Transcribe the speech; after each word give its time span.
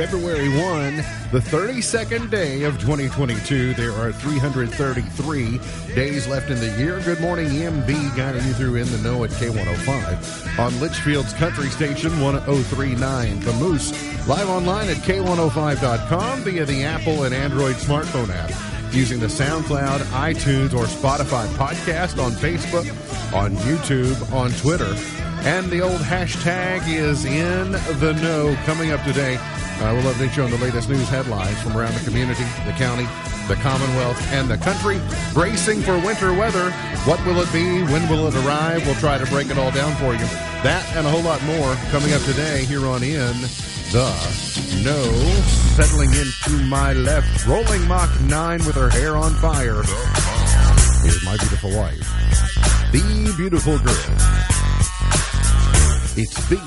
February 0.00 0.48
1, 0.48 0.96
the 1.30 1.40
32nd 1.40 2.30
day 2.30 2.62
of 2.62 2.80
2022. 2.80 3.74
There 3.74 3.92
are 3.92 4.10
333 4.10 5.60
days 5.94 6.26
left 6.26 6.48
in 6.48 6.58
the 6.58 6.70
year. 6.78 7.00
Good 7.00 7.20
morning, 7.20 7.48
MB, 7.48 8.16
guiding 8.16 8.46
you 8.46 8.54
through 8.54 8.76
in 8.76 8.90
the 8.90 8.96
know 9.02 9.24
at 9.24 9.30
K105 9.32 10.58
on 10.58 10.72
Leitchfield's 10.80 11.34
Country 11.34 11.68
Station 11.68 12.18
1039. 12.18 13.40
The 13.40 13.52
Moose, 13.52 13.92
live 14.26 14.48
online 14.48 14.88
at 14.88 14.96
K105.com 14.96 16.40
via 16.44 16.64
the 16.64 16.82
Apple 16.82 17.24
and 17.24 17.34
Android 17.34 17.76
smartphone 17.76 18.30
app 18.30 18.94
using 18.94 19.20
the 19.20 19.26
SoundCloud, 19.26 19.98
iTunes, 20.12 20.72
or 20.72 20.84
Spotify 20.84 21.46
podcast 21.58 22.24
on 22.24 22.32
Facebook, 22.32 22.88
on 23.34 23.54
YouTube, 23.56 24.32
on 24.32 24.50
Twitter. 24.52 25.19
And 25.42 25.70
the 25.70 25.80
old 25.80 26.00
hashtag 26.00 26.86
is 26.86 27.24
in 27.24 27.72
the 27.72 28.12
know. 28.20 28.54
Coming 28.66 28.92
up 28.92 29.02
today, 29.04 29.36
uh, 29.36 29.94
we'll 29.94 30.12
update 30.12 30.36
you 30.36 30.42
on 30.42 30.50
the 30.50 30.58
latest 30.58 30.90
news 30.90 31.08
headlines 31.08 31.60
from 31.62 31.76
around 31.76 31.94
the 31.94 32.04
community, 32.04 32.44
the 32.66 32.72
county, 32.72 33.08
the 33.48 33.54
Commonwealth, 33.56 34.20
and 34.32 34.50
the 34.50 34.58
country. 34.58 35.00
Bracing 35.32 35.80
for 35.80 35.98
winter 35.98 36.34
weather. 36.34 36.70
What 37.08 37.24
will 37.24 37.40
it 37.40 37.50
be? 37.54 37.82
When 37.84 38.06
will 38.10 38.28
it 38.28 38.34
arrive? 38.44 38.84
We'll 38.84 38.96
try 38.96 39.16
to 39.16 39.24
break 39.26 39.48
it 39.48 39.56
all 39.56 39.70
down 39.70 39.96
for 39.96 40.12
you. 40.12 40.26
That 40.62 40.84
and 40.94 41.06
a 41.06 41.10
whole 41.10 41.22
lot 41.22 41.42
more 41.44 41.74
coming 41.90 42.12
up 42.12 42.20
today 42.22 42.66
here 42.66 42.86
on 42.86 43.02
In 43.02 43.32
the 43.90 44.12
Know. 44.84 45.10
Settling 45.74 46.12
into 46.12 46.62
my 46.68 46.92
left, 46.92 47.46
rolling 47.46 47.88
Mach 47.88 48.10
9 48.20 48.58
with 48.66 48.76
her 48.76 48.90
hair 48.90 49.16
on 49.16 49.32
fire, 49.36 49.80
is 51.06 51.24
my 51.24 51.36
beautiful 51.38 51.74
wife, 51.74 51.98
the 52.92 53.34
beautiful 53.38 53.78
girl. 53.78 54.39
It's 56.22 56.50
Beach. 56.50 56.60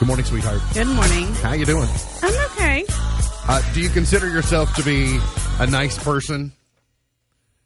Good 0.00 0.08
morning, 0.08 0.26
sweetheart. 0.26 0.60
Good 0.74 0.88
morning. 0.88 1.32
How 1.34 1.52
you 1.52 1.64
doing? 1.64 1.88
I'm 2.22 2.50
okay. 2.50 2.84
Uh, 3.46 3.62
do 3.72 3.80
you 3.80 3.88
consider 3.88 4.28
yourself 4.28 4.74
to 4.74 4.82
be 4.82 5.20
a 5.60 5.66
nice 5.68 5.96
person? 6.02 6.52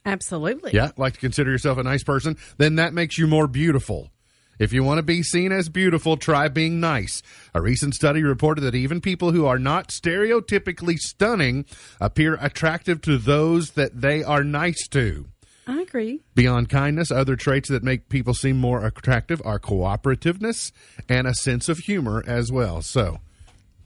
Absolutely. 0.05 0.73
Yeah, 0.75 0.91
like 0.99 1.15
to 1.15 1.21
consider 1.21 1.51
yourself 1.51 1.79
a 1.79 1.83
nice 1.83 2.05
person? 2.05 2.37
Then 2.59 2.75
that 2.75 2.93
makes 2.93 3.17
you 3.17 3.27
more 3.27 3.47
beautiful. 3.47 4.11
If 4.59 4.75
you 4.75 4.85
want 4.85 4.99
to 4.99 5.03
be 5.03 5.23
seen 5.23 5.51
as 5.51 5.71
beautiful, 5.71 6.19
try 6.19 6.49
being 6.49 6.79
nice. 6.79 7.23
A 7.55 7.63
recent 7.63 7.95
study 7.95 8.23
reported 8.23 8.61
that 8.63 8.75
even 8.75 9.01
people 9.01 9.33
who 9.33 9.47
are 9.47 9.59
not 9.59 9.89
stereotypically 9.89 10.99
stunning 10.99 11.65
appear 12.03 12.37
attractive 12.39 13.01
to 13.03 13.17
those 13.17 13.71
that 13.71 13.99
they 13.99 14.23
are 14.23 14.45
nice 14.45 14.87
to. 14.89 15.29
I 15.69 15.81
agree. 15.83 16.21
Beyond 16.35 16.69
kindness, 16.71 17.11
other 17.11 17.37
traits 17.37 17.69
that 17.69 17.83
make 17.85 18.09
people 18.09 18.33
seem 18.35 18.57
more 18.59 18.85
attractive 18.87 19.41
are 19.45 19.59
cooperativeness 19.61 20.73
and 21.09 21.27
a 21.27 21.35
sense 21.35 21.69
of 21.69 21.79
humor 21.79 22.25
as 22.27 22.51
well. 22.51 22.81
So, 22.83 23.19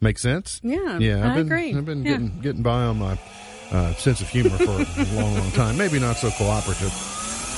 make 0.01 0.19
sense? 0.19 0.61
Yeah, 0.63 0.99
yeah. 0.99 1.19
I've 1.27 1.33
I 1.33 1.35
been, 1.35 1.47
agree. 1.47 1.75
I've 1.75 1.85
been 1.85 2.05
Yeah. 2.05 2.13
getting 2.13 2.41
getting 2.41 2.63
by 2.63 2.83
on 2.85 2.99
my 3.01 3.19
uh, 3.73 3.93
sense 3.95 4.21
of 4.21 4.29
humor 4.29 4.51
for 4.59 4.65
a 4.71 5.05
long, 5.21 5.35
long 5.37 5.51
time. 5.53 5.77
Maybe 5.77 5.99
not 5.99 6.17
so 6.17 6.31
cooperative. 6.31 6.93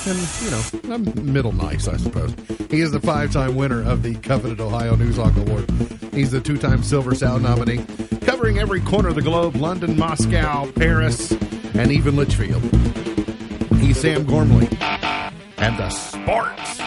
And, 0.06 0.18
you 0.42 0.50
know, 0.50 0.94
I'm 0.94 1.32
middle 1.32 1.52
nice, 1.52 1.88
I 1.88 1.96
suppose. 1.96 2.34
He 2.70 2.80
is 2.80 2.92
the 2.92 3.00
five 3.00 3.30
time 3.32 3.56
winner 3.56 3.82
of 3.82 4.02
the 4.02 4.14
coveted 4.16 4.60
Ohio 4.60 4.96
Newshawk 4.96 5.36
Award. 5.36 5.68
He's 6.14 6.30
the 6.30 6.40
two 6.40 6.56
time 6.58 6.82
Silver 6.82 7.14
Sound 7.14 7.42
nominee, 7.42 7.84
covering 8.22 8.58
every 8.58 8.80
corner 8.80 9.08
of 9.10 9.14
the 9.16 9.22
globe 9.22 9.56
London, 9.56 9.98
Moscow, 9.98 10.70
Paris, 10.72 11.30
and 11.74 11.90
even 11.92 12.14
Leitchfield. 12.16 13.13
He's 13.84 14.00
Sam 14.00 14.24
Gormley 14.24 14.66
and 15.58 15.78
the 15.78 15.90
Sports. 15.90 16.80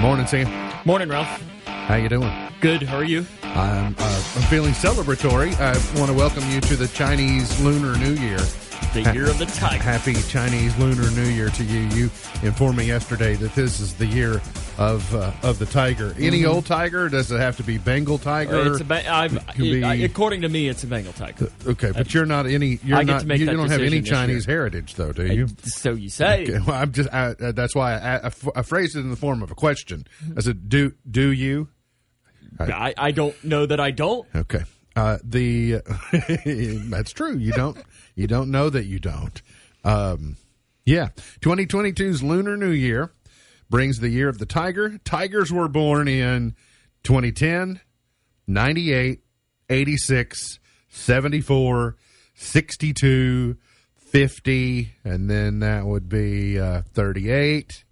Morning, 0.00 0.26
Sam. 0.26 0.80
Morning, 0.86 1.10
Ralph. 1.10 1.28
How 1.66 1.96
you 1.96 2.08
doing? 2.08 2.32
Good. 2.62 2.82
How 2.82 2.96
are 2.96 3.04
you? 3.04 3.26
I'm, 3.42 3.94
uh, 3.98 4.22
I'm 4.36 4.42
feeling 4.48 4.72
celebratory. 4.72 5.52
I 5.60 5.72
want 5.98 6.10
to 6.10 6.16
welcome 6.16 6.42
you 6.48 6.62
to 6.62 6.76
the 6.76 6.88
Chinese 6.88 7.60
Lunar 7.60 7.94
New 7.98 8.14
Year. 8.14 8.38
The 8.94 9.12
year 9.14 9.30
of 9.30 9.38
the 9.38 9.46
tiger. 9.46 9.80
Happy 9.82 10.14
Chinese 10.14 10.76
Lunar 10.76 11.08
New 11.12 11.28
Year 11.28 11.48
to 11.50 11.62
you. 11.64 11.80
You 11.96 12.04
informed 12.42 12.76
me 12.78 12.86
yesterday 12.86 13.34
that 13.34 13.54
this 13.54 13.78
is 13.78 13.94
the 13.94 14.06
year 14.06 14.42
of 14.78 15.14
uh, 15.14 15.30
of 15.44 15.60
the 15.60 15.66
tiger. 15.66 16.12
Any 16.18 16.44
old 16.44 16.66
tiger? 16.66 17.08
Does 17.08 17.30
it 17.30 17.38
have 17.38 17.56
to 17.58 17.62
be 17.62 17.78
Bengal 17.78 18.18
tiger? 18.18 18.52
Mm-hmm. 18.52 18.72
It's 18.72 18.80
a 18.80 18.84
ba- 18.84 19.08
I've, 19.14 19.46
Could 19.48 19.58
be- 19.58 19.84
I- 19.84 19.94
according 19.94 20.42
to 20.42 20.48
me, 20.48 20.66
it's 20.68 20.82
a 20.82 20.88
Bengal 20.88 21.12
tiger. 21.12 21.52
okay, 21.68 21.92
but 21.92 22.12
you're 22.12 22.26
not 22.26 22.46
any. 22.46 22.80
You're 22.82 22.98
I 22.98 23.04
get 23.04 23.12
not. 23.12 23.20
to 23.20 23.26
make 23.28 23.38
you 23.38 23.46
don't 23.46 23.68
have 23.70 23.80
any 23.80 24.00
this 24.00 24.08
year. 24.10 24.14
Chinese 24.16 24.44
heritage, 24.44 24.94
though, 24.96 25.12
do 25.12 25.24
you? 25.26 25.46
So 25.62 25.92
you 25.92 26.08
say. 26.08 26.42
Okay, 26.42 26.58
well, 26.58 26.74
I'm 26.82 26.90
just. 26.90 27.12
I, 27.12 27.34
uh, 27.40 27.52
that's 27.52 27.76
why 27.76 27.94
I, 27.96 28.26
I, 28.26 28.30
I 28.56 28.62
phrased 28.62 28.96
it 28.96 29.00
in 29.00 29.10
the 29.10 29.16
form 29.16 29.42
of 29.44 29.52
a 29.52 29.54
question. 29.54 30.04
I 30.36 30.40
said, 30.40 30.68
"Do 30.68 30.94
do 31.08 31.30
you?" 31.30 31.68
I, 32.58 32.92
I 32.98 33.10
don't 33.12 33.42
know 33.44 33.66
that 33.66 33.78
I 33.78 33.92
don't. 33.92 34.26
Okay. 34.34 34.64
Uh, 34.96 35.18
the 35.22 35.80
that's 36.90 37.12
true. 37.12 37.36
You 37.38 37.52
don't 37.52 37.78
you 38.20 38.26
don't 38.26 38.50
know 38.50 38.68
that 38.68 38.84
you 38.84 38.98
don't. 38.98 39.40
Um, 39.82 40.36
yeah. 40.84 41.08
2022's 41.40 42.22
Lunar 42.22 42.54
New 42.54 42.70
Year 42.70 43.10
brings 43.70 43.98
the 43.98 44.10
year 44.10 44.28
of 44.28 44.36
the 44.36 44.44
tiger. 44.44 44.98
Tigers 45.04 45.50
were 45.50 45.68
born 45.68 46.06
in 46.06 46.54
2010, 47.02 47.80
98, 48.46 49.20
86, 49.70 50.58
74, 50.90 51.96
62, 52.34 53.56
50, 53.96 54.92
and 55.02 55.30
then 55.30 55.60
that 55.60 55.86
would 55.86 56.10
be 56.10 56.60
uh, 56.60 56.82
38. 56.92 57.84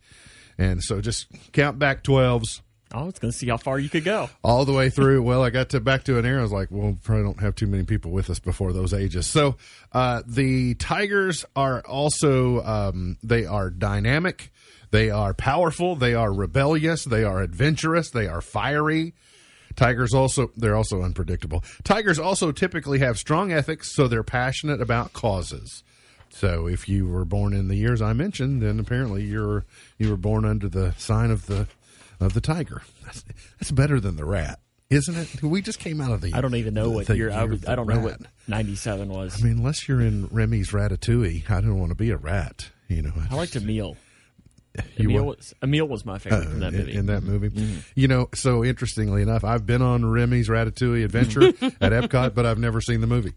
And 0.58 0.82
so 0.82 1.00
just 1.00 1.26
count 1.52 1.78
back 1.78 2.04
12s 2.04 2.60
I 2.92 3.02
was 3.02 3.18
going 3.18 3.30
to 3.30 3.36
see 3.36 3.48
how 3.48 3.58
far 3.58 3.78
you 3.78 3.88
could 3.88 4.04
go. 4.04 4.30
all 4.42 4.64
the 4.64 4.72
way 4.72 4.88
through. 4.88 5.22
Well, 5.22 5.42
I 5.42 5.50
got 5.50 5.70
to 5.70 5.80
back 5.80 6.04
to 6.04 6.18
an 6.18 6.24
era. 6.24 6.38
I 6.40 6.42
was 6.42 6.52
like, 6.52 6.68
well, 6.70 6.96
probably 7.02 7.24
don't 7.24 7.40
have 7.40 7.54
too 7.54 7.66
many 7.66 7.84
people 7.84 8.10
with 8.10 8.30
us 8.30 8.38
before 8.38 8.72
those 8.72 8.94
ages. 8.94 9.26
So 9.26 9.56
uh, 9.92 10.22
the 10.26 10.74
Tigers 10.74 11.44
are 11.54 11.82
also 11.82 12.62
um, 12.62 13.18
they 13.22 13.44
are 13.44 13.70
dynamic, 13.70 14.50
they 14.90 15.10
are 15.10 15.34
powerful, 15.34 15.96
they 15.96 16.14
are 16.14 16.32
rebellious, 16.32 17.04
they 17.04 17.24
are 17.24 17.42
adventurous, 17.42 18.10
they 18.10 18.26
are 18.26 18.40
fiery. 18.40 19.14
Tigers 19.76 20.14
also 20.14 20.50
they're 20.56 20.74
also 20.74 21.02
unpredictable. 21.02 21.62
Tigers 21.84 22.18
also 22.18 22.52
typically 22.52 22.98
have 23.00 23.18
strong 23.18 23.52
ethics, 23.52 23.94
so 23.94 24.08
they're 24.08 24.22
passionate 24.22 24.80
about 24.80 25.12
causes. 25.12 25.84
So 26.30 26.66
if 26.66 26.88
you 26.88 27.06
were 27.06 27.24
born 27.24 27.52
in 27.52 27.68
the 27.68 27.76
years 27.76 28.02
I 28.02 28.12
mentioned, 28.12 28.62
then 28.62 28.80
apparently 28.80 29.24
you're 29.24 29.64
you 29.98 30.10
were 30.10 30.16
born 30.16 30.44
under 30.44 30.68
the 30.68 30.94
sign 30.98 31.30
of 31.30 31.46
the 31.46 31.68
of 32.20 32.34
the 32.34 32.40
tiger. 32.40 32.82
That's, 33.04 33.24
that's 33.58 33.70
better 33.70 34.00
than 34.00 34.16
the 34.16 34.24
rat, 34.24 34.60
isn't 34.90 35.16
it? 35.16 35.42
We 35.42 35.62
just 35.62 35.78
came 35.78 36.00
out 36.00 36.12
of 36.12 36.20
the. 36.20 36.32
I 36.34 36.40
don't 36.40 36.54
even 36.54 36.74
know 36.74 36.90
what 36.90 37.06
the 37.06 37.16
year. 37.16 37.30
I, 37.30 37.44
was, 37.44 37.66
I 37.66 37.74
don't 37.74 37.86
know 37.88 38.00
what 38.00 38.20
97 38.46 39.08
was. 39.08 39.40
I 39.40 39.44
mean, 39.46 39.58
unless 39.58 39.88
you're 39.88 40.00
in 40.00 40.26
Remy's 40.30 40.70
Ratatouille, 40.70 41.50
I 41.50 41.60
don't 41.60 41.78
want 41.78 41.90
to 41.90 41.96
be 41.96 42.10
a 42.10 42.16
rat. 42.16 42.70
You 42.88 43.02
know, 43.02 43.12
I 43.30 43.34
liked 43.34 43.54
Emil. 43.56 43.96
You 44.96 45.10
Emil 45.10 45.24
what? 45.24 45.36
was, 45.38 45.54
Emil 45.62 45.88
was 45.88 46.04
my 46.04 46.18
favorite 46.18 46.44
from 46.44 46.60
that 46.60 46.72
in, 46.72 46.78
movie. 46.78 46.94
in 46.94 47.06
that 47.06 47.22
movie. 47.22 47.82
You 47.96 48.06
know, 48.08 48.28
so 48.34 48.64
interestingly 48.64 49.22
enough, 49.22 49.42
I've 49.44 49.66
been 49.66 49.82
on 49.82 50.04
Remy's 50.04 50.48
Ratatouille 50.48 51.04
adventure 51.04 51.42
at 51.80 51.92
Epcot, 51.92 52.34
but 52.34 52.46
I've 52.46 52.58
never 52.58 52.80
seen 52.80 53.00
the 53.00 53.06
movie. 53.08 53.32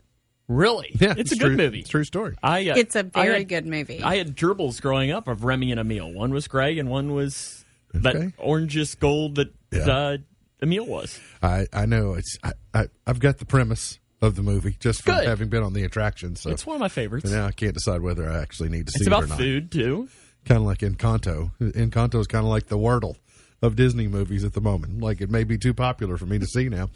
really? 0.48 0.90
Yeah, 1.00 1.16
it's, 1.18 1.32
a 1.32 1.36
true. 1.36 1.50
good 1.50 1.58
movie. 1.58 1.80
It's 1.80 1.90
a 1.90 1.92
true 1.92 2.04
story. 2.04 2.36
I, 2.44 2.70
uh, 2.70 2.76
It's 2.78 2.96
a 2.96 3.04
very 3.04 3.40
had- 3.40 3.48
good 3.50 3.66
movie. 3.66 4.04
I 4.04 4.18
had 4.18 4.36
gerbils 4.38 4.82
growing 4.82 5.10
up 5.12 5.28
of 5.28 5.44
Remy 5.44 5.72
and 5.72 5.80
Emil. 5.80 6.12
One 6.14 6.32
was 6.32 6.48
gray 6.48 6.78
and 6.78 6.90
one 6.90 7.14
was 7.14 7.66
Okay. 7.96 8.02
that 8.02 8.38
orangish 8.38 8.98
gold 9.00 9.36
that 9.36 9.54
Yeah. 9.72 9.86
uh, 9.90 10.18
Emil 10.62 10.86
was. 10.86 11.20
I, 11.42 11.68
I 11.74 11.86
know 11.86 12.14
it's 12.14 12.38
I, 12.44 12.54
I 12.74 12.86
I've 13.08 13.20
got 13.20 13.38
the 13.40 13.46
premise 13.46 14.00
of 14.22 14.36
the 14.36 14.44
movie 14.44 14.76
just 14.80 15.02
from 15.02 15.16
Good. 15.16 15.28
having 15.28 15.50
been 15.50 15.64
on 15.64 15.74
the 15.74 15.84
attraction. 15.84 16.36
So 16.36 16.52
It's 16.52 16.66
one 16.66 16.76
of 16.76 16.80
my 16.80 16.90
favorites. 16.90 17.30
now 17.32 17.48
I 17.48 17.52
can't 17.52 17.74
decide 17.74 18.02
whether 18.02 18.30
I 18.30 18.40
actually 18.42 18.70
need 18.70 18.86
to 18.88 18.92
see 18.92 18.98
It's 18.98 19.08
it 19.08 19.10
about 19.10 19.24
or 19.24 19.28
not. 19.28 19.38
food 19.40 19.72
too. 19.72 20.08
Kind 20.46 20.60
of 20.60 20.66
like 20.66 20.80
Encanto. 20.80 21.52
Encanto 21.60 22.20
is 22.20 22.28
kind 22.28 22.46
of 22.46 22.50
like 22.52 22.68
the 22.68 22.78
Wordle 22.78 23.16
of 23.64 23.76
Disney 23.76 24.08
movies 24.08 24.44
at 24.44 24.54
the 24.54 24.62
moment. 24.62 25.02
Like 25.02 25.22
it 25.22 25.30
may 25.30 25.44
be 25.44 25.58
too 25.58 25.74
popular 25.74 26.18
for 26.18 26.26
me 26.28 26.38
to 26.40 26.46
see 26.48 26.70
now. 26.70 26.90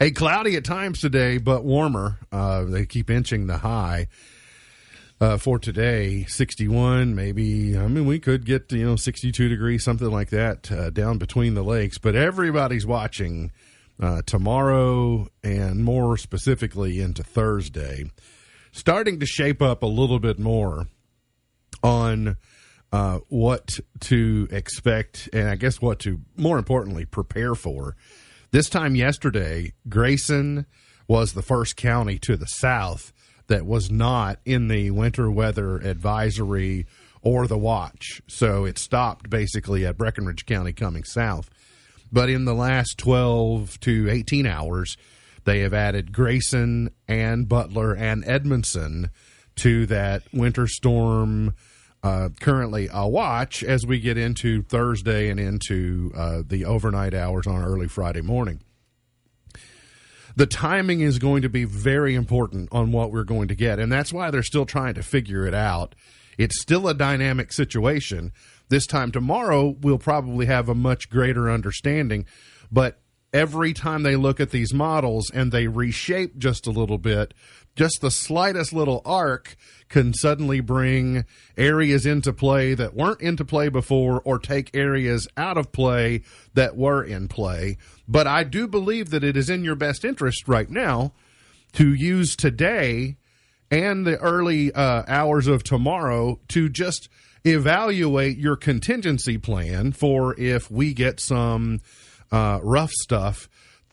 Hey, 0.00 0.10
cloudy 0.12 0.56
at 0.56 0.64
times 0.64 1.00
today, 1.00 1.38
but 1.38 1.64
warmer. 1.64 2.18
Uh, 2.30 2.64
they 2.64 2.86
keep 2.86 3.10
inching 3.10 3.46
the 3.48 3.58
high. 3.58 4.06
Uh, 5.20 5.36
for 5.36 5.58
today, 5.58 6.24
61, 6.28 7.12
maybe. 7.12 7.76
I 7.76 7.88
mean, 7.88 8.06
we 8.06 8.20
could 8.20 8.46
get 8.46 8.70
you 8.70 8.86
know, 8.86 8.94
62 8.94 9.48
degrees, 9.48 9.82
something 9.82 10.10
like 10.10 10.30
that, 10.30 10.70
uh, 10.70 10.90
down 10.90 11.18
between 11.18 11.54
the 11.54 11.64
lakes. 11.64 11.98
But 11.98 12.14
everybody's 12.14 12.86
watching 12.86 13.50
uh, 14.00 14.22
tomorrow 14.26 15.26
and 15.42 15.84
more 15.84 16.16
specifically 16.16 17.00
into 17.00 17.24
Thursday, 17.24 18.10
starting 18.70 19.18
to 19.18 19.26
shape 19.26 19.60
up 19.60 19.82
a 19.82 19.86
little 19.86 20.20
bit 20.20 20.38
more 20.38 20.86
on 21.82 22.36
uh, 22.92 23.18
what 23.28 23.80
to 24.00 24.48
expect 24.50 25.28
and 25.32 25.48
I 25.48 25.56
guess 25.56 25.80
what 25.80 25.98
to 26.00 26.20
more 26.36 26.58
importantly 26.58 27.04
prepare 27.04 27.54
for. 27.54 27.96
This 28.50 28.68
time 28.68 28.94
yesterday, 28.94 29.72
Grayson 29.88 30.66
was 31.06 31.32
the 31.32 31.42
first 31.42 31.76
county 31.76 32.18
to 32.20 32.36
the 32.36 32.46
south 32.46 33.12
that 33.48 33.66
was 33.66 33.90
not 33.90 34.38
in 34.44 34.68
the 34.68 34.90
winter 34.90 35.30
weather 35.30 35.78
advisory 35.78 36.86
or 37.22 37.46
the 37.46 37.58
watch. 37.58 38.22
So 38.28 38.64
it 38.64 38.78
stopped 38.78 39.28
basically 39.28 39.84
at 39.84 39.98
Breckinridge 39.98 40.46
County 40.46 40.72
coming 40.72 41.04
south. 41.04 41.50
but 42.10 42.30
in 42.30 42.46
the 42.46 42.54
last 42.54 42.96
12 42.96 43.80
to 43.80 44.08
18 44.08 44.46
hours, 44.46 44.96
they 45.44 45.60
have 45.60 45.74
added 45.74 46.12
Grayson 46.12 46.90
and 47.06 47.46
Butler 47.46 47.94
and 47.94 48.24
Edmonson 48.26 49.10
to 49.56 49.84
that 49.86 50.22
winter 50.32 50.66
storm. 50.66 51.54
Uh, 52.00 52.28
currently 52.40 52.88
a 52.92 53.08
watch 53.08 53.64
as 53.64 53.84
we 53.84 53.98
get 53.98 54.16
into 54.16 54.62
Thursday 54.62 55.28
and 55.28 55.40
into 55.40 56.12
uh, 56.16 56.42
the 56.46 56.64
overnight 56.64 57.12
hours 57.12 57.46
on 57.46 57.62
early 57.62 57.88
Friday 57.88 58.22
morning 58.22 58.60
the 60.38 60.46
timing 60.46 61.00
is 61.00 61.18
going 61.18 61.42
to 61.42 61.48
be 61.48 61.64
very 61.64 62.14
important 62.14 62.68
on 62.70 62.92
what 62.92 63.10
we're 63.10 63.24
going 63.24 63.48
to 63.48 63.56
get. 63.56 63.80
And 63.80 63.90
that's 63.90 64.12
why 64.12 64.30
they're 64.30 64.44
still 64.44 64.66
trying 64.66 64.94
to 64.94 65.02
figure 65.02 65.44
it 65.48 65.54
out. 65.54 65.96
It's 66.38 66.62
still 66.62 66.86
a 66.86 66.94
dynamic 66.94 67.52
situation. 67.52 68.32
This 68.68 68.86
time 68.86 69.10
tomorrow, 69.10 69.74
we'll 69.80 69.98
probably 69.98 70.46
have 70.46 70.68
a 70.68 70.76
much 70.76 71.10
greater 71.10 71.50
understanding. 71.50 72.24
But 72.70 73.00
every 73.32 73.72
time 73.72 74.04
they 74.04 74.14
look 74.14 74.38
at 74.38 74.50
these 74.50 74.72
models 74.72 75.28
and 75.28 75.50
they 75.50 75.66
reshape 75.66 76.38
just 76.38 76.68
a 76.68 76.70
little 76.70 76.98
bit, 76.98 77.34
just 77.78 78.00
the 78.00 78.10
slightest 78.10 78.72
little 78.72 79.00
arc 79.04 79.56
can 79.88 80.12
suddenly 80.12 80.60
bring 80.60 81.24
areas 81.56 82.04
into 82.04 82.32
play 82.32 82.74
that 82.74 82.94
weren't 82.94 83.20
into 83.20 83.44
play 83.44 83.68
before 83.68 84.20
or 84.24 84.38
take 84.38 84.74
areas 84.74 85.28
out 85.36 85.56
of 85.56 85.70
play 85.70 86.22
that 86.54 86.76
were 86.76 87.02
in 87.02 87.28
play. 87.28 87.78
But 88.08 88.26
I 88.26 88.42
do 88.42 88.66
believe 88.66 89.10
that 89.10 89.22
it 89.22 89.36
is 89.36 89.48
in 89.48 89.62
your 89.62 89.76
best 89.76 90.04
interest 90.04 90.48
right 90.48 90.68
now 90.68 91.12
to 91.74 91.94
use 91.94 92.34
today 92.34 93.16
and 93.70 94.06
the 94.06 94.16
early 94.18 94.72
uh, 94.72 95.04
hours 95.06 95.46
of 95.46 95.62
tomorrow 95.62 96.40
to 96.48 96.68
just 96.68 97.08
evaluate 97.44 98.38
your 98.38 98.56
contingency 98.56 99.38
plan 99.38 99.92
for 99.92 100.34
if 100.38 100.70
we 100.70 100.92
get 100.92 101.20
some 101.20 101.80
uh, 102.32 102.58
rough 102.62 102.90
stuff 102.90 103.48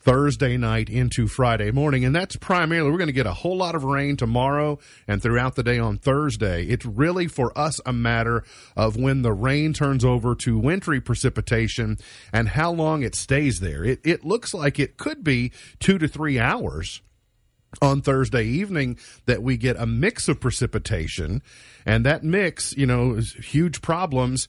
Thursday 0.06 0.56
night 0.56 0.88
into 0.88 1.26
Friday 1.26 1.72
morning. 1.72 2.04
And 2.04 2.14
that's 2.14 2.36
primarily, 2.36 2.92
we're 2.92 2.96
going 2.96 3.08
to 3.08 3.12
get 3.12 3.26
a 3.26 3.32
whole 3.32 3.56
lot 3.56 3.74
of 3.74 3.82
rain 3.82 4.16
tomorrow 4.16 4.78
and 5.08 5.20
throughout 5.20 5.56
the 5.56 5.64
day 5.64 5.80
on 5.80 5.98
Thursday. 5.98 6.62
It's 6.66 6.86
really 6.86 7.26
for 7.26 7.56
us 7.58 7.80
a 7.84 7.92
matter 7.92 8.44
of 8.76 8.96
when 8.96 9.22
the 9.22 9.32
rain 9.32 9.72
turns 9.72 10.04
over 10.04 10.36
to 10.36 10.60
wintry 10.60 11.00
precipitation 11.00 11.98
and 12.32 12.50
how 12.50 12.70
long 12.70 13.02
it 13.02 13.16
stays 13.16 13.58
there. 13.58 13.82
It, 13.82 13.98
it 14.04 14.24
looks 14.24 14.54
like 14.54 14.78
it 14.78 14.96
could 14.96 15.24
be 15.24 15.50
two 15.80 15.98
to 15.98 16.06
three 16.06 16.38
hours 16.38 17.02
on 17.82 18.00
Thursday 18.00 18.44
evening 18.44 18.98
that 19.24 19.42
we 19.42 19.56
get 19.56 19.76
a 19.76 19.86
mix 19.86 20.28
of 20.28 20.38
precipitation 20.38 21.42
and 21.84 22.06
that 22.06 22.22
mix, 22.22 22.76
you 22.76 22.86
know, 22.86 23.14
is 23.14 23.32
huge 23.32 23.82
problems 23.82 24.46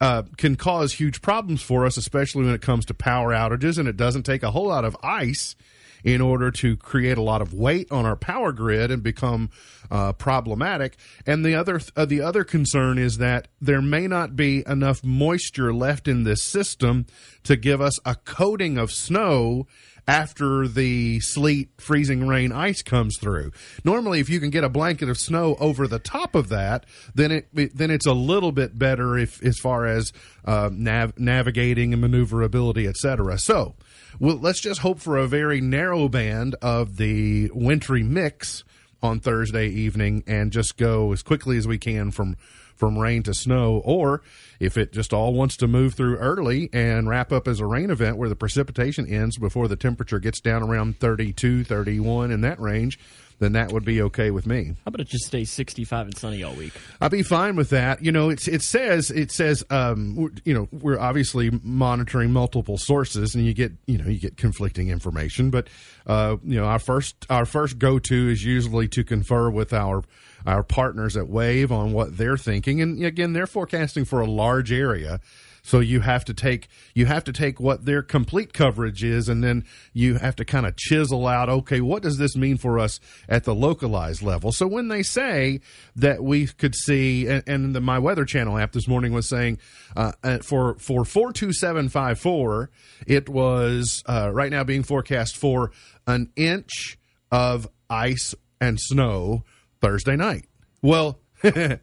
uh, 0.00 0.22
can 0.36 0.56
cause 0.56 0.94
huge 0.94 1.22
problems 1.22 1.62
for 1.62 1.86
us, 1.86 1.96
especially 1.96 2.44
when 2.44 2.54
it 2.54 2.62
comes 2.62 2.84
to 2.86 2.94
power 2.94 3.32
outages. 3.32 3.78
And 3.78 3.88
it 3.88 3.96
doesn't 3.96 4.24
take 4.24 4.42
a 4.42 4.50
whole 4.50 4.68
lot 4.68 4.84
of 4.84 4.96
ice 5.02 5.56
in 6.04 6.20
order 6.20 6.50
to 6.52 6.76
create 6.76 7.18
a 7.18 7.22
lot 7.22 7.42
of 7.42 7.52
weight 7.52 7.90
on 7.90 8.06
our 8.06 8.14
power 8.14 8.52
grid 8.52 8.90
and 8.90 9.02
become 9.02 9.50
uh, 9.90 10.12
problematic. 10.12 10.96
And 11.26 11.44
the 11.44 11.54
other 11.54 11.80
uh, 11.96 12.04
the 12.04 12.20
other 12.20 12.44
concern 12.44 12.98
is 12.98 13.18
that 13.18 13.48
there 13.60 13.82
may 13.82 14.06
not 14.06 14.36
be 14.36 14.62
enough 14.66 15.02
moisture 15.02 15.74
left 15.74 16.06
in 16.06 16.22
this 16.22 16.42
system 16.42 17.06
to 17.42 17.56
give 17.56 17.80
us 17.80 17.98
a 18.04 18.14
coating 18.14 18.78
of 18.78 18.92
snow 18.92 19.66
after 20.08 20.68
the 20.68 21.20
sleet, 21.20 21.70
freezing 21.78 22.26
rain, 22.26 22.52
ice 22.52 22.82
comes 22.82 23.18
through. 23.18 23.52
Normally, 23.84 24.20
if 24.20 24.28
you 24.28 24.38
can 24.38 24.50
get 24.50 24.64
a 24.64 24.68
blanket 24.68 25.08
of 25.08 25.18
snow 25.18 25.56
over 25.58 25.88
the 25.88 25.98
top 25.98 26.34
of 26.34 26.48
that, 26.48 26.86
then 27.14 27.32
it 27.32 27.48
then 27.52 27.90
it's 27.90 28.06
a 28.06 28.12
little 28.12 28.52
bit 28.52 28.78
better 28.78 29.18
if 29.18 29.42
as 29.42 29.58
far 29.58 29.86
as 29.86 30.12
uh, 30.44 30.70
nav- 30.72 31.18
navigating 31.18 31.92
and 31.92 32.00
maneuverability, 32.00 32.86
etc. 32.86 33.38
So, 33.38 33.74
well, 34.20 34.36
let's 34.36 34.60
just 34.60 34.80
hope 34.80 35.00
for 35.00 35.16
a 35.16 35.26
very 35.26 35.60
narrow 35.60 36.08
band 36.08 36.54
of 36.62 36.96
the 36.96 37.50
wintry 37.52 38.02
mix 38.02 38.64
on 39.02 39.20
Thursday 39.20 39.68
evening 39.68 40.22
and 40.26 40.52
just 40.52 40.76
go 40.76 41.12
as 41.12 41.22
quickly 41.22 41.56
as 41.56 41.66
we 41.66 41.78
can 41.78 42.10
from 42.10 42.36
from 42.76 42.98
rain 42.98 43.22
to 43.24 43.34
snow, 43.34 43.82
or 43.84 44.22
if 44.60 44.76
it 44.76 44.92
just 44.92 45.12
all 45.12 45.34
wants 45.34 45.56
to 45.58 45.66
move 45.66 45.94
through 45.94 46.16
early 46.16 46.68
and 46.72 47.08
wrap 47.08 47.32
up 47.32 47.48
as 47.48 47.60
a 47.60 47.66
rain 47.66 47.90
event 47.90 48.16
where 48.16 48.28
the 48.28 48.36
precipitation 48.36 49.06
ends 49.06 49.38
before 49.38 49.68
the 49.68 49.76
temperature 49.76 50.18
gets 50.18 50.40
down 50.40 50.62
around 50.62 50.98
32, 51.00 51.64
31 51.64 52.30
in 52.30 52.40
that 52.42 52.60
range, 52.60 52.98
then 53.38 53.52
that 53.52 53.72
would 53.72 53.84
be 53.84 54.00
okay 54.02 54.30
with 54.30 54.46
me. 54.46 54.68
How 54.68 54.74
about 54.86 55.00
it 55.00 55.08
just 55.08 55.26
stay 55.26 55.44
65 55.44 56.06
and 56.06 56.16
sunny 56.16 56.42
all 56.42 56.54
week? 56.54 56.72
I'd 57.00 57.10
be 57.10 57.22
fine 57.22 57.56
with 57.56 57.70
that. 57.70 58.02
You 58.02 58.12
know, 58.12 58.30
it's 58.30 58.48
it 58.48 58.62
says 58.62 59.10
it 59.10 59.30
says 59.30 59.64
um, 59.70 60.32
you 60.44 60.54
know 60.54 60.68
we're 60.72 60.98
obviously 60.98 61.50
monitoring 61.62 62.32
multiple 62.32 62.78
sources, 62.78 63.34
and 63.34 63.44
you 63.44 63.52
get 63.52 63.72
you 63.86 63.98
know 63.98 64.06
you 64.06 64.18
get 64.18 64.36
conflicting 64.36 64.88
information. 64.88 65.50
But 65.50 65.68
uh, 66.06 66.36
you 66.44 66.58
know, 66.58 66.64
our 66.64 66.78
first 66.78 67.26
our 67.28 67.44
first 67.44 67.78
go 67.78 67.98
to 67.98 68.28
is 68.30 68.44
usually 68.44 68.88
to 68.88 69.04
confer 69.04 69.50
with 69.50 69.72
our 69.72 70.02
our 70.46 70.62
partners 70.62 71.16
at 71.16 71.28
Wave 71.28 71.72
on 71.72 71.92
what 71.92 72.16
they're 72.16 72.36
thinking. 72.36 72.80
And 72.80 73.04
again, 73.04 73.32
they're 73.32 73.46
forecasting 73.46 74.04
for 74.04 74.20
a 74.20 74.26
large 74.26 74.72
area. 74.72 75.20
So 75.66 75.80
you 75.80 76.00
have 76.00 76.24
to 76.26 76.34
take 76.34 76.68
you 76.94 77.06
have 77.06 77.24
to 77.24 77.32
take 77.32 77.58
what 77.58 77.84
their 77.84 78.00
complete 78.00 78.52
coverage 78.52 79.02
is, 79.02 79.28
and 79.28 79.42
then 79.42 79.64
you 79.92 80.14
have 80.14 80.36
to 80.36 80.44
kind 80.44 80.64
of 80.64 80.76
chisel 80.76 81.26
out. 81.26 81.48
Okay, 81.48 81.80
what 81.80 82.04
does 82.04 82.18
this 82.18 82.36
mean 82.36 82.56
for 82.56 82.78
us 82.78 83.00
at 83.28 83.42
the 83.42 83.54
localized 83.54 84.22
level? 84.22 84.52
So 84.52 84.68
when 84.68 84.86
they 84.86 85.02
say 85.02 85.60
that 85.96 86.22
we 86.22 86.46
could 86.46 86.76
see, 86.76 87.26
and, 87.26 87.42
and 87.48 87.74
the 87.74 87.80
My 87.80 87.98
Weather 87.98 88.24
Channel 88.24 88.56
app 88.58 88.70
this 88.70 88.86
morning 88.86 89.12
was 89.12 89.28
saying 89.28 89.58
uh, 89.96 90.12
uh 90.22 90.38
for 90.38 90.76
for 90.78 91.04
four 91.04 91.32
two 91.32 91.52
seven 91.52 91.88
five 91.88 92.20
four, 92.20 92.70
it 93.04 93.28
was 93.28 94.04
uh, 94.06 94.30
right 94.32 94.52
now 94.52 94.62
being 94.62 94.84
forecast 94.84 95.36
for 95.36 95.72
an 96.06 96.30
inch 96.36 96.96
of 97.32 97.68
ice 97.90 98.36
and 98.60 98.78
snow 98.78 99.42
Thursday 99.80 100.16
night. 100.16 100.46
Well, 100.82 101.20
an 101.42 101.80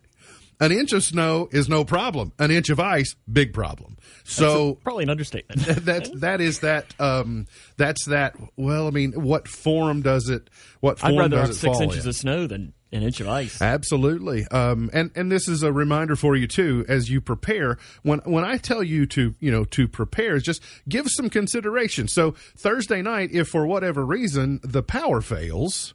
inch 0.59 0.93
of 0.93 1.03
snow 1.03 1.49
is 1.51 1.67
no 1.67 1.83
problem. 1.83 2.31
An 2.39 2.51
inch 2.51 2.69
of 2.69 2.79
ice, 2.79 3.15
big 3.31 3.53
problem. 3.53 3.97
So 4.23 4.69
a, 4.69 4.75
probably 4.75 5.03
an 5.03 5.09
understatement. 5.09 5.61
that 5.85 6.09
that 6.21 6.41
is 6.41 6.59
that 6.59 6.93
um, 6.99 7.47
that's 7.77 8.05
that. 8.05 8.35
Well, 8.55 8.87
I 8.87 8.91
mean, 8.91 9.11
what 9.13 9.47
form 9.47 10.01
does 10.01 10.29
it? 10.29 10.49
What 10.79 10.99
form 10.99 11.15
does 11.15 11.15
it? 11.15 11.17
I'd 11.17 11.31
rather 11.31 11.47
does 11.47 11.47
have 11.49 11.57
six 11.57 11.81
inches 11.81 12.05
in? 12.05 12.09
of 12.09 12.15
snow 12.15 12.47
than 12.47 12.73
an 12.93 13.03
inch 13.03 13.19
of 13.19 13.27
ice. 13.27 13.61
Absolutely. 13.61 14.47
Um, 14.47 14.89
and 14.93 15.11
and 15.15 15.31
this 15.31 15.47
is 15.47 15.63
a 15.63 15.71
reminder 15.71 16.15
for 16.15 16.35
you 16.35 16.47
too 16.47 16.85
as 16.87 17.09
you 17.09 17.19
prepare. 17.19 17.77
When 18.03 18.19
when 18.19 18.43
I 18.43 18.57
tell 18.57 18.83
you 18.83 19.05
to 19.07 19.35
you 19.39 19.51
know 19.51 19.65
to 19.65 19.87
prepare, 19.87 20.35
is 20.35 20.43
just 20.43 20.61
give 20.87 21.07
some 21.09 21.29
consideration. 21.29 22.07
So 22.07 22.31
Thursday 22.57 23.01
night, 23.01 23.31
if 23.31 23.49
for 23.49 23.65
whatever 23.65 24.05
reason 24.05 24.59
the 24.63 24.83
power 24.83 25.21
fails 25.21 25.93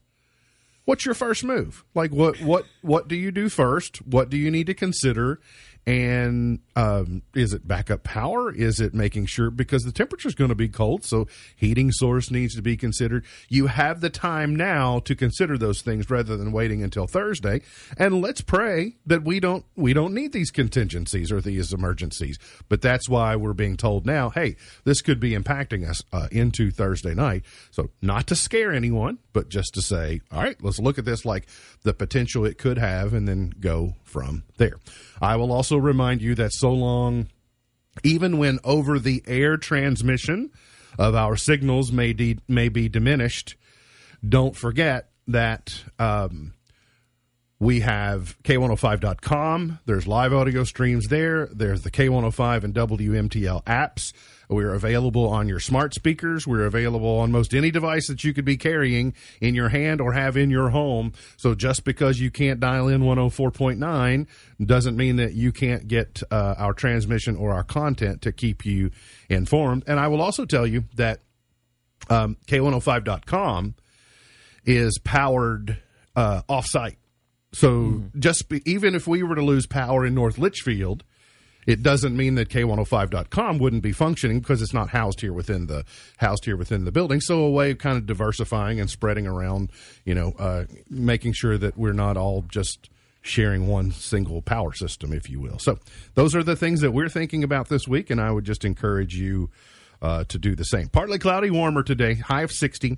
what's 0.88 1.04
your 1.04 1.14
first 1.14 1.45
move? 1.45 1.85
Like 1.95 2.12
what 2.12 2.40
what 2.40 2.64
what 2.80 3.09
do 3.09 3.14
you 3.14 3.30
do 3.30 3.50
first? 3.50 3.99
What 3.99 4.30
do 4.30 4.38
you 4.38 4.50
need 4.50 4.66
to 4.68 4.75
consider? 4.75 5.38
And 5.88 6.59
um, 6.76 7.23
is 7.35 7.54
it 7.54 7.66
backup 7.66 8.04
power? 8.04 8.54
Is 8.54 8.78
it 8.78 8.92
making 8.92 9.25
sure 9.25 9.50
because 9.50 9.85
the 9.85 9.90
temperature 9.90 10.28
is 10.28 10.35
going 10.35 10.50
to 10.50 10.54
be 10.54 10.68
cold, 10.68 11.02
so 11.02 11.26
heating 11.57 11.92
source 11.92 12.30
needs 12.30 12.54
to 12.57 12.61
be 12.61 12.76
considered. 12.76 13.25
You 13.49 13.68
have 13.68 14.02
the 14.02 14.11
time 14.11 14.54
now 14.54 14.99
to 14.99 15.16
consider 15.16 15.57
those 15.57 15.80
things 15.80 16.11
rather 16.11 16.37
than 16.37 16.52
waiting 16.52 16.83
until 16.83 17.07
Thursday. 17.07 17.62
And 17.97 18.21
let's 18.21 18.42
pray 18.42 18.97
that 19.07 19.25
we 19.25 19.40
don't 19.40 19.64
we 19.76 19.95
don't 19.95 20.12
need 20.12 20.33
these 20.33 20.50
contingencies 20.50 21.33
or 21.33 21.40
these 21.40 21.73
emergencies. 21.73 22.38
But 22.68 22.83
that's 22.83 23.09
why 23.09 23.37
we're 23.37 23.54
being 23.54 23.78
told 23.78 24.04
now, 24.04 24.28
hey, 24.28 24.57
this 24.85 25.00
could 25.00 25.18
be 25.18 25.30
impacting 25.30 25.88
us 25.88 26.02
uh, 26.12 26.28
into 26.30 26.71
Thursday 26.71 27.14
night. 27.14 27.47
So 27.71 27.88
not 28.02 28.26
to 28.26 28.37
scare 28.37 28.75
anyone, 28.75 29.21
but 29.33 29.49
just 29.49 29.73
to 29.73 29.80
say, 29.80 30.21
all 30.30 30.42
right, 30.42 30.62
let's 30.62 30.80
look 30.80 30.99
at 30.99 31.07
this 31.07 31.25
like 31.25 31.49
the 31.83 31.95
potential 31.95 32.45
it 32.45 32.59
could 32.59 32.76
have, 32.76 33.14
and 33.14 33.26
then 33.26 33.54
go 33.59 33.95
from 34.04 34.42
there. 34.59 34.78
I 35.21 35.37
will 35.37 35.52
also 35.52 35.78
remind 35.81 36.23
you 36.23 36.35
that 36.37 36.53
so 36.53 36.71
long, 36.71 37.29
even 38.03 38.39
when 38.39 38.59
over 38.65 38.99
the 38.99 39.23
air 39.27 39.57
transmission 39.57 40.51
of 40.99 41.15
our 41.15 41.37
signals 41.37 41.93
may, 41.93 42.13
de- 42.13 42.39
may 42.49 42.69
be 42.69 42.89
diminished, 42.89 43.57
don't 44.27 44.57
forget 44.57 45.11
that 45.29 45.83
um, 45.99 46.55
we 47.61 47.81
have 47.81 48.37
K105.com. 48.45 49.81
There's 49.85 50.07
live 50.07 50.33
audio 50.33 50.65
streams 50.65 51.09
there. 51.09 51.47
There's 51.47 51.83
the 51.83 51.91
K105 51.91 52.65
and 52.65 52.75
WMTL 52.75 53.65
apps. 53.65 54.13
We're 54.49 54.73
available 54.73 55.28
on 55.28 55.49
your 55.49 55.61
smart 55.61 55.95
speakers. 55.95 56.47
We're 56.47 56.64
available 56.64 57.19
on 57.19 57.31
most 57.31 57.55
any 57.55 57.71
device 57.71 58.09
that 58.09 58.25
you 58.25 58.33
could 58.33 58.45
be 58.45 58.57
carrying 58.57 59.14
in 59.40 59.55
your 59.55 59.69
hand 59.69 60.00
or 60.00 60.12
have 60.12 60.37
in 60.37 60.50
your 60.50 60.71
home. 60.71 61.12
So 61.37 61.55
just 61.55 61.85
because 61.85 62.21
you 62.21 62.31
can't 62.31 62.61
dial 62.61 62.88
in 62.88 63.02
104.9 63.02 64.26
doesn't 64.64 64.97
mean 64.97 65.17
that 65.17 65.35
you 65.35 65.52
can't 65.52 65.87
get 65.87 66.23
uh, 66.31 66.55
our 66.57 66.73
transmission 66.73 67.37
or 67.37 67.52
our 67.52 67.64
content 67.64 68.23
to 68.23 68.33
keep 68.33 68.64
you 68.64 68.90
informed. 69.28 69.85
And 69.87 70.00
I 70.00 70.09
will 70.09 70.23
also 70.23 70.45
tell 70.45 70.67
you 70.67 70.85
that 70.97 71.21
um, 72.09 72.37
K105.com 72.47 73.75
is 74.64 74.99
powered 75.05 75.78
uh, 76.17 76.43
off 76.49 76.67
site. 76.67 76.99
So 77.52 78.02
just 78.19 78.49
be, 78.49 78.62
even 78.71 78.95
if 78.95 79.07
we 79.07 79.23
were 79.23 79.35
to 79.35 79.43
lose 79.43 79.67
power 79.67 80.05
in 80.05 80.14
North 80.14 80.37
Leitchfield, 80.37 81.00
It 81.69 81.83
doesn't 81.83 82.17
mean 82.17 82.37
that 82.37 82.49
K105.com 82.49 83.59
wouldn't 83.59 83.83
be 83.83 83.93
functioning 83.93 84.41
because 84.41 84.63
it's 84.63 84.73
not 84.73 84.89
housed 84.89 85.21
here 85.21 85.35
within 85.35 85.67
the 85.67 85.85
housed 86.17 86.47
here 86.47 86.57
within 86.57 86.87
the 86.87 86.91
building. 86.91 87.21
So 87.21 87.41
a 87.41 87.51
way 87.51 87.73
of 87.73 87.79
kind 87.79 87.99
of 87.99 88.07
diversifying 88.07 88.81
and 88.81 88.89
spreading 88.89 89.27
around, 89.27 89.71
you 90.07 90.15
know, 90.15 90.33
uh, 90.39 90.65
making 90.89 91.35
sure 91.35 91.59
that 91.59 91.77
we're 91.77 91.93
not 91.93 92.17
all 92.17 92.41
just 92.49 92.89
sharing 93.21 93.67
one 93.67 93.93
single 93.93 94.41
power 94.41 94.73
system, 94.73 95.13
if 95.13 95.29
you 95.29 95.41
will. 95.41 95.59
So 95.59 95.79
those 96.15 96.35
are 96.35 96.43
the 96.43 96.57
things 96.57 96.81
that 96.81 96.93
we're 96.93 97.11
thinking 97.11 97.45
about 97.45 97.69
this 97.69 97.87
week, 97.87 98.09
and 98.09 98.19
I 98.19 98.31
would 98.31 98.47
just 98.47 98.65
encourage 98.65 99.15
you 99.15 99.51
uh, 100.01 100.25
to 100.25 100.39
do 100.39 100.55
the 100.55 100.65
same. 100.65 100.89
Partly 100.89 101.19
cloudy, 101.19 101.51
warmer 101.51 101.83
today, 101.83 102.15
high 102.15 102.45
of 102.45 102.51
60. 102.51 102.97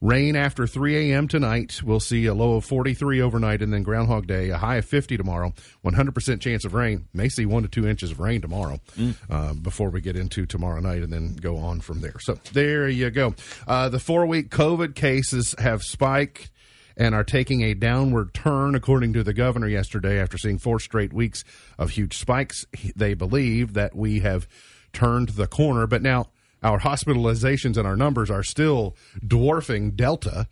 Rain 0.00 0.36
after 0.36 0.66
3 0.66 1.12
a.m. 1.12 1.28
tonight. 1.28 1.82
We'll 1.82 2.00
see 2.00 2.26
a 2.26 2.34
low 2.34 2.54
of 2.56 2.64
43 2.64 3.20
overnight, 3.20 3.62
and 3.62 3.72
then 3.72 3.82
Groundhog 3.82 4.26
Day, 4.26 4.50
a 4.50 4.58
high 4.58 4.76
of 4.76 4.84
50 4.84 5.16
tomorrow. 5.16 5.54
100% 5.84 6.40
chance 6.40 6.64
of 6.64 6.74
rain. 6.74 7.08
May 7.14 7.28
see 7.28 7.46
one 7.46 7.62
to 7.62 7.68
two 7.68 7.86
inches 7.86 8.10
of 8.10 8.20
rain 8.20 8.40
tomorrow 8.40 8.80
uh, 9.30 9.54
before 9.54 9.90
we 9.90 10.00
get 10.00 10.16
into 10.16 10.46
tomorrow 10.46 10.80
night, 10.80 11.02
and 11.02 11.12
then 11.12 11.34
go 11.36 11.56
on 11.56 11.80
from 11.80 12.00
there. 12.00 12.16
So 12.20 12.38
there 12.52 12.88
you 12.88 13.10
go. 13.10 13.34
Uh, 13.66 13.88
the 13.88 14.00
four 14.00 14.26
week 14.26 14.50
COVID 14.50 14.94
cases 14.94 15.54
have 15.58 15.82
spiked 15.82 16.50
and 16.96 17.14
are 17.14 17.24
taking 17.24 17.62
a 17.62 17.74
downward 17.74 18.32
turn, 18.32 18.74
according 18.74 19.12
to 19.12 19.22
the 19.22 19.34
governor 19.34 19.68
yesterday, 19.68 20.18
after 20.18 20.38
seeing 20.38 20.58
four 20.58 20.80
straight 20.80 21.12
weeks 21.12 21.44
of 21.78 21.90
huge 21.90 22.16
spikes. 22.16 22.64
They 22.94 23.14
believe 23.14 23.74
that 23.74 23.94
we 23.94 24.20
have 24.20 24.48
turned 24.92 25.30
the 25.30 25.46
corner, 25.46 25.86
but 25.86 26.00
now 26.00 26.28
our 26.66 26.80
hospitalizations 26.80 27.76
and 27.76 27.86
our 27.86 27.96
numbers 27.96 28.28
are 28.30 28.42
still 28.42 28.96
dwarfing 29.24 29.92
Delta. 29.92 30.48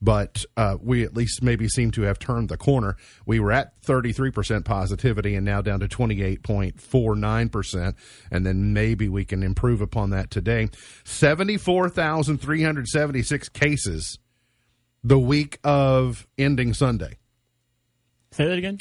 But 0.00 0.44
uh, 0.56 0.76
we 0.80 1.02
at 1.02 1.14
least 1.14 1.42
maybe 1.42 1.68
seem 1.68 1.90
to 1.90 2.02
have 2.02 2.20
turned 2.20 2.48
the 2.48 2.56
corner. 2.56 2.96
We 3.26 3.40
were 3.40 3.50
at 3.50 3.82
33% 3.82 4.64
positivity 4.64 5.34
and 5.34 5.44
now 5.44 5.60
down 5.60 5.80
to 5.80 5.88
28.49%. 5.88 7.94
And 8.30 8.46
then 8.46 8.72
maybe 8.72 9.08
we 9.08 9.24
can 9.24 9.42
improve 9.42 9.80
upon 9.80 10.10
that 10.10 10.30
today. 10.30 10.68
74,376 11.04 13.48
cases 13.48 14.20
the 15.02 15.18
week 15.18 15.58
of 15.64 16.28
ending 16.38 16.74
Sunday. 16.74 17.18
Say 18.30 18.46
that 18.46 18.56
again. 18.56 18.78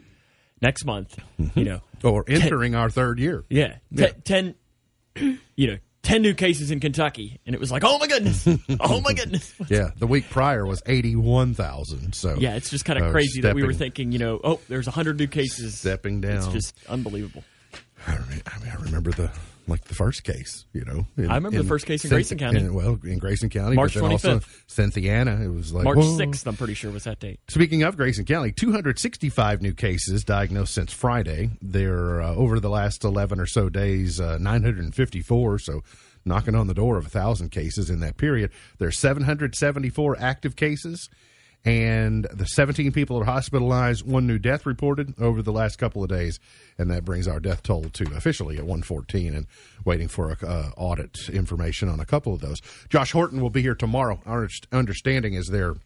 next 0.60 0.84
month. 0.84 1.16
You 1.56 1.64
know, 1.64 1.80
or 2.04 2.24
entering 2.28 2.74
our 2.76 2.88
third 2.88 3.18
year 3.18 3.44
yeah, 3.50 3.76
Yeah. 3.90 4.12
Ten, 4.24 4.54
you 5.16 5.66
know, 5.66 5.78
ten 6.02 6.22
new 6.22 6.34
cases 6.34 6.70
in 6.70 6.80
Kentucky, 6.80 7.40
and 7.46 7.54
it 7.54 7.60
was 7.60 7.70
like, 7.70 7.82
oh 7.84 7.98
my 7.98 8.06
goodness, 8.06 8.46
oh 8.80 9.00
my 9.00 9.12
goodness. 9.12 9.54
yeah 9.68 9.90
the 9.98 10.06
week 10.06 10.28
prior 10.30 10.66
was 10.66 10.82
81,000 10.86 12.14
so 12.14 12.36
Yeah, 12.38 12.56
it's 12.56 12.70
just 12.70 12.84
kind 12.84 12.98
of 12.98 13.06
uh, 13.06 13.10
crazy 13.12 13.40
that 13.42 13.54
we 13.54 13.62
were 13.62 13.72
thinking, 13.72 14.12
you 14.12 14.18
know, 14.18 14.40
oh, 14.42 14.60
there's 14.68 14.86
hundred 14.86 15.18
new 15.18 15.26
cases. 15.26 15.78
stepping 15.78 16.20
down 16.20 16.36
It's 16.38 16.48
just 16.48 16.74
unbelievable. 16.88 17.44
I 18.06 18.18
mean, 18.28 18.42
I 18.46 18.74
remember 18.80 19.12
the 19.12 19.30
like 19.66 19.84
the 19.84 19.94
first 19.94 20.24
case, 20.24 20.66
you 20.72 20.84
know. 20.84 21.06
in- 21.16 21.30
I 21.30 21.36
remember 21.36 21.58
the 21.62 21.68
first 21.68 21.86
case 21.86 22.04
in 22.04 22.10
Grayson 22.10 22.38
County. 22.38 22.60
in- 22.60 22.74
well, 22.74 22.98
in 23.04 23.18
Grayson 23.18 23.48
County, 23.48 23.76
March 23.76 23.96
also 23.96 24.38
25th. 24.38 24.62
Cynthiana. 24.66 25.40
It 25.44 25.48
was 25.48 25.72
like 25.72 25.84
March 25.84 26.04
sixth, 26.16 26.46
I'm 26.46 26.56
pretty 26.56 26.74
sure 26.74 26.90
was 26.90 27.04
that 27.04 27.20
date. 27.20 27.40
Speaking 27.48 27.82
of 27.82 27.96
Grayson 27.96 28.24
County, 28.24 28.52
265 28.52 29.62
new 29.62 29.72
cases 29.72 30.24
diagnosed 30.24 30.74
since 30.74 30.92
Friday. 30.92 31.50
They're 31.60 32.20
uh, 32.22 32.34
over 32.34 32.58
the 32.60 32.70
last 32.70 33.04
11 33.04 33.38
or 33.40 33.46
so 33.46 33.68
days, 33.68 34.20
uh, 34.20 34.38
954. 34.38 35.58
So 35.58 35.82
knocking 36.24 36.54
on 36.54 36.66
the 36.66 36.74
door 36.74 36.98
of 36.98 37.06
a 37.06 37.10
thousand 37.10 37.50
cases 37.50 37.90
in 37.90 38.00
that 38.00 38.16
period. 38.16 38.50
There's 38.78 38.98
774 38.98 40.16
active 40.18 40.56
cases. 40.56 41.08
And 41.64 42.24
the 42.32 42.44
17 42.44 42.90
people 42.90 43.20
are 43.20 43.24
hospitalized, 43.24 44.04
one 44.04 44.26
new 44.26 44.38
death 44.38 44.66
reported 44.66 45.14
over 45.20 45.42
the 45.42 45.52
last 45.52 45.76
couple 45.76 46.02
of 46.02 46.08
days, 46.08 46.40
and 46.76 46.90
that 46.90 47.04
brings 47.04 47.28
our 47.28 47.38
death 47.38 47.62
toll 47.62 47.84
to 47.84 48.04
officially 48.16 48.56
at 48.56 48.64
114. 48.64 49.34
And 49.34 49.46
waiting 49.84 50.08
for 50.08 50.32
a, 50.32 50.46
uh, 50.46 50.70
audit 50.76 51.28
information 51.28 51.88
on 51.88 52.00
a 52.00 52.04
couple 52.04 52.34
of 52.34 52.40
those. 52.40 52.60
Josh 52.88 53.12
Horton 53.12 53.40
will 53.40 53.50
be 53.50 53.62
here 53.62 53.74
tomorrow. 53.74 54.20
Our 54.26 54.48
understanding 54.72 55.34
is 55.34 55.48
they're 55.48 55.76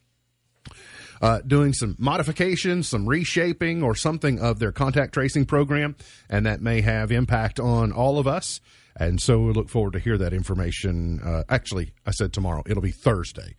uh, 1.21 1.41
doing 1.47 1.73
some 1.73 1.97
modifications, 1.99 2.89
some 2.89 3.07
reshaping, 3.07 3.83
or 3.83 3.95
something 3.95 4.39
of 4.39 4.59
their 4.59 4.73
contact 4.73 5.15
tracing 5.15 5.47
program, 5.47 5.97
and 6.29 6.45
that 6.45 6.61
may 6.61 6.83
have 6.83 7.11
impact 7.11 7.59
on 7.59 7.93
all 7.93 8.19
of 8.19 8.27
us. 8.27 8.61
And 8.99 9.21
so 9.21 9.41
we 9.41 9.53
look 9.53 9.69
forward 9.69 9.93
to 9.95 9.99
hear 9.99 10.19
that 10.19 10.33
information. 10.33 11.21
Uh, 11.21 11.43
actually, 11.49 11.93
I 12.07 12.11
said 12.13 12.33
tomorrow; 12.33 12.63
it'll 12.67 12.83
be 12.83 12.93
Thursday. 12.93 13.57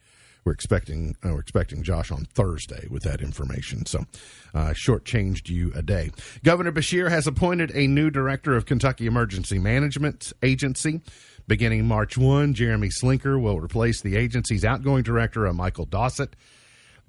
We're 0.48 0.54
expecting 0.54 1.18
uh, 1.26 1.34
we're 1.34 1.42
expecting 1.42 1.84
Josh 1.84 2.10
on 2.10 2.24
Thursday 2.24 2.88
with 2.90 3.04
that 3.04 3.20
information. 3.20 3.86
So, 3.86 4.06
uh, 4.54 4.70
shortchanged 4.70 5.50
you 5.50 5.74
a 5.76 5.82
day. 5.82 6.12
Governor 6.42 6.72
Beshear 6.72 7.10
has 7.10 7.28
appointed 7.28 7.70
a 7.76 7.86
new 7.86 8.10
director 8.10 8.56
of 8.56 8.66
Kentucky 8.66 9.08
Emergency 9.08 9.60
Management 9.60 10.32
Agency. 10.42 11.02
Beginning 11.48 11.86
March 11.86 12.18
1, 12.18 12.54
Jeremy 12.54 12.88
Slinker 12.88 13.38
will 13.38 13.60
replace 13.60 14.00
the 14.00 14.16
agency's 14.16 14.64
outgoing 14.64 15.04
director, 15.04 15.46
uh, 15.46 15.52
Michael 15.52 15.86
Dossett. 15.86 16.32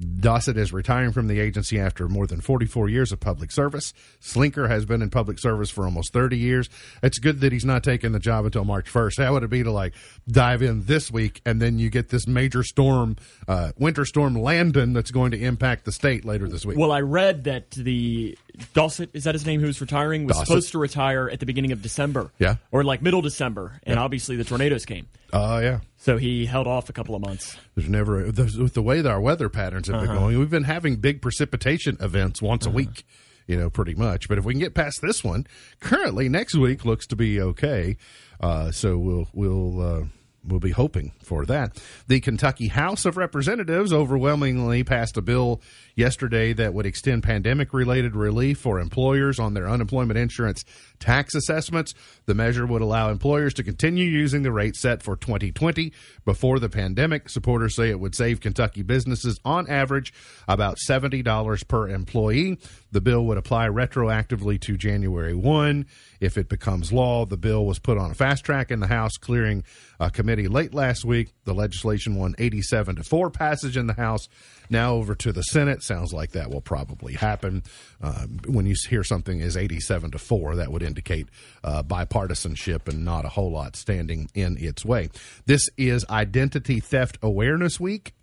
Dossett 0.01 0.57
is 0.57 0.73
retiring 0.73 1.11
from 1.13 1.27
the 1.27 1.41
agency 1.41 1.79
after 1.81 2.09
more 2.09 2.27
than 2.27 2.41
44 2.41 2.89
years 2.89 3.11
of 3.11 3.19
public 3.19 3.51
service. 3.51 3.93
Slinker 4.21 4.69
has 4.69 4.85
been 4.85 5.03
in 5.03 5.11
public 5.11 5.41
service 5.41 5.71
for 5.71 5.85
almost 5.85 6.13
30 6.13 6.39
years. 6.39 6.71
It's 7.03 7.19
good 7.19 7.41
that 7.41 7.53
he's 7.53 7.65
not 7.65 7.83
taking 7.83 8.13
the 8.13 8.21
job 8.21 8.45
until 8.45 8.65
March 8.65 8.93
1st. 8.93 9.25
How 9.25 9.33
would 9.33 9.43
it 9.43 9.51
be 9.51 9.65
to 9.65 9.73
like 9.73 9.95
dive 10.29 10.63
in 10.63 10.85
this 10.85 11.11
week 11.11 11.41
and 11.45 11.61
then 11.61 11.81
you 11.81 11.91
get 11.91 12.11
this 12.11 12.29
major 12.29 12.63
storm, 12.63 13.17
uh, 13.49 13.73
winter 13.77 14.05
storm 14.05 14.37
Landon 14.37 14.93
that's 14.93 15.11
going 15.11 15.33
to 15.33 15.39
impact 15.43 15.85
the 15.85 15.93
state 15.93 16.25
later 16.25 16.49
this 16.49 16.65
week? 16.65 16.79
Well, 16.79 16.93
I 16.93 17.01
read 17.01 17.45
that 17.45 17.73
the 17.73 18.39
Dossett 18.75 19.11
is 19.15 19.25
that 19.25 19.35
his 19.35 19.47
name? 19.47 19.61
Who's 19.61 19.81
retiring 19.81 20.27
was 20.27 20.37
Dossett. 20.37 20.47
supposed 20.47 20.73
to 20.73 20.79
retire 20.79 21.29
at 21.29 21.41
the 21.41 21.47
beginning 21.47 21.73
of 21.73 21.83
December. 21.83 22.31
Yeah. 22.39 22.57
or 22.71 22.85
like 22.85 23.03
middle 23.03 23.23
December, 23.23 23.81
and 23.85 23.99
obviously 23.99 24.37
the 24.37 24.45
tornadoes 24.45 24.85
came, 24.85 25.09
Oh, 25.33 25.59
yeah. 25.59 25.81
so 25.99 26.17
he 26.17 26.47
held 26.47 26.67
off 26.67 26.89
a 26.89 26.93
couple 26.93 27.15
of 27.15 27.21
months. 27.21 27.57
There's 27.75 27.89
never 27.89 28.31
there's, 28.33 28.57
with 28.57 28.75
the 28.75 28.83
way 28.83 29.01
that 29.01 29.11
our 29.11 29.21
weather 29.21 29.49
patterns 29.49 29.89
have 29.89 30.01
been 30.01 30.15
going. 30.15 30.39
We've 30.39 30.51
been 30.51 30.65
having 30.65 30.97
big 30.97 31.21
precipitation 31.21 31.97
events 32.01 32.41
once 32.41 32.65
a 32.67 32.71
week, 32.71 33.05
you 33.47 33.57
know, 33.59 33.69
pretty 33.71 33.95
much. 33.95 34.29
But 34.29 34.39
if 34.39 34.45
we 34.45 34.55
can 34.55 34.61
get 34.61 34.75
past 34.75 35.01
this 35.03 35.23
one, 35.23 35.47
currently 35.81 36.29
next 36.29 36.55
week 36.55 36.85
looks 36.85 37.07
to 37.09 37.17
be 37.17 37.41
okay. 37.41 37.97
Uh, 38.41 38.71
so 38.71 38.97
we'll 38.97 39.29
we'll 39.33 39.81
uh, 39.83 40.05
we'll 40.49 40.61
be 40.61 40.71
hoping 40.71 41.13
for 41.23 41.45
that. 41.47 41.81
The 42.07 42.21
Kentucky 42.21 42.69
House 42.69 43.05
of 43.05 43.17
Representatives 43.17 43.93
overwhelmingly 43.93 44.85
passed 44.85 45.17
a 45.17 45.23
bill 45.23 45.61
yesterday 45.95 46.53
that 46.53 46.75
would 46.75 46.87
extend 46.87 47.23
pandemic 47.23 47.73
related 47.73 48.15
relief 48.15 48.59
for 48.59 48.79
employers 48.79 49.39
on 49.39 49.55
their 49.55 49.69
unemployment 49.69 50.19
insurance 50.19 50.65
tax 51.01 51.35
assessments. 51.35 51.95
The 52.27 52.35
measure 52.35 52.67
would 52.67 52.83
allow 52.83 53.11
employers 53.11 53.55
to 53.55 53.65
continue 53.65 54.07
using 54.07 54.43
the 54.43 54.53
rate 54.53 54.77
set 54.77 55.03
for 55.03 55.17
2020 55.17 55.93
before 56.25 56.59
the 56.59 56.69
pandemic. 56.69 57.29
Supporters 57.29 57.75
say 57.75 57.91
it 57.91 58.01
would 58.01 58.15
save 58.15 58.41
Kentucky 58.41 58.83
businesses 58.83 59.41
on 59.45 59.69
average 59.69 60.13
about 60.47 60.77
$70 60.89 61.69
per 61.69 61.89
employee. 61.89 62.59
The 62.91 63.01
bill 63.01 63.27
would 63.27 63.37
apply 63.37 63.69
retroactively 63.69 64.61
to 64.63 64.77
January 64.77 65.35
1. 65.35 65.87
If 66.21 66.39
it 66.39 66.49
becomes 66.49 66.93
law, 66.93 67.27
the 67.27 67.37
bill 67.37 67.67
was 67.67 67.79
put 67.79 67.99
on 67.99 68.11
a 68.11 68.15
fast 68.15 68.45
track 68.45 68.71
in 68.71 68.81
the 68.81 68.87
House, 68.87 69.17
clearing 69.17 69.65
a 70.01 70.11
committee 70.11 70.49
late 70.49 70.73
last 70.73 71.05
week. 71.05 71.33
The 71.45 71.55
legislation 71.55 72.15
won 72.15 72.35
87 72.39 72.97
to 72.97 73.05
4 73.05 73.31
passage 73.31 73.77
in 73.77 73.87
the 73.87 73.95
House. 73.95 74.29
Now 74.71 74.95
over 74.95 75.15
to 75.17 75.33
the 75.33 75.43
Senate. 75.43 75.83
Sounds 75.83 76.13
like 76.13 76.33
that 76.33 76.51
will 76.51 76.61
probably 76.61 77.15
happen. 77.15 77.63
Um, 78.01 78.39
when 78.47 78.67
you 78.67 78.75
hear 78.89 79.05
something 79.05 79.41
is 79.41 79.57
87 79.57 80.13
to 80.13 80.19
4, 80.19 80.57
that 80.57 80.73
would 80.73 80.83
indicate 80.83 81.29
uh, 81.65 81.83
bipartisanship 81.83 82.89
and 82.89 83.05
not 83.05 83.25
a 83.25 83.29
whole 83.29 83.51
lot 83.51 83.77
standing 83.77 84.31
in 84.35 84.57
its 84.59 84.85
way. 84.85 85.11
This 85.47 85.69
is 85.77 86.05
Identity 86.09 86.81
Theft 86.81 87.19
Awareness 87.23 87.79
Week. 87.79 88.15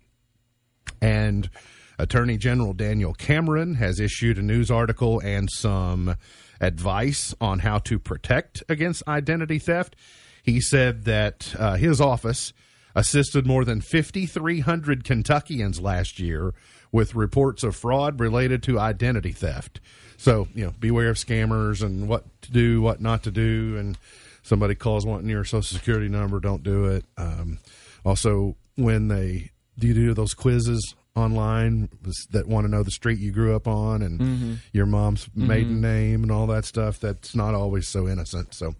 And 1.00 1.50
Attorney 1.98 2.36
General 2.36 2.72
Daniel 2.72 3.14
Cameron 3.14 3.74
has 3.76 4.00
issued 4.00 4.38
a 4.38 4.42
news 4.42 4.70
article 4.70 5.20
and 5.20 5.50
some 5.50 6.16
advice 6.60 7.34
on 7.40 7.60
how 7.60 7.78
to 7.78 7.98
protect 7.98 8.62
against 8.68 9.06
identity 9.08 9.58
theft. 9.58 9.96
He 10.42 10.60
said 10.60 11.04
that 11.04 11.54
uh, 11.58 11.76
his 11.76 12.00
office 12.00 12.52
assisted 12.94 13.46
more 13.46 13.64
than 13.64 13.80
5,300 13.80 15.04
Kentuckians 15.04 15.80
last 15.80 16.18
year 16.18 16.54
with 16.92 17.14
reports 17.14 17.62
of 17.62 17.76
fraud 17.76 18.20
related 18.20 18.62
to 18.62 18.78
identity 18.78 19.32
theft. 19.32 19.80
So, 20.16 20.48
you 20.54 20.64
know, 20.64 20.74
beware 20.78 21.10
of 21.10 21.16
scammers 21.16 21.82
and 21.82 22.08
what 22.08 22.24
to 22.42 22.52
do, 22.52 22.80
what 22.80 23.00
not 23.00 23.22
to 23.24 23.30
do, 23.30 23.76
and 23.76 23.98
somebody 24.42 24.74
calls 24.74 25.04
wanting 25.04 25.28
your 25.28 25.44
social 25.44 25.76
security 25.76 26.08
number, 26.08 26.40
don't 26.40 26.62
do 26.62 26.86
it. 26.86 27.04
Um, 27.18 27.58
also, 28.04 28.56
when 28.76 29.08
they 29.08 29.50
do 29.78 29.88
you 29.88 29.94
do 29.94 30.14
those 30.14 30.32
quizzes 30.32 30.94
online 31.16 31.88
that 32.30 32.46
want 32.46 32.66
to 32.66 32.70
know 32.70 32.82
the 32.82 32.90
street 32.90 33.18
you 33.18 33.32
grew 33.32 33.56
up 33.56 33.66
on 33.66 34.02
and 34.02 34.20
Mm-hmm. 34.20 34.54
your 34.72 34.86
mom's 34.86 35.28
maiden 35.34 35.80
name 35.80 36.22
and 36.22 36.30
all 36.32 36.46
that 36.48 36.64
stuff, 36.64 37.00
that's 37.00 37.34
not 37.34 37.54
always 37.54 37.88
so 37.88 38.06
innocent. 38.08 38.54
So 38.54 38.74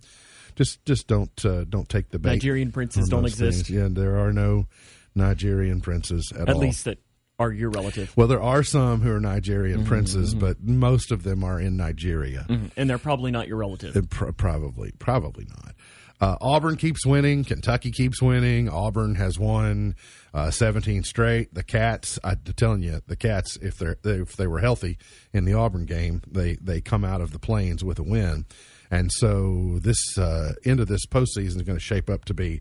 just 0.55 0.85
just 0.85 1.07
don't 1.07 1.45
uh, 1.45 1.65
don't 1.65 1.89
take 1.89 2.11
the 2.11 2.19
bait. 2.19 2.31
Nigerian 2.31 2.73
princes 2.73 3.09
don't 3.09 3.25
exist. 3.25 3.67
things. 3.67 3.71
Yeah, 3.71 3.89
there 3.91 4.19
are 4.19 4.33
no 4.33 4.67
Nigerian 5.15 5.81
princes 5.81 6.33
at, 6.35 6.49
At 6.49 6.55
all. 6.57 6.61
least 6.61 6.85
that 6.85 6.99
are 7.39 7.53
your 7.53 7.69
relative. 7.71 8.13
Well, 8.17 8.29
there 8.29 8.41
are 8.41 8.63
some 8.63 9.03
who 9.03 9.13
are 9.13 9.21
Nigerian 9.21 9.81
Mm-hmm, 9.81 9.89
princes, 9.89 10.35
but 10.35 10.63
most 10.63 11.13
of 11.13 11.23
them 11.23 11.45
are 11.45 11.61
in 11.61 11.77
Nigeria. 11.77 12.47
And 12.77 12.89
they're 12.89 12.97
probably 12.99 13.31
not 13.31 13.47
your 13.49 13.59
relative. 13.59 13.95
Uh, 13.97 14.01
pr- 14.09 14.33
probably, 14.33 14.93
probably 14.99 15.47
not. 15.63 15.75
Uh, 16.21 16.37
Auburn 16.41 16.77
keeps 16.77 17.05
winning. 17.05 17.45
Kentucky 17.45 17.91
keeps 17.91 18.23
winning. 18.23 18.69
Auburn 18.69 19.17
has 19.17 19.39
won 19.39 19.95
uh, 20.33 20.51
17 20.51 21.05
straight. 21.05 21.53
The 21.53 21.63
Cats, 21.63 22.19
I'm 22.25 22.41
telling 22.57 22.83
you, 22.83 23.03
the 23.07 23.17
Cats, 23.17 23.57
if 23.61 23.79
they're 23.79 23.97
if 24.05 24.37
they 24.37 24.47
were 24.47 24.61
healthy 24.61 24.99
in 25.33 25.45
the 25.45 25.55
Auburn 25.55 25.85
game, 25.85 26.23
they 26.27 26.55
they 26.57 26.81
come 26.81 27.05
out 27.05 27.21
of 27.21 27.33
the 27.33 27.39
plains 27.39 27.85
with 27.85 27.99
a 27.99 28.03
win. 28.03 28.47
And 28.91 29.11
so 29.13 29.79
this 29.81 30.17
uh, 30.17 30.55
end 30.65 30.81
of 30.81 30.89
this 30.89 31.07
postseason 31.07 31.57
is 31.57 31.63
going 31.63 31.79
to 31.79 31.85
shape 31.85 32.09
up 32.09 32.25
to 32.27 32.35
be 32.35 32.61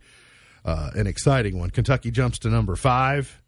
uh, 0.66 0.92
an 0.96 1.08
exciting 1.08 1.58
one. 1.60 1.70
Kentucky 1.70 2.12
jumps 2.12 2.40
to 2.40 2.50
number 2.50 2.76
five. 2.76 3.42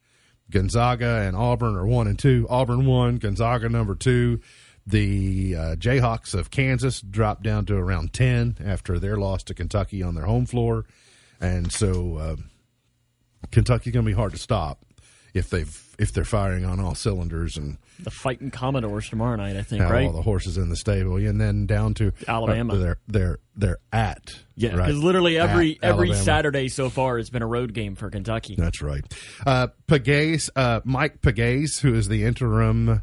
Gonzaga 0.50 1.24
and 1.28 1.36
Auburn 1.36 1.76
are 1.76 1.86
one 1.86 2.08
and 2.08 2.18
two. 2.18 2.48
Auburn 2.50 2.86
one, 2.86 3.18
Gonzaga 3.18 3.68
number 3.68 3.96
two. 3.96 4.40
The 4.88 5.56
uh, 5.56 5.76
Jayhawks 5.76 6.34
of 6.34 6.50
Kansas 6.50 7.02
dropped 7.02 7.44
down 7.44 7.66
to 7.66 7.76
around 7.76 8.14
ten 8.14 8.56
after 8.64 9.00
their 9.00 9.18
loss 9.18 9.44
to 9.44 9.54
Kentucky 9.54 10.02
on 10.02 10.16
their 10.16 10.26
home 10.26 10.46
floor, 10.46 10.86
and 11.42 11.72
so 11.72 12.16
uh, 12.16 12.36
Kentucky's 13.52 13.94
going 13.94 14.06
to 14.06 14.10
be 14.10 14.16
hard 14.16 14.32
to 14.32 14.40
stop 14.40 14.86
if 15.34 15.50
they've 15.50 15.84
if 16.00 16.14
they're 16.14 16.24
firing 16.24 16.64
on 16.64 16.80
all 16.80 16.94
cylinders 16.94 17.58
and 17.58 17.78
The 18.00 18.12
fighting 18.12 18.52
Commodores 18.52 19.10
tomorrow 19.10 19.36
night, 19.36 19.56
I 19.56 19.64
think, 19.64 19.82
right? 19.84 20.06
all 20.06 20.14
the 20.14 20.22
horses 20.22 20.58
in 20.58 20.70
the 20.70 20.76
stable, 20.76 21.18
and 21.18 21.42
then 21.42 21.66
down 21.66 21.94
to 21.96 22.14
Alabama. 22.28 22.76
uh, 22.76 22.78
they're 22.78 22.98
they're 23.08 23.40
they're 23.56 23.80
at 23.92 24.40
yeah, 24.56 24.76
right, 24.76 24.88
because 24.88 25.04
literally 25.04 25.38
every 25.38 25.74
at 25.82 25.90
every 25.90 26.10
Alabama. 26.10 26.24
Saturday 26.24 26.70
so 26.70 26.90
far 26.90 27.18
has 27.18 27.30
been 27.30 27.42
a 27.42 27.48
road 27.48 27.74
game 27.74 27.96
for 27.96 28.10
Kentucky. 28.10 28.56
That's 28.58 28.82
right. 28.82 29.04
Uh, 29.46 29.68
uh, 30.56 30.80
Mike 30.84 31.22
Pegues, 31.22 31.80
who 31.80 31.96
is 31.96 32.08
the 32.08 32.24
interim 32.24 33.02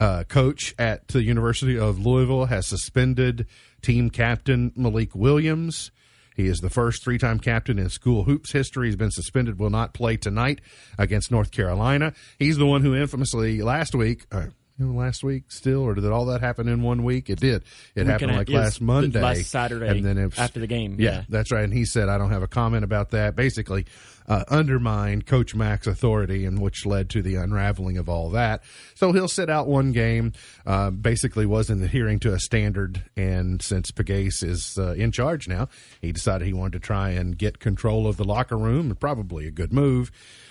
uh, 0.00 0.24
coach 0.24 0.74
at 0.78 1.08
the 1.08 1.22
University 1.22 1.78
of 1.78 2.04
Louisville, 2.04 2.46
has 2.46 2.66
suspended 2.66 3.46
team 3.82 4.10
captain 4.10 4.72
Malik 4.76 5.14
Williams. 5.14 5.90
He 6.36 6.46
is 6.46 6.58
the 6.58 6.70
first 6.70 7.02
three 7.02 7.18
time 7.18 7.40
captain 7.40 7.78
in 7.78 7.90
school 7.90 8.24
hoops 8.24 8.52
history. 8.52 8.86
He's 8.86 8.96
been 8.96 9.10
suspended, 9.10 9.58
will 9.58 9.70
not 9.70 9.92
play 9.92 10.16
tonight 10.16 10.60
against 10.96 11.32
North 11.32 11.50
Carolina. 11.50 12.12
He's 12.38 12.56
the 12.56 12.66
one 12.66 12.82
who 12.82 12.94
infamously 12.94 13.60
last 13.60 13.94
week. 13.94 14.24
Uh, 14.30 14.46
you 14.78 14.86
know, 14.86 14.98
last 14.98 15.24
week 15.24 15.50
still, 15.50 15.80
or 15.82 15.94
did 15.94 16.04
all 16.06 16.26
that 16.26 16.40
happen 16.40 16.68
in 16.68 16.82
one 16.82 17.02
week? 17.04 17.28
It 17.30 17.40
did. 17.40 17.64
It 17.94 18.06
happened 18.06 18.30
and 18.30 18.36
a- 18.36 18.40
like 18.40 18.48
yes, 18.48 18.62
last 18.64 18.80
Monday, 18.80 19.20
last 19.20 19.44
Saturday 19.46 19.88
and 19.88 20.04
then 20.04 20.18
it 20.18 20.26
was, 20.26 20.38
after 20.38 20.60
the 20.60 20.66
game, 20.66 20.96
Yeah, 20.98 21.10
yeah. 21.10 21.22
that's 21.28 21.50
right. 21.50 21.64
And 21.64 21.72
he 21.72 21.84
said, 21.84 22.08
I 22.08 22.16
don't 22.18 22.30
have 22.30 22.42
a 22.42 22.48
comment 22.48 22.84
about 22.84 23.10
that. 23.10 23.34
Basically, 23.36 23.86
uh, 24.28 24.44
undermined 24.48 25.26
Coach 25.26 25.54
Mack's 25.54 25.86
authority, 25.86 26.44
and 26.44 26.60
which 26.60 26.84
led 26.84 27.08
to 27.10 27.22
the 27.22 27.36
unraveling 27.36 27.96
of 27.96 28.08
all 28.10 28.30
that. 28.30 28.62
So 28.94 29.12
he'll 29.12 29.26
sit 29.26 29.48
out 29.48 29.66
one 29.66 29.92
game. 29.92 30.32
Uh, 30.66 30.90
basically, 30.90 31.46
wasn't 31.46 31.82
adhering 31.82 32.18
to 32.20 32.34
a 32.34 32.38
standard, 32.38 33.02
and 33.16 33.60
since 33.62 33.90
Pegues 33.90 34.42
is 34.42 34.76
uh, 34.78 34.92
in 34.92 35.12
charge 35.12 35.48
now, 35.48 35.68
he 36.02 36.12
decided 36.12 36.46
he 36.46 36.52
wanted 36.52 36.74
to 36.74 36.80
try 36.86 37.10
and 37.10 37.36
get 37.38 37.58
control 37.58 38.06
of 38.06 38.16
the 38.18 38.24
locker 38.24 38.56
room. 38.58 38.94
Probably 39.00 39.46
a 39.46 39.50
good 39.50 39.72
move. 39.72 40.10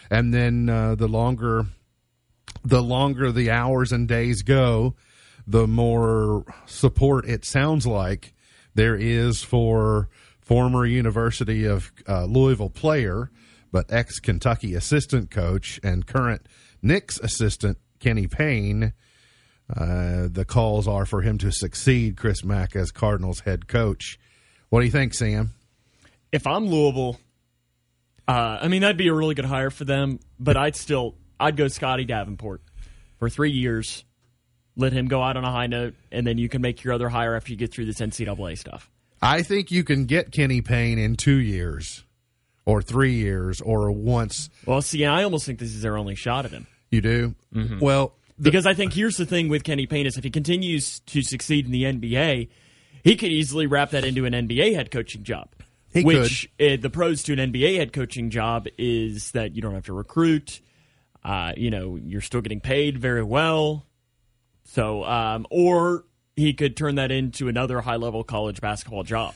And 0.09 0.33
then 0.33 0.69
uh, 0.69 0.95
the 0.95 1.07
longer 1.07 1.65
the 2.63 2.81
longer 2.81 3.31
the 3.31 3.49
hours 3.49 3.91
and 3.91 4.07
days 4.07 4.41
go, 4.41 4.95
the 5.45 5.67
more 5.67 6.43
support 6.65 7.25
it 7.25 7.45
sounds 7.45 7.87
like 7.87 8.33
there 8.75 8.95
is 8.95 9.41
for 9.41 10.09
former 10.39 10.85
University 10.85 11.65
of 11.65 11.91
uh, 12.07 12.25
Louisville 12.25 12.69
player, 12.69 13.31
but 13.71 13.91
ex 13.91 14.19
Kentucky 14.19 14.75
assistant 14.75 15.31
coach 15.31 15.79
and 15.83 16.05
current 16.05 16.47
Knicks 16.81 17.19
assistant 17.19 17.77
Kenny 17.99 18.27
Payne. 18.27 18.93
Uh, 19.69 20.27
the 20.31 20.45
calls 20.47 20.87
are 20.87 21.05
for 21.05 21.21
him 21.21 21.37
to 21.39 21.51
succeed 21.51 22.15
Chris 22.15 22.43
Mack 22.43 22.75
as 22.75 22.91
Cardinals 22.91 23.41
head 23.41 23.67
coach. 23.67 24.17
What 24.69 24.79
do 24.79 24.85
you 24.85 24.91
think, 24.91 25.13
Sam? 25.13 25.53
If 26.31 26.47
I'm 26.47 26.67
Louisville, 26.67 27.19
uh, 28.27 28.59
I 28.61 28.67
mean 28.67 28.81
that'd 28.81 28.97
be 28.97 29.07
a 29.07 29.13
really 29.13 29.35
good 29.35 29.45
hire 29.45 29.69
for 29.69 29.85
them. 29.85 30.19
But 30.39 30.55
I'd 30.55 30.75
still 30.75 31.15
I'd 31.39 31.55
go 31.57 31.67
Scotty 31.67 32.05
Davenport 32.05 32.61
for 33.19 33.29
three 33.29 33.51
years. 33.51 34.03
Let 34.75 34.93
him 34.93 35.07
go 35.07 35.21
out 35.23 35.37
on 35.37 35.43
a 35.43 35.51
high 35.51 35.67
note, 35.67 35.95
and 36.11 36.25
then 36.25 36.37
you 36.37 36.49
can 36.49 36.61
make 36.61 36.83
your 36.83 36.93
other 36.93 37.09
hire 37.09 37.35
after 37.35 37.51
you 37.51 37.57
get 37.57 37.73
through 37.73 37.85
this 37.85 37.99
NCAA 37.99 38.57
stuff. 38.57 38.89
I 39.21 39.41
think 39.41 39.71
you 39.71 39.83
can 39.83 40.05
get 40.05 40.31
Kenny 40.31 40.61
Payne 40.61 40.99
in 40.99 41.15
two 41.15 41.37
years, 41.37 42.03
or 42.65 42.83
three 42.83 43.15
years, 43.15 43.59
or 43.61 43.91
once. 43.91 44.49
Well, 44.67 44.83
see, 44.83 45.03
I 45.05 45.23
almost 45.23 45.47
think 45.47 45.57
this 45.57 45.73
is 45.73 45.81
their 45.81 45.97
only 45.97 46.13
shot 46.13 46.45
at 46.45 46.51
him. 46.51 46.67
You 46.91 47.01
do 47.01 47.35
Mm-hmm. 47.55 47.79
well. 47.79 48.13
Because 48.39 48.67
I 48.67 48.75
think 48.75 48.93
here's 48.93 49.17
the 49.17 49.25
thing 49.25 49.49
with 49.49 49.63
Kenny 49.63 49.87
Payne 49.87 50.05
is 50.05 50.15
if 50.15 50.23
he 50.23 50.29
continues 50.29 50.99
to 51.07 51.23
succeed 51.23 51.65
in 51.65 51.71
the 51.71 51.85
NBA, 51.85 52.49
he 53.03 53.15
could 53.15 53.31
easily 53.31 53.65
wrap 53.65 53.89
that 53.91 54.05
into 54.05 54.25
an 54.25 54.33
NBA 54.33 54.75
head 54.75 54.91
coaching 54.91 55.23
job. 55.23 55.49
He 55.91 56.03
which 56.03 56.47
uh, 56.59 56.77
the 56.79 56.91
pros 56.91 57.23
to 57.23 57.33
an 57.33 57.51
NBA 57.51 57.77
head 57.77 57.93
coaching 57.93 58.29
job 58.29 58.67
is 58.77 59.31
that 59.31 59.55
you 59.55 59.63
don't 59.63 59.73
have 59.73 59.85
to 59.85 59.93
recruit. 59.93 60.61
Uh, 61.27 61.51
you 61.57 61.69
know, 61.69 61.97
you're 61.97 62.21
still 62.21 62.39
getting 62.39 62.61
paid 62.61 62.97
very 62.97 63.21
well. 63.21 63.85
So, 64.63 65.03
um, 65.03 65.45
or 65.51 66.05
he 66.37 66.53
could 66.53 66.77
turn 66.77 66.95
that 66.95 67.11
into 67.11 67.49
another 67.49 67.81
high 67.81 67.97
level 67.97 68.23
college 68.23 68.61
basketball 68.61 69.03
job. 69.03 69.35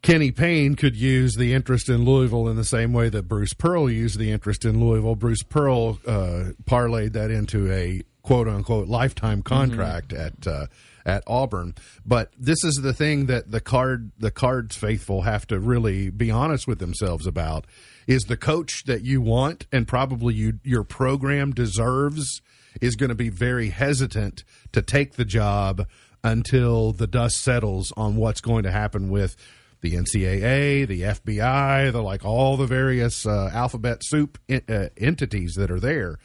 Kenny 0.00 0.30
Payne 0.30 0.74
could 0.74 0.96
use 0.96 1.34
the 1.34 1.52
interest 1.52 1.90
in 1.90 2.06
Louisville 2.06 2.48
in 2.48 2.56
the 2.56 2.64
same 2.64 2.94
way 2.94 3.10
that 3.10 3.24
Bruce 3.24 3.52
Pearl 3.52 3.90
used 3.90 4.18
the 4.18 4.30
interest 4.30 4.64
in 4.64 4.80
Louisville. 4.80 5.14
Bruce 5.14 5.42
Pearl 5.42 5.98
uh, 6.06 6.52
parlayed 6.64 7.12
that 7.12 7.30
into 7.30 7.70
a 7.70 8.00
quote 8.22 8.48
unquote 8.48 8.88
lifetime 8.88 9.42
contract 9.42 10.14
at 10.14 10.46
uh, 10.46 10.68
at 11.04 11.22
Auburn. 11.26 11.74
But 12.06 12.32
this 12.38 12.64
is 12.64 12.76
the 12.76 12.94
thing 12.94 13.26
that 13.26 13.50
the 13.50 13.60
card 13.60 14.10
the 14.18 14.30
cards 14.30 14.74
faithful 14.74 15.22
have 15.22 15.46
to 15.48 15.60
really 15.60 16.08
be 16.08 16.30
honest 16.30 16.66
with 16.66 16.78
themselves 16.78 17.26
about 17.26 17.66
is 18.06 18.24
the 18.24 18.36
coach 18.36 18.84
that 18.84 19.02
you 19.02 19.20
want 19.20 19.66
and 19.72 19.88
probably 19.88 20.34
you 20.34 20.60
your 20.62 20.84
program 20.84 21.52
deserves 21.52 22.40
is 22.80 22.96
going 22.96 23.08
to 23.08 23.14
be 23.14 23.28
very 23.28 23.70
hesitant 23.70 24.44
to 24.72 24.82
take 24.82 25.14
the 25.14 25.24
job 25.24 25.86
until 26.22 26.92
the 26.92 27.06
dust 27.06 27.42
settles 27.42 27.92
on 27.96 28.16
what's 28.16 28.40
going 28.40 28.64
to 28.64 28.70
happen 28.70 29.10
with 29.10 29.36
the 29.80 29.94
NCAA, 29.94 30.86
the 30.86 31.02
FBI, 31.02 31.92
the 31.92 32.02
like 32.02 32.24
all 32.24 32.56
the 32.56 32.66
various 32.66 33.26
uh, 33.26 33.50
alphabet 33.52 34.00
soup 34.02 34.38
en- 34.48 34.62
uh, 34.68 34.88
entities 34.96 35.54
that 35.54 35.70
are 35.70 35.80
there 35.80 36.18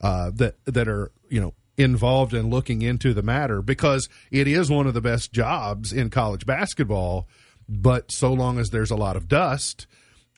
uh, 0.00 0.30
that 0.34 0.56
that 0.66 0.88
are 0.88 1.10
you 1.28 1.40
know 1.40 1.54
involved 1.76 2.34
in 2.34 2.50
looking 2.50 2.82
into 2.82 3.14
the 3.14 3.22
matter 3.22 3.62
because 3.62 4.08
it 4.30 4.48
is 4.48 4.68
one 4.70 4.86
of 4.86 4.94
the 4.94 5.00
best 5.00 5.32
jobs 5.32 5.92
in 5.92 6.10
college 6.10 6.44
basketball. 6.44 7.28
But 7.68 8.10
so 8.10 8.32
long 8.32 8.58
as 8.58 8.70
there's 8.70 8.90
a 8.90 8.96
lot 8.96 9.16
of 9.16 9.28
dust, 9.28 9.86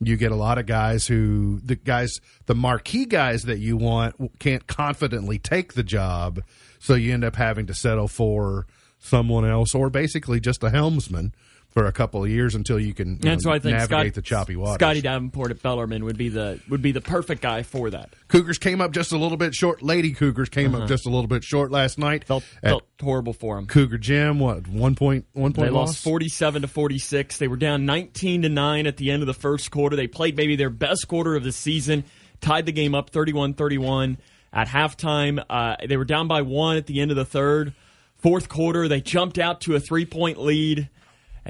you 0.00 0.16
get 0.16 0.32
a 0.32 0.36
lot 0.36 0.58
of 0.58 0.66
guys 0.66 1.06
who 1.06 1.60
the 1.62 1.76
guys 1.76 2.20
the 2.46 2.54
marquee 2.54 3.04
guys 3.04 3.42
that 3.44 3.58
you 3.58 3.76
want 3.76 4.38
can't 4.38 4.66
confidently 4.66 5.38
take 5.38 5.74
the 5.74 5.82
job, 5.82 6.42
so 6.78 6.94
you 6.94 7.12
end 7.12 7.24
up 7.24 7.36
having 7.36 7.66
to 7.66 7.74
settle 7.74 8.08
for 8.08 8.66
someone 8.98 9.44
else 9.44 9.74
or 9.74 9.90
basically 9.90 10.40
just 10.40 10.62
a 10.62 10.70
helmsman 10.70 11.34
for 11.70 11.86
a 11.86 11.92
couple 11.92 12.22
of 12.24 12.28
years 12.30 12.54
until 12.54 12.80
you 12.80 12.92
can 12.92 13.10
you 13.10 13.14
And 13.14 13.24
know, 13.24 13.36
so 13.38 13.50
I 13.52 13.58
think 13.60 13.76
navigate 13.76 13.88
Scott- 14.12 14.14
the 14.14 14.22
choppy 14.22 14.56
waters. 14.56 14.74
Scotty 14.74 15.00
Davenport 15.00 15.50
at 15.52 15.62
Bellarmine 15.62 16.04
would 16.04 16.16
be 16.18 16.28
the 16.28 16.60
would 16.68 16.82
be 16.82 16.90
the 16.92 17.00
perfect 17.00 17.42
guy 17.42 17.62
for 17.62 17.90
that. 17.90 18.10
Cougars 18.28 18.58
came 18.58 18.80
up 18.80 18.90
just 18.92 19.12
a 19.12 19.16
little 19.16 19.36
bit 19.36 19.54
short. 19.54 19.80
Lady 19.82 20.12
Cougars 20.12 20.48
came 20.48 20.74
up 20.74 20.88
just 20.88 21.06
a 21.06 21.10
little 21.10 21.28
bit 21.28 21.44
short 21.44 21.70
last 21.70 21.96
night. 21.98 22.24
Uh-huh. 22.28 22.40
Felt 22.40 22.44
felt 22.62 22.84
horrible 23.00 23.32
for 23.32 23.56
them. 23.56 23.66
Cougar 23.66 23.98
Jim, 23.98 24.38
What 24.40 24.66
one 24.68 24.94
point 24.94 25.26
one 25.32 25.52
point 25.52 25.68
They 25.68 25.72
loss? 25.72 25.88
lost 25.90 26.04
47 26.04 26.62
to 26.62 26.68
46. 26.68 27.38
They 27.38 27.48
were 27.48 27.56
down 27.56 27.86
19 27.86 28.42
to 28.42 28.48
9 28.48 28.86
at 28.86 28.96
the 28.96 29.10
end 29.10 29.22
of 29.22 29.26
the 29.26 29.34
first 29.34 29.70
quarter. 29.70 29.94
They 29.96 30.06
played 30.08 30.36
maybe 30.36 30.56
their 30.56 30.70
best 30.70 31.06
quarter 31.08 31.36
of 31.36 31.44
the 31.44 31.52
season, 31.52 32.04
tied 32.40 32.66
the 32.66 32.72
game 32.72 32.94
up 32.94 33.10
31 33.10 33.54
31 33.54 34.18
at 34.52 34.66
halftime. 34.66 35.44
Uh, 35.48 35.76
they 35.88 35.96
were 35.96 36.04
down 36.04 36.26
by 36.26 36.42
one 36.42 36.76
at 36.76 36.86
the 36.86 37.00
end 37.00 37.12
of 37.12 37.16
the 37.16 37.24
third. 37.24 37.74
Fourth 38.16 38.48
quarter, 38.48 38.88
they 38.88 39.00
jumped 39.00 39.38
out 39.38 39.60
to 39.62 39.76
a 39.76 39.80
three 39.80 40.04
point 40.04 40.38
lead, 40.38 40.88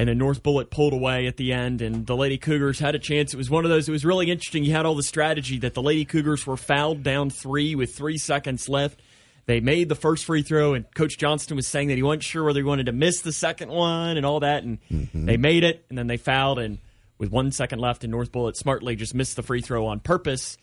and 0.00 0.08
then 0.08 0.16
North 0.16 0.42
Bullitt 0.42 0.70
pulled 0.70 0.94
away 0.94 1.26
at 1.26 1.36
the 1.36 1.52
end, 1.52 1.82
and 1.82 2.06
the 2.06 2.16
Lady 2.16 2.38
Cougars 2.38 2.78
had 2.78 2.94
a 2.94 2.98
chance. 2.98 3.34
It 3.34 3.36
was 3.36 3.50
one 3.50 3.66
of 3.66 3.70
those, 3.70 3.86
it 3.86 3.92
was 3.92 4.02
really 4.02 4.30
interesting. 4.30 4.64
You 4.64 4.72
had 4.72 4.86
all 4.86 4.94
the 4.94 5.02
strategy 5.02 5.58
that 5.58 5.74
the 5.74 5.82
Lady 5.82 6.06
Cougars 6.06 6.46
were 6.46 6.56
fouled 6.56 7.02
down 7.02 7.28
three 7.28 7.74
with 7.74 7.94
three 7.94 8.16
seconds 8.16 8.66
left. 8.66 8.98
They 9.44 9.60
made 9.60 9.90
the 9.90 9.94
first 9.94 10.24
free 10.24 10.40
throw, 10.40 10.72
and 10.72 10.86
Coach 10.94 11.18
Johnston 11.18 11.54
was 11.54 11.66
saying 11.66 11.88
that 11.88 11.96
he 11.96 12.02
wasn't 12.02 12.22
sure 12.22 12.44
whether 12.44 12.60
he 12.60 12.64
wanted 12.64 12.86
to 12.86 12.92
miss 12.92 13.20
the 13.20 13.30
second 13.30 13.70
one 13.70 14.16
and 14.16 14.24
all 14.24 14.40
that. 14.40 14.62
And 14.62 14.78
mm-hmm. 14.90 15.26
they 15.26 15.36
made 15.36 15.64
it, 15.64 15.84
and 15.90 15.98
then 15.98 16.06
they 16.06 16.16
fouled. 16.16 16.60
And 16.60 16.78
with 17.18 17.30
one 17.30 17.52
second 17.52 17.80
left, 17.80 18.02
and 18.02 18.10
North 18.10 18.32
Bullitt 18.32 18.56
smartly 18.56 18.96
just 18.96 19.14
missed 19.14 19.36
the 19.36 19.42
free 19.42 19.60
throw 19.60 19.84
on 19.84 20.00
purpose. 20.00 20.56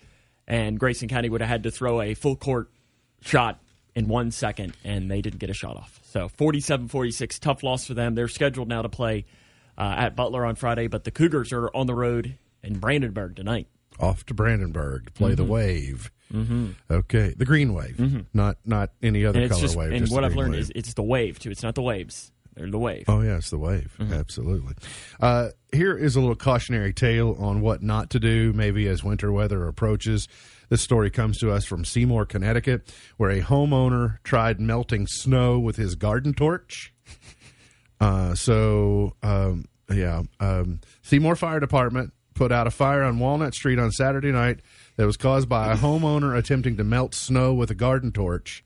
And 0.47 0.79
Grayson 0.79 1.09
County 1.09 1.29
would 1.29 1.41
have 1.41 1.49
had 1.49 1.61
to 1.61 1.69
throw 1.69 2.01
a 2.01 2.15
full 2.15 2.35
court 2.35 2.71
shot 3.21 3.59
in 3.97 4.07
one 4.07 4.29
second, 4.29 4.77
and 4.83 5.09
they 5.09 5.23
didn't 5.23 5.39
get 5.39 5.49
a 5.49 5.55
shot 5.55 5.75
off. 5.75 5.99
So 6.03 6.29
47 6.29 6.87
46, 6.87 7.39
tough 7.39 7.63
loss 7.63 7.87
for 7.87 7.95
them. 7.95 8.13
They're 8.13 8.27
scheduled 8.27 8.67
now 8.67 8.83
to 8.83 8.89
play 8.89 9.25
uh, 9.75 9.95
at 9.97 10.15
Butler 10.15 10.45
on 10.45 10.55
Friday, 10.55 10.85
but 10.85 11.03
the 11.03 11.09
Cougars 11.09 11.51
are 11.51 11.69
on 11.75 11.87
the 11.87 11.95
road 11.95 12.35
in 12.61 12.77
Brandenburg 12.77 13.35
tonight. 13.35 13.67
Off 13.99 14.23
to 14.27 14.35
Brandenburg 14.35 15.07
to 15.07 15.11
play 15.13 15.33
the 15.33 15.43
wave. 15.43 16.11
Mm-hmm. 16.31 16.71
Okay, 16.91 17.33
the 17.35 17.45
green 17.45 17.73
wave, 17.73 18.25
not 18.33 18.57
not 18.65 18.91
any 19.01 19.25
other 19.25 19.47
color 19.47 19.61
just, 19.61 19.75
wave. 19.75 19.91
and 19.91 20.01
just 20.01 20.13
what 20.13 20.23
I've 20.23 20.35
learned 20.35 20.51
wave. 20.51 20.61
is 20.61 20.71
it's 20.75 20.93
the 20.93 21.01
wave 21.01 21.39
too. 21.39 21.49
It's 21.49 21.63
not 21.63 21.73
the 21.73 21.81
waves; 21.81 22.31
they're 22.53 22.69
the 22.69 22.77
wave. 22.77 23.05
Oh, 23.07 23.21
yeah, 23.21 23.37
it's 23.37 23.49
the 23.49 23.57
wave. 23.57 23.95
Absolutely. 23.99 24.75
Uh, 25.19 25.49
here 25.71 25.97
is 25.97 26.15
a 26.15 26.19
little 26.19 26.35
cautionary 26.35 26.93
tale 26.93 27.35
on 27.39 27.61
what 27.61 27.81
not 27.81 28.11
to 28.11 28.19
do, 28.19 28.51
maybe 28.53 28.87
as 28.87 29.03
winter 29.03 29.31
weather 29.31 29.67
approaches. 29.67 30.27
This 30.69 30.81
story 30.81 31.09
comes 31.09 31.37
to 31.39 31.51
us 31.51 31.65
from 31.65 31.85
Seymour, 31.85 32.25
Connecticut, 32.25 32.93
where 33.17 33.29
a 33.29 33.41
homeowner 33.41 34.17
tried 34.23 34.59
melting 34.59 35.07
snow 35.07 35.59
with 35.59 35.75
his 35.77 35.95
garden 35.95 36.33
torch. 36.33 36.93
Uh, 37.99 38.35
so, 38.35 39.15
um, 39.23 39.65
yeah, 39.91 40.21
um, 40.39 40.79
Seymour 41.01 41.35
Fire 41.35 41.59
Department 41.59 42.13
put 42.35 42.51
out 42.51 42.67
a 42.67 42.69
fire 42.69 43.01
on 43.01 43.17
Walnut 43.17 43.55
Street 43.55 43.79
on 43.79 43.89
Saturday 43.89 44.31
night 44.31 44.59
that 44.97 45.07
was 45.07 45.17
caused 45.17 45.49
by 45.49 45.71
a 45.71 45.75
homeowner 45.75 46.37
attempting 46.37 46.77
to 46.77 46.83
melt 46.83 47.15
snow 47.15 47.55
with 47.55 47.71
a 47.71 47.73
garden 47.73 48.11
torch. 48.11 48.63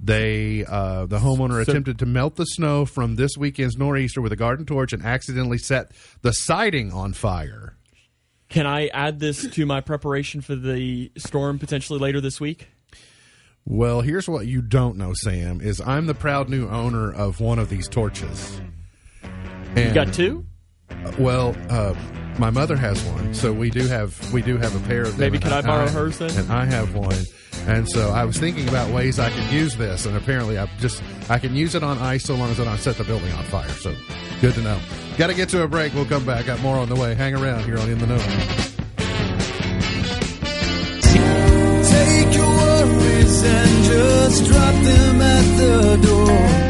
They, 0.00 0.64
uh, 0.64 1.04
the 1.04 1.18
homeowner 1.18 1.62
So- 1.62 1.70
attempted 1.72 1.98
to 1.98 2.06
melt 2.06 2.36
the 2.36 2.46
snow 2.46 2.86
from 2.86 3.16
this 3.16 3.36
weekend's 3.36 3.76
nor'easter 3.76 4.22
with 4.22 4.32
a 4.32 4.36
garden 4.36 4.64
torch 4.64 4.94
and 4.94 5.04
accidentally 5.04 5.58
set 5.58 5.92
the 6.22 6.32
siding 6.32 6.90
on 6.90 7.12
fire. 7.12 7.76
Can 8.52 8.66
I 8.66 8.88
add 8.88 9.18
this 9.18 9.48
to 9.48 9.64
my 9.64 9.80
preparation 9.80 10.42
for 10.42 10.54
the 10.54 11.10
storm 11.16 11.58
potentially 11.58 11.98
later 11.98 12.20
this 12.20 12.38
week? 12.38 12.68
Well, 13.64 14.02
here's 14.02 14.28
what 14.28 14.46
you 14.46 14.60
don't 14.60 14.98
know, 14.98 15.14
Sam, 15.14 15.62
is 15.62 15.80
I'm 15.80 16.04
the 16.04 16.14
proud 16.14 16.50
new 16.50 16.68
owner 16.68 17.10
of 17.10 17.40
one 17.40 17.58
of 17.58 17.70
these 17.70 17.88
torches. 17.88 18.60
And, 19.74 19.88
You 19.88 19.94
got 19.94 20.12
two? 20.12 20.44
Well, 21.18 21.56
uh, 21.70 21.94
my 22.38 22.50
mother 22.50 22.76
has 22.76 23.02
one, 23.04 23.32
so 23.32 23.54
we 23.54 23.70
do 23.70 23.86
have 23.86 24.32
we 24.34 24.42
do 24.42 24.58
have 24.58 24.76
a 24.76 24.86
pair 24.86 25.02
of 25.02 25.12
them. 25.12 25.20
Maybe 25.20 25.36
and 25.36 25.44
could 25.44 25.52
I 25.54 25.62
borrow 25.62 25.88
hers 25.88 26.18
then? 26.18 26.30
And 26.36 26.52
I 26.52 26.66
have 26.66 26.94
one, 26.94 27.16
and 27.66 27.88
so 27.88 28.10
I 28.10 28.24
was 28.24 28.38
thinking 28.38 28.68
about 28.68 28.92
ways 28.92 29.18
I 29.18 29.30
could 29.30 29.52
use 29.52 29.76
this, 29.76 30.06
and 30.06 30.16
apparently 30.16 30.58
I 30.58 30.66
just 30.78 31.02
I 31.28 31.38
can 31.38 31.54
use 31.54 31.74
it 31.74 31.82
on 31.82 31.98
ice 31.98 32.24
so 32.24 32.34
long 32.34 32.50
as 32.50 32.60
I 32.60 32.64
don't 32.64 32.78
set 32.78 32.96
the 32.96 33.04
building 33.04 33.32
on 33.32 33.44
fire. 33.44 33.68
So 33.68 33.94
good 34.40 34.54
to 34.54 34.62
know. 34.62 34.78
Got 35.18 35.28
to 35.28 35.34
get 35.34 35.48
to 35.50 35.62
a 35.62 35.68
break. 35.68 35.94
We'll 35.94 36.06
come 36.06 36.24
back. 36.24 36.46
Got 36.46 36.60
more 36.60 36.76
on 36.76 36.88
the 36.88 36.96
way. 36.96 37.14
Hang 37.14 37.34
around 37.34 37.64
here 37.64 37.78
on 37.78 37.88
In 37.88 37.98
the 37.98 38.06
Know. 38.06 38.18
Take 41.84 42.34
your 42.34 42.46
worries 42.46 43.42
and 43.44 43.84
just 43.84 44.44
drop 44.46 44.74
them 44.82 45.20
at 45.20 45.56
the 45.58 45.96
door. 46.02 46.61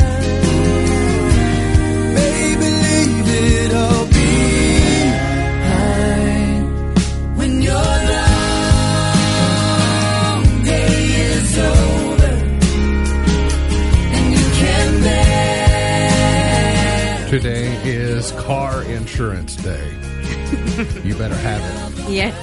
Today 17.32 17.80
is 17.88 18.30
Car 18.32 18.82
Insurance 18.82 19.56
Day. 19.56 19.82
you 21.02 21.16
better 21.16 21.34
have 21.34 21.98
it. 22.00 22.10
Yes. 22.10 22.36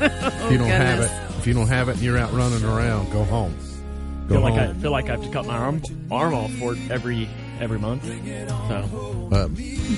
If 0.00 0.52
you 0.52 0.56
don't 0.58 0.68
have 0.68 1.00
it, 1.00 1.10
if 1.40 1.48
you 1.48 1.52
don't 1.52 1.66
have 1.66 1.88
it, 1.88 1.94
and 1.96 2.00
you're 2.02 2.16
out 2.16 2.32
running 2.32 2.62
around. 2.62 3.10
Go 3.10 3.24
home. 3.24 3.56
Go 4.28 4.36
feel 4.36 4.40
like 4.42 4.54
I 4.54 4.72
feel 4.74 4.92
like 4.92 5.08
I 5.08 5.16
have 5.16 5.24
to 5.24 5.30
cut 5.30 5.46
my 5.46 5.56
arm 5.56 5.82
arm 6.12 6.32
off 6.32 6.52
for 6.52 6.74
it 6.74 6.78
every 6.92 7.28
every 7.58 7.80
month. 7.80 8.04
So 8.04 9.28
Uh, 9.32 9.48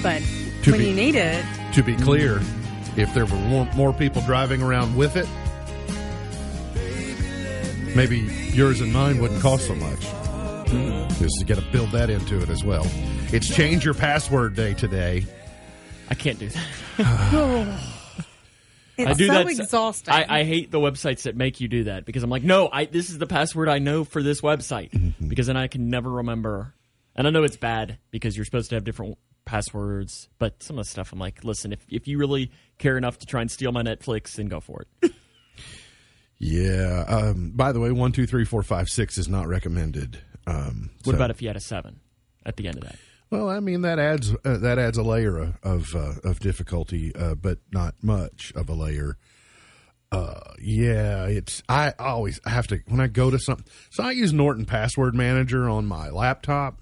But 0.03 0.23
To 0.63 0.71
when 0.71 0.81
be- 0.81 0.87
you 0.89 0.95
need 0.95 1.15
it, 1.15 1.45
to 1.75 1.83
be 1.83 1.95
clear, 1.97 2.41
if 2.97 3.13
there 3.13 3.27
were 3.27 3.37
more, 3.37 3.69
more 3.77 3.93
people 3.93 4.23
driving 4.23 4.63
around 4.63 4.97
with 4.97 5.17
it, 5.17 5.29
maybe 7.95 8.21
yours 8.55 8.81
and 8.81 8.95
mine 8.95 9.21
wouldn't 9.21 9.43
cost 9.43 9.67
so 9.67 9.75
much. 9.75 10.01
Because 10.65 11.35
you 11.39 11.45
got 11.45 11.59
to 11.59 11.71
build 11.71 11.91
that 11.93 12.09
into 12.09 12.41
it 12.41 12.49
as 12.49 12.65
well. 12.65 12.87
It's 13.31 13.47
change 13.55 13.85
your 13.85 13.95
password 13.95 14.55
day 14.57 14.73
today. 14.75 15.27
I 16.09 16.15
can't 16.15 16.39
do 16.39 16.49
that. 16.49 16.67
it's 18.97 19.11
I 19.11 19.13
do 19.13 19.27
so 19.27 19.33
that. 19.35 19.47
exhausting. 19.49 20.15
I, 20.15 20.41
I 20.41 20.45
hate 20.45 20.71
the 20.71 20.79
websites 20.79 21.23
that 21.23 21.37
make 21.37 21.61
you 21.61 21.69
do 21.69 21.85
that 21.85 22.07
because 22.07 22.23
I'm 22.23 22.31
like, 22.31 22.43
no, 22.43 22.71
I 22.73 22.87
this 22.87 23.11
is 23.11 23.19
the 23.19 23.27
password 23.27 23.69
I 23.69 23.79
know 23.81 24.05
for 24.05 24.23
this 24.23 24.41
website 24.41 24.91
Mm-hmm. 24.93 25.29
because 25.29 25.47
then 25.47 25.57
I 25.59 25.67
can 25.67 25.91
never 25.91 26.11
remember. 26.11 26.73
And 27.15 27.27
I 27.27 27.31
know 27.31 27.43
it's 27.43 27.57
bad 27.59 27.99
because 28.11 28.35
you're 28.37 28.47
supposed 28.47 28.71
to 28.71 28.77
have 28.77 28.85
different 28.85 29.19
passwords, 29.45 30.29
but 30.39 30.63
some 30.63 30.79
of 30.79 30.85
the 30.87 30.91
stuff 30.91 31.13
I'm 31.13 31.19
like, 31.19 31.45
listen, 31.45 31.73
if 31.73 31.85
if 31.91 32.09
you 32.09 32.17
really 32.19 32.51
care 32.79 32.97
enough 32.97 33.19
to 33.19 33.27
try 33.27 33.43
and 33.43 33.51
steal 33.51 33.73
my 33.73 33.83
Netflix, 33.83 34.37
then 34.37 34.47
go 34.47 34.61
for 34.61 34.85
it. 35.03 35.13
Yeah. 36.41 37.05
Um, 37.09 37.51
by 37.57 37.73
the 37.73 37.81
way, 37.81 37.91
one, 37.91 38.13
two, 38.13 38.25
three, 38.25 38.45
four, 38.45 38.63
five, 38.63 38.89
six 38.89 39.19
is 39.19 39.27
not 39.29 39.49
recommended. 39.49 40.19
Um, 40.47 40.91
What 41.03 41.15
so- 41.15 41.17
about 41.17 41.31
if 41.31 41.43
you 41.43 41.49
had 41.49 41.57
a 41.57 41.61
seven 41.61 41.99
at 42.47 42.57
the 42.57 42.69
end 42.69 42.77
of 42.77 42.85
that? 42.85 42.95
Well, 43.31 43.49
I 43.49 43.61
mean 43.61 43.83
that 43.83 43.99
adds 43.99 44.33
uh, 44.45 44.59
that 44.59 44.79
adds 44.79 44.97
a 44.99 45.03
layer 45.03 45.37
of 45.39 45.57
of, 45.63 45.95
uh, 45.95 46.15
of 46.25 46.41
difficulty, 46.41 47.15
uh, 47.15 47.35
but 47.35 47.59
not 47.73 47.95
much 48.03 48.53
of 48.57 48.69
a 48.69 48.75
layer. 48.75 49.17
Uh, 50.11 50.41
yeah, 50.59 51.27
it's 51.27 51.63
I 51.69 51.93
always 51.99 52.41
have 52.47 52.67
to 52.69 52.81
when 52.89 53.01
I 53.01 53.09
go 53.09 53.31
to 53.31 53.39
something. 53.39 53.67
So 53.91 54.03
I 54.03 54.13
use 54.13 54.33
Norton 54.33 54.65
Password 54.65 55.15
Manager 55.15 55.69
on 55.69 55.85
my 55.87 56.09
laptop, 56.09 56.81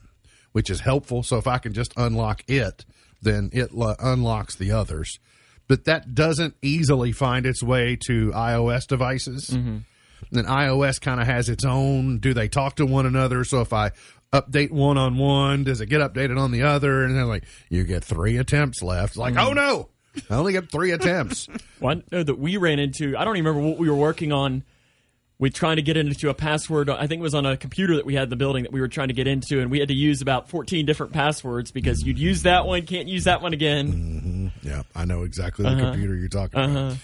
which 0.52 0.70
is 0.70 0.80
helpful. 0.80 1.24
So 1.24 1.36
if 1.36 1.48
I 1.48 1.58
can 1.58 1.72
just 1.72 1.92
unlock 1.96 2.44
it, 2.46 2.84
then 3.20 3.50
it 3.52 3.72
lo- 3.74 3.96
unlocks 3.98 4.54
the 4.54 4.70
others. 4.70 5.18
But 5.66 5.86
that 5.86 6.14
doesn't 6.14 6.54
easily 6.62 7.10
find 7.10 7.44
its 7.44 7.60
way 7.64 7.96
to 8.06 8.30
iOS 8.30 8.86
devices. 8.86 9.48
And 10.32 10.46
iOS 10.46 11.00
kind 11.00 11.20
of 11.20 11.26
has 11.26 11.48
its 11.48 11.64
own. 11.64 12.18
Do 12.18 12.32
they 12.32 12.46
talk 12.48 12.76
to 12.76 12.86
one 12.86 13.04
another? 13.06 13.42
So 13.44 13.60
if 13.60 13.72
I 13.72 13.90
update 14.32 14.70
one 14.70 14.98
on 14.98 15.16
one, 15.18 15.64
does 15.64 15.80
it 15.80 15.86
get 15.86 16.00
updated 16.00 16.38
on 16.38 16.50
the 16.52 16.62
other? 16.62 17.04
And 17.04 17.16
they're 17.16 17.24
like, 17.24 17.44
you 17.70 17.84
get 17.84 18.04
three 18.04 18.36
attempts 18.38 18.82
left. 18.82 19.12
It's 19.12 19.16
like, 19.16 19.34
oh 19.36 19.50
mm. 19.50 19.56
no, 19.56 19.88
I 20.30 20.34
only 20.36 20.52
get 20.52 20.70
three 20.70 20.90
attempts. 20.92 21.46
One 21.78 22.02
no, 22.10 22.22
that 22.22 22.38
we 22.38 22.56
ran 22.56 22.78
into. 22.78 23.16
I 23.18 23.24
don't 23.24 23.36
even 23.36 23.46
remember 23.48 23.68
what 23.68 23.78
we 23.78 23.88
were 23.90 23.96
working 23.96 24.32
on. 24.32 24.62
with 25.38 25.52
trying 25.52 25.76
to 25.76 25.82
get 25.82 25.98
into 25.98 26.30
a 26.30 26.34
password. 26.34 26.88
I 26.88 27.06
think 27.06 27.20
it 27.20 27.22
was 27.22 27.34
on 27.34 27.44
a 27.44 27.54
computer 27.58 27.96
that 27.96 28.06
we 28.06 28.14
had 28.14 28.24
in 28.24 28.30
the 28.30 28.36
building 28.36 28.62
that 28.62 28.72
we 28.72 28.80
were 28.80 28.88
trying 28.88 29.08
to 29.08 29.14
get 29.14 29.26
into, 29.26 29.60
and 29.60 29.70
we 29.70 29.78
had 29.78 29.88
to 29.88 29.94
use 29.94 30.22
about 30.22 30.48
14 30.48 30.86
different 30.86 31.12
passwords 31.12 31.70
because 31.70 32.02
you'd 32.02 32.18
use 32.18 32.42
that 32.44 32.64
one, 32.66 32.86
can't 32.86 33.08
use 33.08 33.24
that 33.24 33.42
one 33.42 33.52
again. 33.52 33.92
Mm-hmm. 33.92 34.66
Yeah, 34.66 34.82
I 34.94 35.04
know 35.04 35.22
exactly 35.24 35.64
the 35.64 35.72
Uh-huh. 35.72 35.90
computer 35.90 36.16
you're 36.16 36.28
talking 36.28 36.58
about. 36.58 36.76
Uh-huh. 36.76 36.94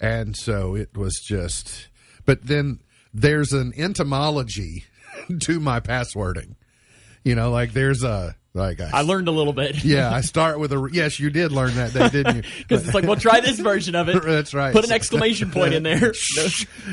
And 0.00 0.36
so 0.36 0.74
it 0.74 0.94
was 0.94 1.18
just, 1.26 1.88
but 2.26 2.46
then 2.46 2.80
there's 3.14 3.54
an 3.54 3.72
entomology 3.78 4.84
to 5.40 5.58
my 5.58 5.80
passwording. 5.80 6.56
You 7.24 7.34
know, 7.34 7.50
like 7.50 7.72
there's 7.72 8.02
a, 8.04 8.34
like 8.54 8.80
I, 8.80 8.90
I 8.92 9.00
learned 9.02 9.28
a 9.28 9.30
little 9.30 9.52
bit. 9.52 9.84
yeah, 9.84 10.10
I 10.12 10.20
start 10.22 10.58
with 10.58 10.72
a, 10.72 10.88
yes, 10.92 11.20
you 11.20 11.30
did 11.30 11.52
learn 11.52 11.74
that 11.74 11.92
day, 11.92 12.08
didn't 12.08 12.36
you? 12.36 12.42
Because 12.58 12.84
it's 12.86 12.94
like, 12.94 13.04
well, 13.04 13.16
try 13.16 13.40
this 13.40 13.58
version 13.60 13.94
of 13.94 14.08
it. 14.08 14.22
That's 14.24 14.54
right. 14.54 14.72
Put 14.72 14.84
an 14.84 14.92
exclamation 14.92 15.50
point 15.50 15.74
in 15.74 15.82
there. 15.82 16.12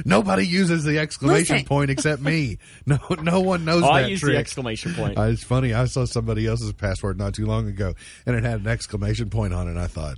Nobody 0.06 0.46
uses 0.46 0.84
the 0.84 1.00
exclamation 1.00 1.56
Listen. 1.56 1.68
point 1.68 1.90
except 1.92 2.22
me. 2.22 2.58
No, 2.86 2.98
no 3.22 3.42
one 3.42 3.66
knows 3.66 3.84
Oh, 3.84 3.88
I 3.88 4.08
use 4.08 4.20
trick. 4.20 4.34
the 4.34 4.40
exclamation 4.40 4.94
point. 4.94 5.18
Uh, 5.18 5.24
it's 5.24 5.44
funny. 5.44 5.74
I 5.74 5.86
saw 5.86 6.06
somebody 6.06 6.46
else's 6.48 6.74
password 6.74 7.18
not 7.18 7.34
too 7.34 7.46
long 7.46 7.68
ago, 7.68 7.94
and 8.26 8.36
it 8.36 8.44
had 8.44 8.62
an 8.62 8.68
exclamation 8.68 9.30
point 9.30 9.54
on 9.54 9.68
it. 9.68 9.72
And 9.72 9.80
I 9.80 9.88
thought, 9.88 10.18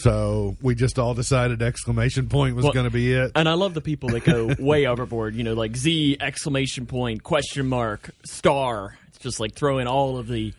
so 0.00 0.56
we 0.62 0.74
just 0.74 0.98
all 0.98 1.14
decided 1.14 1.62
exclamation 1.62 2.28
point 2.28 2.56
was 2.56 2.64
Well, 2.64 2.72
going 2.72 2.84
to 2.84 2.90
be 2.90 3.12
it. 3.12 3.32
And 3.34 3.48
I 3.48 3.54
love 3.54 3.74
the 3.74 3.80
people 3.80 4.08
that 4.10 4.24
go 4.24 4.54
way 4.58 4.86
overboard, 4.86 5.34
you 5.34 5.42
know, 5.44 5.54
like 5.54 5.76
Z 5.76 6.16
exclamation 6.20 6.86
point, 6.86 7.22
question 7.22 7.68
mark, 7.68 8.10
star. 8.24 8.98
It's 9.08 9.18
just 9.18 9.40
like 9.40 9.54
throwing 9.54 9.86
all 9.86 10.16
of 10.18 10.28
the 10.28 10.52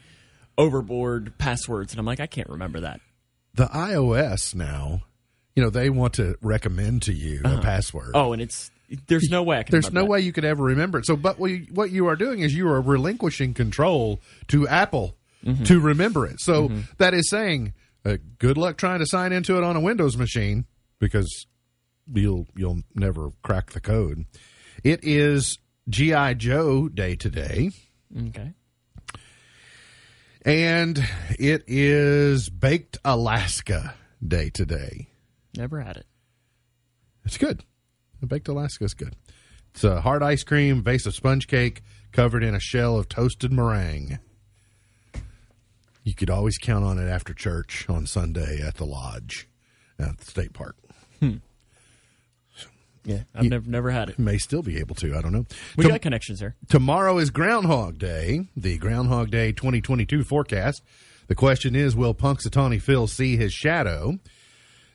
overboard 0.57 1.37
passwords. 1.37 1.93
And 1.93 1.99
I'm 1.99 2.05
like, 2.05 2.19
I 2.19 2.27
can't 2.27 2.49
remember 2.49 2.81
that. 2.81 3.01
The 3.55 3.65
iOS 3.65 4.55
now, 4.55 5.01
you 5.55 5.63
know, 5.63 5.69
they 5.69 5.89
want 5.89 6.13
to 6.15 6.35
recommend 6.41 7.03
to 7.03 7.13
you 7.13 7.41
a 7.43 7.59
password. 7.61 8.11
Oh, 8.13 8.31
and 8.33 8.41
it's, 8.41 8.71
there's 9.07 9.29
no 9.29 9.43
way 9.43 9.63
There's 9.69 9.91
no 9.91 10.01
that. 10.01 10.09
way 10.09 10.19
you 10.21 10.31
could 10.33 10.45
ever 10.45 10.63
remember 10.63 10.99
it. 10.99 11.05
So, 11.05 11.15
but 11.15 11.39
what 11.39 11.51
you, 11.51 11.65
what 11.73 11.91
you 11.91 12.07
are 12.07 12.15
doing 12.15 12.39
is 12.39 12.53
you 12.55 12.67
are 12.67 12.81
relinquishing 12.81 13.53
control 13.53 14.19
to 14.49 14.67
Apple 14.67 15.15
Mm-hmm. 15.43 15.63
to 15.63 15.79
remember 15.79 16.27
it. 16.27 16.39
So 16.39 16.69
that 16.99 17.15
is 17.15 17.27
saying, 17.27 17.73
uh, 18.05 18.17
good 18.39 18.57
luck 18.57 18.77
trying 18.77 18.99
to 18.99 19.05
sign 19.05 19.31
into 19.31 19.57
it 19.57 19.63
on 19.63 19.75
a 19.75 19.79
Windows 19.79 20.17
machine 20.17 20.65
because 20.99 21.45
you'll 22.13 22.47
you'll 22.55 22.81
never 22.95 23.31
crack 23.43 23.71
the 23.71 23.79
code. 23.81 24.25
It 24.83 25.01
is 25.03 25.57
GI 25.89 26.35
Joe 26.35 26.87
Day 26.89 27.15
today, 27.15 27.69
Okay. 28.27 28.53
and 30.45 31.03
it 31.39 31.63
is 31.67 32.49
Baked 32.49 32.97
Alaska 33.05 33.95
Day 34.25 34.49
today. 34.49 35.07
Never 35.55 35.81
had 35.81 35.97
it. 35.97 36.05
It's 37.25 37.37
good. 37.37 37.63
Baked 38.25 38.47
Alaska 38.47 38.83
is 38.85 38.93
good. 38.93 39.15
It's 39.73 39.83
a 39.83 40.01
hard 40.01 40.21
ice 40.23 40.43
cream, 40.43 40.81
base 40.81 41.05
of 41.05 41.13
sponge 41.15 41.47
cake, 41.47 41.81
covered 42.11 42.43
in 42.43 42.55
a 42.55 42.59
shell 42.59 42.97
of 42.97 43.07
toasted 43.09 43.51
meringue. 43.51 44.19
You 46.03 46.13
could 46.15 46.29
always 46.29 46.57
count 46.57 46.83
on 46.83 46.97
it 46.97 47.07
after 47.07 47.33
church 47.33 47.85
on 47.89 48.05
Sunday 48.07 48.61
at 48.61 48.75
the 48.75 48.85
lodge 48.85 49.47
at 49.99 50.17
the 50.17 50.25
state 50.25 50.53
park. 50.53 50.75
Hmm. 51.19 51.37
Yeah, 53.03 53.23
I've 53.33 53.45
never 53.45 53.67
never 53.69 53.89
had 53.89 54.09
it. 54.09 54.19
May 54.19 54.37
still 54.37 54.61
be 54.61 54.77
able 54.77 54.93
to. 54.95 55.15
I 55.17 55.21
don't 55.21 55.31
know. 55.31 55.45
We 55.75 55.83
Tom- 55.83 55.91
got 55.93 56.01
connections 56.01 56.39
there. 56.39 56.55
tomorrow 56.69 57.17
is 57.17 57.31
Groundhog 57.31 57.97
Day, 57.97 58.47
the 58.55 58.77
Groundhog 58.77 59.31
Day 59.31 59.51
2022 59.51 60.23
forecast. 60.23 60.83
The 61.27 61.33
question 61.35 61.75
is, 61.75 61.95
will 61.95 62.13
Punxsutawney 62.13 62.79
Phil 62.81 63.07
see 63.07 63.37
his 63.37 63.53
shadow? 63.53 64.19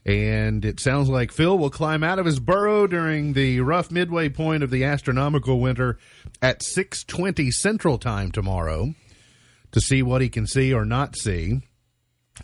And 0.04 0.64
it 0.64 0.78
sounds 0.78 1.08
like 1.08 1.32
Phil 1.32 1.58
will 1.58 1.70
climb 1.70 2.04
out 2.04 2.20
of 2.20 2.26
his 2.26 2.38
burrow 2.38 2.86
during 2.86 3.32
the 3.32 3.58
rough 3.60 3.90
midway 3.90 4.28
point 4.28 4.62
of 4.62 4.70
the 4.70 4.84
astronomical 4.84 5.58
winter 5.58 5.98
at 6.40 6.60
6:20 6.62 7.50
Central 7.50 7.98
Time 7.98 8.30
tomorrow 8.30 8.94
to 9.72 9.80
see 9.80 10.02
what 10.02 10.22
he 10.22 10.28
can 10.28 10.46
see 10.46 10.72
or 10.72 10.84
not 10.84 11.16
see. 11.16 11.60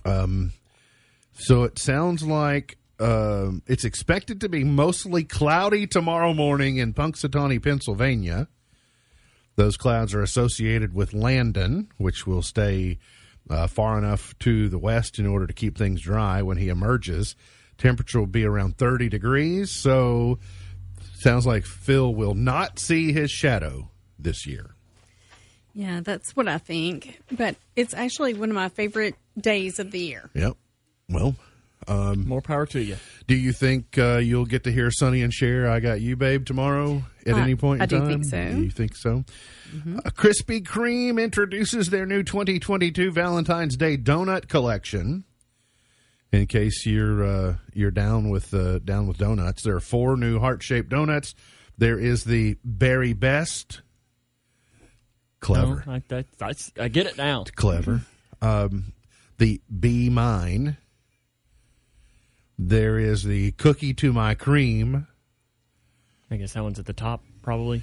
Um, 0.05 0.53
so 1.35 1.65
it 1.65 1.79
sounds 1.79 2.23
like 2.23 2.79
um, 3.01 3.63
it's 3.67 3.85
expected 3.85 4.41
to 4.43 4.49
be 4.49 4.65
mostly 4.65 5.25
cloudy 5.25 5.87
tomorrow 5.87 6.35
morning 6.35 6.77
in 6.77 6.95
Punxsutawney, 6.95 7.63
Pennsylvania. 7.63 8.49
Those 9.57 9.77
clouds 9.77 10.15
are 10.15 10.23
associated 10.23 10.95
with 10.95 11.13
Landon, 11.13 11.89
which 11.99 12.27
will 12.27 12.43
stay 12.43 12.99
uh, 13.51 13.67
far 13.67 13.99
enough 13.99 14.39
to 14.41 14.69
the 14.69 14.79
west 14.79 15.19
in 15.19 15.27
order 15.27 15.47
to 15.47 15.53
keep 15.53 15.77
things 15.77 16.01
dry 16.01 16.43
when 16.43 16.57
he 16.57 16.69
emerges. 16.69 17.35
Temperature 17.77 18.21
will 18.21 18.27
be 18.27 18.45
around 18.45 18.79
30 18.79 19.09
degrees, 19.09 19.71
so 19.71 20.39
sounds 21.15 21.47
like 21.47 21.65
Phil 21.65 22.15
will 22.15 22.35
not 22.35 22.79
see 22.79 23.13
his 23.13 23.31
shadow 23.31 23.91
this 24.19 24.47
year. 24.47 24.77
Yeah, 25.75 26.01
that's 26.03 26.37
what 26.37 26.49
I 26.49 26.59
think. 26.59 27.21
But 27.31 27.57
it's 27.77 27.95
actually 27.95 28.35
one 28.35 28.51
of 28.51 28.55
my 28.55 28.69
favorite 28.69 29.15
days 29.41 29.79
of 29.79 29.91
the 29.91 29.99
year. 30.01 30.29
Yep. 30.35 30.57
Well, 31.09 31.35
More 31.89 32.41
power 32.43 32.67
to 32.67 32.81
you. 32.83 32.97
do 33.27 33.35
you 33.35 33.53
think 33.53 33.97
uh, 33.99 34.19
you'll 34.19 34.45
get 34.47 34.65
to 34.65 34.73
hear 34.73 34.91
Sonny 34.91 35.23
and 35.23 35.33
Cher 35.33 35.69
"I 35.69 35.81
Got 35.81 36.01
You, 36.01 36.17
Babe" 36.17 36.45
tomorrow 36.45 37.03
at 37.27 37.35
Uh, 37.35 37.39
any 37.39 37.57
point 37.57 37.79
in 37.79 37.83
I 37.83 37.87
do 37.87 37.99
time? 37.99 38.09
think 38.09 38.25
so. 38.25 38.57
You 38.59 38.71
think 38.71 38.97
so? 38.97 39.25
Uh, 39.75 40.11
Krispy 40.11 40.63
Kreme 40.63 41.23
introduces 41.23 41.89
their 41.91 42.05
new 42.07 42.23
2022 42.23 43.11
Valentine's 43.11 43.77
Day 43.77 43.97
donut 43.97 44.49
collection. 44.49 45.25
In 46.31 46.47
case 46.47 46.87
you're 46.87 47.25
uh, 47.25 47.57
you're 47.75 47.91
down 47.91 48.31
with 48.31 48.55
uh, 48.55 48.79
down 48.79 49.07
with 49.07 49.19
donuts, 49.19 49.63
there 49.65 49.75
are 49.77 49.81
four 49.81 50.17
new 50.17 50.39
heart 50.39 50.63
shaped 50.63 50.89
donuts. 50.91 51.35
There 51.79 51.99
is 51.99 52.25
the 52.25 52.57
Berry 52.65 53.13
Best. 53.13 53.81
Clever, 55.43 55.83
No, 55.87 55.93
I, 55.95 56.03
that, 56.09 56.27
that's, 56.39 56.73
I 56.81 56.89
get 56.89 57.07
it 57.07 57.19
now. 57.19 57.45
clever. 57.55 58.01
Um, 58.41 58.93
the 59.39 59.61
Be 59.79 60.09
Mine. 60.09 60.79
There 62.59 62.99
is 62.99 63.25
the 63.25 63.53
Cookie 63.53 63.93
to 63.95 64.13
My 64.13 64.35
Cream. 64.35 65.07
I 66.31 66.37
guess 66.37 66.53
that 66.55 66.63
one's 66.63 66.79
at 66.79 66.87
the 66.87 66.93
top, 66.93 67.23
probably. 67.43 67.83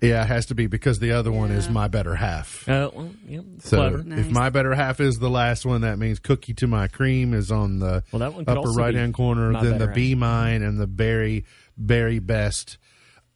Yeah, 0.00 0.22
it 0.22 0.28
has 0.28 0.46
to 0.46 0.54
be 0.54 0.68
because 0.68 1.00
the 1.00 1.10
other 1.12 1.32
one 1.32 1.50
is 1.50 1.68
My 1.68 1.88
Better 1.88 2.14
Half. 2.14 2.68
Uh, 2.68 2.88
well, 2.94 3.10
yeah, 3.26 3.40
So 3.58 3.76
clever. 3.78 3.98
if 3.98 4.06
Nice. 4.06 4.30
My 4.30 4.48
Better 4.48 4.72
Half 4.74 5.00
is 5.00 5.18
the 5.18 5.28
last 5.28 5.66
one, 5.66 5.80
that 5.80 5.98
means 5.98 6.20
Cookie 6.20 6.54
to 6.54 6.68
My 6.68 6.86
Cream 6.86 7.34
is 7.34 7.50
on 7.50 7.80
the 7.80 8.04
Well, 8.12 8.20
that 8.20 8.32
one 8.34 8.44
upper 8.46 8.70
right 8.70 8.94
hand 8.94 9.14
corner. 9.14 9.52
Then 9.54 9.72
the 9.78 9.86
Better 9.86 9.92
Be 9.92 10.14
Mine 10.14 10.62
and 10.62 10.78
the 10.78 10.86
Berry 10.86 11.44
Berry 11.76 12.20
Best. 12.20 12.78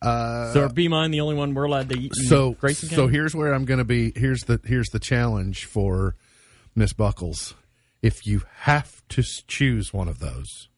Uh, 0.02 0.52
so, 0.52 0.62
are 0.64 0.68
Be 0.68 0.88
Mine 0.88 1.10
the 1.10 1.20
only 1.20 1.34
one 1.34 1.54
we're 1.54 1.64
allowed 1.64 1.88
to 1.90 1.98
eat? 1.98 2.12
so 2.14 2.52
Grayson 2.52 2.88
so 2.90 3.06
here's 3.06 3.34
where 3.34 3.54
I'm 3.54 3.64
going 3.64 3.78
to 3.78 3.84
be. 3.84 4.12
Here's 4.16 4.40
the 4.42 4.60
here's 4.64 4.88
the 4.88 4.98
challenge 4.98 5.64
for 5.64 6.16
Miss 6.74 6.92
Buckles. 6.92 7.54
If 8.02 8.26
you 8.26 8.42
have 8.60 9.00
to 9.10 9.22
choose 9.46 9.92
one 9.92 10.08
of 10.08 10.18
those, 10.18 10.68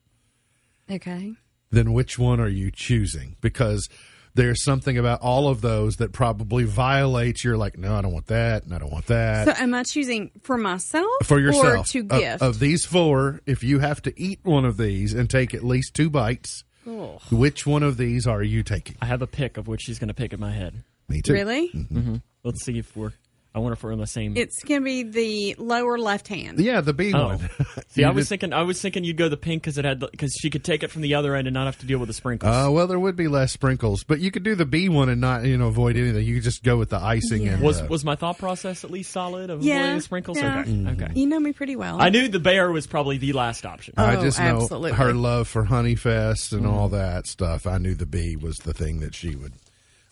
Okay. 0.90 1.32
then 1.70 1.92
which 1.92 2.18
one 2.18 2.40
are 2.40 2.48
you 2.48 2.70
choosing? 2.70 3.36
Because 3.40 3.88
there's 4.34 4.62
something 4.64 4.98
about 4.98 5.20
all 5.20 5.48
of 5.48 5.60
those 5.60 5.96
that 5.96 6.12
probably 6.12 6.64
violates 6.64 7.44
your 7.44 7.56
like. 7.56 7.78
No, 7.78 7.94
I 7.94 8.02
don't 8.02 8.12
want 8.12 8.26
that, 8.26 8.64
and 8.64 8.74
I 8.74 8.78
don't 8.78 8.92
want 8.92 9.06
that. 9.06 9.46
So 9.56 9.62
am 9.62 9.72
I 9.74 9.84
choosing 9.84 10.32
for 10.42 10.58
myself 10.58 11.06
for 11.22 11.38
yourself 11.40 11.86
or 11.88 11.92
to 11.92 12.00
Of- 12.00 12.08
gift? 12.20 12.42
Of, 12.42 12.58
these 12.58 12.84
four 12.84 13.40
if 13.46 13.62
you 13.62 13.78
have 13.78 14.02
to 14.02 14.20
eat 14.20 14.40
one 14.42 14.64
of 14.64 14.76
these 14.76 15.14
and 15.14 15.30
take 15.30 15.54
at 15.54 15.64
least 15.64 15.94
two 15.94 16.10
bites 16.10 16.64
Ugh. 16.86 17.20
which 17.30 17.66
one 17.66 17.82
of 17.82 17.96
these 17.96 18.26
are 18.26 18.42
you 18.42 18.62
taking 18.62 18.96
I 19.00 19.06
have 19.06 19.22
a 19.22 19.26
pick 19.26 19.56
of 19.56 19.68
which 19.68 19.82
she's 19.82 19.98
going 19.98 20.08
to 20.08 20.14
pick 20.14 20.32
in 20.32 20.40
my 20.40 20.52
head. 20.52 20.82
me 21.08 21.22
too 21.22 21.32
Really? 21.32 21.68
Mm-hmm. 21.70 22.16
Let's 22.42 22.64
see 22.64 22.78
if 22.78 22.94
we're. 22.96 23.12
I 23.56 23.60
wonder 23.60 23.74
if 23.74 23.84
we're 23.84 23.92
in 23.92 24.00
the 24.00 24.06
same. 24.08 24.36
It's 24.36 24.64
going 24.64 24.80
to 24.80 24.84
be 24.84 25.02
the 25.04 25.54
lower 25.62 25.96
left 25.96 26.26
hand. 26.26 26.58
yeah 26.58 26.80
the 26.80 26.92
b 26.92 27.12
Oh. 27.14 27.28
one 27.28 27.50
See, 27.88 28.02
I 28.02 28.10
was 28.10 28.22
just- 28.22 28.28
thinking, 28.30 28.52
I 28.52 28.62
was 28.62 28.80
thinking 28.82 29.04
you'd 29.04 29.16
go 29.16 29.28
the 29.28 29.36
pink 29.36 29.62
because 29.62 29.78
it 29.78 29.84
had 29.84 30.00
because 30.00 30.32
she 30.34 30.50
could 30.50 30.64
take 30.64 30.82
it 30.82 30.90
from 30.90 31.02
the 31.02 31.14
other 31.14 31.36
end 31.36 31.46
and 31.46 31.54
not 31.54 31.66
have 31.66 31.78
to 31.78 31.86
deal 31.86 31.98
with 32.00 32.08
the 32.08 32.12
sprinkles. 32.14 32.52
uh, 32.52 32.68
well 32.70 32.86
there 32.88 32.98
would 32.98 33.14
be 33.14 33.28
less 33.28 33.52
sprinkles 33.52 34.02
but 34.02 34.18
you 34.18 34.30
could 34.32 34.42
do 34.42 34.56
the 34.56 34.66
b 34.66 34.88
one 34.88 35.08
and 35.08 35.20
not 35.20 35.44
you 35.44 35.56
know 35.56 35.68
avoid 35.68 35.96
anything 35.96 36.24
you 36.24 36.34
could 36.34 36.42
just 36.42 36.64
go 36.64 36.76
with 36.76 36.90
the 36.90 36.98
icing 36.98 37.42
Yeah. 37.42 37.52
and 37.54 37.62
was 37.62 37.80
uh, 37.80 37.86
was 37.88 38.04
my 38.04 38.16
thought 38.16 38.38
process 38.38 38.82
at 38.82 38.90
least 38.90 39.12
solid 39.12 39.50
of 39.50 39.62
Yeah, 39.62 39.76
avoiding 39.76 39.96
the 39.96 40.02
sprinkles? 40.02 40.38
yeah. 40.38 40.60
Okay, 40.60 40.70
Mm-hmm. 40.70 41.02
okay. 41.02 41.12
You 41.20 41.26
know 41.26 41.38
me 41.38 41.52
pretty 41.52 41.76
well. 41.76 42.00
I 42.00 42.08
knew 42.08 42.26
the 42.28 42.40
bear 42.40 42.72
was 42.72 42.86
probably 42.88 43.18
the 43.18 43.32
last 43.34 43.64
option. 43.64 43.94
I 43.96 44.16
Oh, 44.16 44.22
just 44.22 44.38
know 44.40 44.62
absolutely. 44.62 44.92
her 44.92 45.14
love 45.14 45.46
for 45.46 45.64
Honeyfest 45.64 46.52
and 46.52 46.62
Mm-hmm. 46.62 46.70
all 46.74 46.88
that 46.88 47.26
stuff. 47.28 47.66
I 47.68 47.78
knew 47.78 47.94
the 47.94 48.06
B 48.06 48.34
was 48.36 48.58
the 48.58 48.72
thing 48.74 48.98
that 49.00 49.14
she 49.14 49.36
would. 49.36 49.52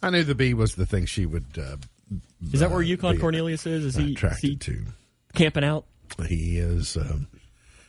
I 0.02 0.10
knew 0.10 0.22
the 0.24 0.34
B 0.36 0.54
was 0.54 0.74
the 0.76 0.86
thing 0.86 1.06
she 1.06 1.26
would. 1.26 1.46
Uh, 1.58 1.76
Is 2.52 2.60
that 2.60 2.70
where 2.70 2.82
Yukon 2.82 3.18
Cornelius 3.18 3.66
is? 3.66 3.84
Is 3.84 3.94
he, 3.94 4.10
is 4.10 4.16
attracted 4.16 4.48
he 4.48 4.56
to? 4.56 4.84
camping 5.34 5.64
out? 5.64 5.84
He 6.28 6.58
is. 6.58 6.96
Um, 6.96 7.28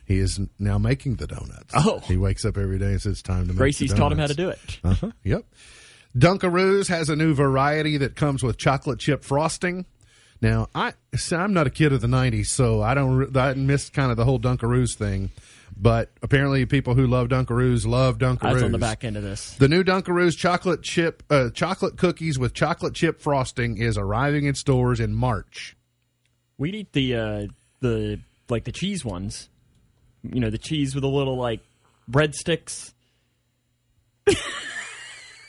he 0.06 0.20
is 0.20 0.40
now 0.60 0.78
making 0.78 1.16
the 1.16 1.28
donuts. 1.28 1.74
Oh. 1.74 2.00
he 2.00 2.18
wakes 2.18 2.46
up 2.46 2.58
every 2.58 2.78
day 2.78 2.92
and 2.92 3.02
says, 3.02 3.22
"Time 3.22 3.48
to." 3.48 3.54
Gracie's 3.54 3.90
make 3.90 3.90
the 3.92 3.96
taught 3.98 4.12
him 4.12 4.18
how 4.20 4.28
to 4.28 4.34
do 4.34 4.50
it. 4.50 4.80
Uh 4.84 4.94
huh. 4.94 5.12
Yep. 5.24 5.46
Dunkaroos 6.18 6.88
has 6.90 7.10
a 7.10 7.16
new 7.16 7.34
variety 7.34 7.98
that 7.98 8.16
comes 8.16 8.44
with 8.44 8.58
chocolate 8.58 9.00
chip 9.00 9.24
frosting. 9.24 9.86
Now, 10.42 10.68
I 10.76 10.94
see, 11.16 11.36
I'm 11.36 11.54
not 11.54 11.68
a 11.68 11.70
kid 11.70 11.94
of 11.94 12.02
the 12.02 12.08
'90s, 12.08 12.48
so 12.48 12.82
I 12.82 12.94
don't. 12.94 13.36
I 13.36 13.54
missed 13.54 13.94
kind 13.94 14.12
of 14.12 14.18
the 14.18 14.26
whole 14.26 14.40
Dunkaroos 14.40 14.94
thing. 14.96 15.32
But 15.76 16.12
apparently, 16.22 16.66
people 16.66 16.94
who 16.94 17.08
love 17.08 17.28
Dunkaroos 17.30 17.86
love 17.88 18.18
Dunkaroos. 18.20 18.54
was 18.54 18.64
on 18.64 18.72
the 18.72 18.78
back 18.78 19.04
end 19.04 19.18
of 19.18 19.24
this. 19.24 19.56
The 19.56 19.68
new 19.68 19.84
Dunkaroos 19.84 20.38
chocolate 20.38 20.84
chip, 20.84 21.24
uh, 21.30 21.50
chocolate 21.50 21.98
cookies 21.98 22.38
with 22.40 22.54
chocolate 22.54 22.94
chip 22.94 23.20
frosting 23.22 23.78
is 23.78 23.98
arriving 23.98 24.46
in 24.46 24.56
stores 24.56 25.00
in 25.00 25.14
March. 25.16 25.76
We'd 26.58 26.76
eat 26.76 26.94
the 26.94 27.16
uh, 27.16 27.48
the 27.80 28.20
like 28.50 28.66
the 28.66 28.72
cheese 28.72 29.04
ones. 29.04 29.50
You 30.22 30.40
know, 30.40 30.50
the 30.50 30.58
cheese 30.60 30.94
with 30.96 31.02
the 31.02 31.10
little 31.10 31.36
like 31.38 31.60
breadsticks. 32.10 32.94
you 34.28 34.36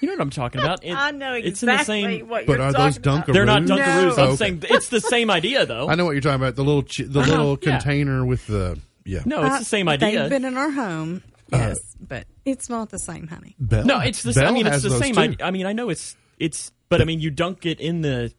know 0.03 0.13
what 0.15 0.21
I'm 0.21 0.31
talking 0.31 0.61
about? 0.61 0.83
It- 0.85 0.95
I 0.97 1.11
know 1.13 1.35
exactly 1.35 1.51
it's 1.51 1.63
in 1.63 1.67
the 1.69 1.85
same. 1.85 2.29
what 2.29 2.47
But 2.47 2.55
you're 2.59 2.63
are 2.63 2.73
those 2.73 2.99
talking 2.99 3.13
about. 3.13 3.27
Dunkaroos? 3.27 3.33
They're 3.35 3.45
not 3.47 3.63
Dunkaroos. 3.63 4.17
No. 4.17 4.23
I'm 4.23 4.29
Okay. 4.31 4.37
saying 4.37 4.63
it's 4.71 4.89
the 4.89 5.01
same 5.01 5.31
idea 5.31 5.65
though. 5.67 5.89
I 5.89 5.95
know 5.95 6.05
what 6.07 6.13
you're 6.13 6.21
talking 6.23 6.41
about. 6.43 6.57
The 6.57 6.65
little, 6.65 6.83
chi- 6.83 7.05
the 7.07 7.21
Uh-huh, 7.21 7.31
little 7.31 7.59
yeah. 7.63 7.71
container 7.79 8.25
with 8.25 8.47
the 8.47 8.79
yeah. 9.05 9.23
No, 9.25 9.45
it's 9.45 9.59
the 9.61 9.65
same 9.65 9.89
idea. 9.89 10.21
They've 10.23 10.31
been 10.31 10.45
in 10.45 10.57
our 10.57 10.71
home, 10.71 11.23
yes, 11.53 11.79
but 12.01 12.27
it's 12.45 12.69
not 12.69 12.91
the 12.91 12.99
same, 12.99 13.27
honey. 13.27 13.55
Bell, 13.59 13.85
No, 13.85 14.01
it's 14.01 14.23
the 14.23 14.33
Bell 14.33 14.35
same. 14.35 14.47
I 14.47 14.51
mean, 14.53 14.67
it's 14.67 14.75
has 14.75 14.83
the 14.85 14.89
those 14.91 14.99
same 15.01 15.15
too. 15.15 15.21
idea. 15.21 15.47
I 15.47 15.51
mean, 15.51 15.67
I 15.67 15.73
know 15.73 15.89
it's 15.91 16.17
it's, 16.39 16.73
but 16.89 17.01
I 17.01 17.05
mean, 17.05 17.21
you 17.21 17.31
dunk 17.31 17.67
it 17.67 17.81
in 17.81 18.01
the. 18.03 18.33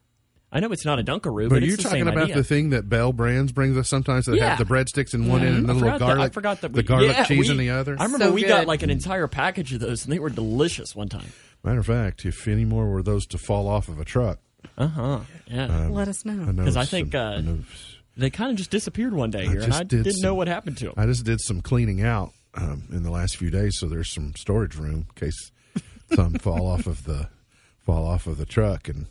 I 0.51 0.61
know 0.61 0.71
it's 0.71 0.85
not 0.85 0.99
a 0.99 1.03
Dunkaroo, 1.03 1.49
but, 1.49 1.55
But 1.55 1.63
it's 1.63 1.67
you're 1.67 1.77
the 1.77 1.83
talking 1.83 1.99
same 1.99 2.07
about 2.07 2.23
idea. 2.25 2.35
the 2.35 2.43
thing 2.43 2.69
that 2.69 2.87
Bell 2.87 3.11
Brands 3.11 3.51
brings 3.51 3.75
us 3.77 3.89
sometimes 3.89 4.25
that 4.27 4.37
Yeah. 4.37 4.55
have 4.55 4.57
the 4.57 4.73
breadsticks 4.73 5.13
in 5.13 5.27
one 5.27 5.41
end 5.43 5.57
and 5.57 5.67
the 5.67 5.73
little 5.73 5.89
forgot 5.89 5.99
that- 5.99 6.05
garlic, 6.05 6.31
I 6.31 6.33
forgot 6.33 6.61
that 6.61 6.71
the 6.71 6.77
we, 6.77 6.83
garlic 6.83 7.09
yeah, 7.11 7.23
cheese 7.25 7.47
we- 7.47 7.51
in 7.51 7.57
the 7.57 7.71
other. 7.71 7.97
I 7.99 8.03
remember 8.05 8.25
So 8.27 8.31
we 8.31 8.43
got 8.43 8.59
good. 8.61 8.67
like 8.69 8.81
an 8.81 8.89
entire 8.89 9.27
package 9.27 9.73
of 9.73 9.81
those, 9.81 10.05
and 10.05 10.13
they 10.13 10.19
were 10.19 10.29
delicious 10.29 10.95
one 10.95 11.09
time. 11.09 11.25
Matter 11.63 11.79
of 11.79 11.87
fact, 11.87 12.25
if 12.25 12.47
any 12.47 12.63
more 12.63 12.87
were 12.89 13.03
those 13.03 13.25
to 13.27 13.37
fall 13.37 13.67
off 13.67 13.89
of 13.89 13.99
a 13.99 14.05
truck, 14.05 14.39
Uh 14.77 14.87
huh. 14.87 15.19
Yeah. 15.47 15.65
Um, 15.65 15.91
Let 15.91 16.07
us 16.07 16.23
know. 16.25 16.33
I 16.47 16.51
know 16.51 16.63
'Cause 16.63 16.77
I 16.77 16.83
some- 16.85 16.87
think, 16.89 17.15
uh, 17.15 17.19
I, 17.19 17.41
know- 17.41 17.59
they 18.17 18.29
kind 18.29 18.51
of 18.51 18.57
just 18.57 18.71
disappeared 18.71 19.13
one 19.13 19.31
day 19.31 19.47
here, 19.47 19.61
and 19.61 19.73
I 19.73 19.83
did 19.83 20.03
didn't 20.03 20.21
know 20.21 20.35
what 20.35 20.47
happened 20.47 20.77
to 20.77 20.85
them. 20.85 20.93
I 20.97 21.05
just 21.05 21.25
did 21.25 21.41
some 21.41 21.61
cleaning 21.61 22.01
out 22.01 22.31
um, 22.53 22.83
in 22.91 23.03
the 23.03 23.11
last 23.11 23.37
few 23.37 23.49
days, 23.49 23.77
so 23.77 23.87
there's 23.87 24.13
some 24.13 24.33
storage 24.35 24.75
room 24.75 25.07
in 25.07 25.07
case 25.15 25.51
some 26.13 26.33
fall 26.35 26.67
off 26.67 26.87
of 26.87 27.03
the 27.03 27.29
fall 27.81 28.05
off 28.07 28.27
of 28.27 28.37
the 28.37 28.45
truck 28.45 28.87
and 28.87 29.07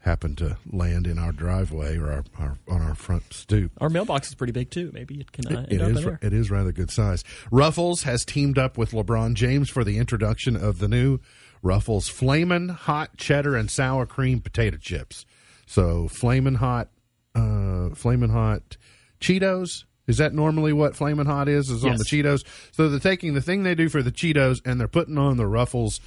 happen 0.00 0.36
to 0.36 0.56
land 0.70 1.06
in 1.06 1.18
our 1.18 1.32
driveway 1.32 1.96
or 1.96 2.10
our, 2.12 2.24
our 2.38 2.58
on 2.68 2.82
our 2.82 2.94
front 2.94 3.32
stoop. 3.32 3.72
Our 3.80 3.88
mailbox 3.88 4.28
is 4.28 4.34
pretty 4.34 4.52
big 4.52 4.70
too. 4.70 4.90
Maybe 4.92 5.20
it 5.20 5.32
can 5.32 5.46
uh, 5.56 5.66
It 5.68 5.80
up 5.80 5.90
is. 5.90 6.04
It 6.20 6.32
is 6.32 6.50
rather 6.50 6.72
good 6.72 6.90
size. 6.90 7.24
Ruffles 7.50 8.02
has 8.02 8.24
teamed 8.24 8.58
up 8.58 8.76
with 8.76 8.90
LeBron 8.90 9.34
James 9.34 9.70
for 9.70 9.82
the 9.84 9.98
introduction 9.98 10.56
of 10.56 10.78
the 10.78 10.88
new 10.88 11.20
Ruffles 11.62 12.08
Flamin' 12.08 12.68
Hot 12.68 13.16
Cheddar 13.16 13.56
and 13.56 13.70
Sour 13.70 14.04
Cream 14.04 14.40
Potato 14.40 14.76
Chips. 14.76 15.24
So 15.66 16.08
Flamin' 16.08 16.56
Hot, 16.56 16.88
uh, 17.34 17.90
Flamin' 17.94 18.30
Hot 18.30 18.76
Cheetos. 19.20 19.84
Is 20.06 20.18
that 20.18 20.34
normally 20.34 20.72
what 20.72 20.94
Flamin' 20.94 21.26
Hot 21.26 21.48
is? 21.48 21.70
Is 21.70 21.84
on 21.84 21.96
the 21.96 22.04
Cheetos. 22.04 22.44
So 22.72 22.88
they're 22.88 23.00
taking 23.00 23.34
the 23.34 23.40
thing 23.40 23.62
they 23.62 23.74
do 23.74 23.88
for 23.88 24.02
the 24.02 24.12
Cheetos 24.12 24.58
and 24.64 24.78
they're 24.78 24.88
putting 24.88 25.18
on 25.18 25.36
the 25.36 25.46
Ruffles 25.46 26.00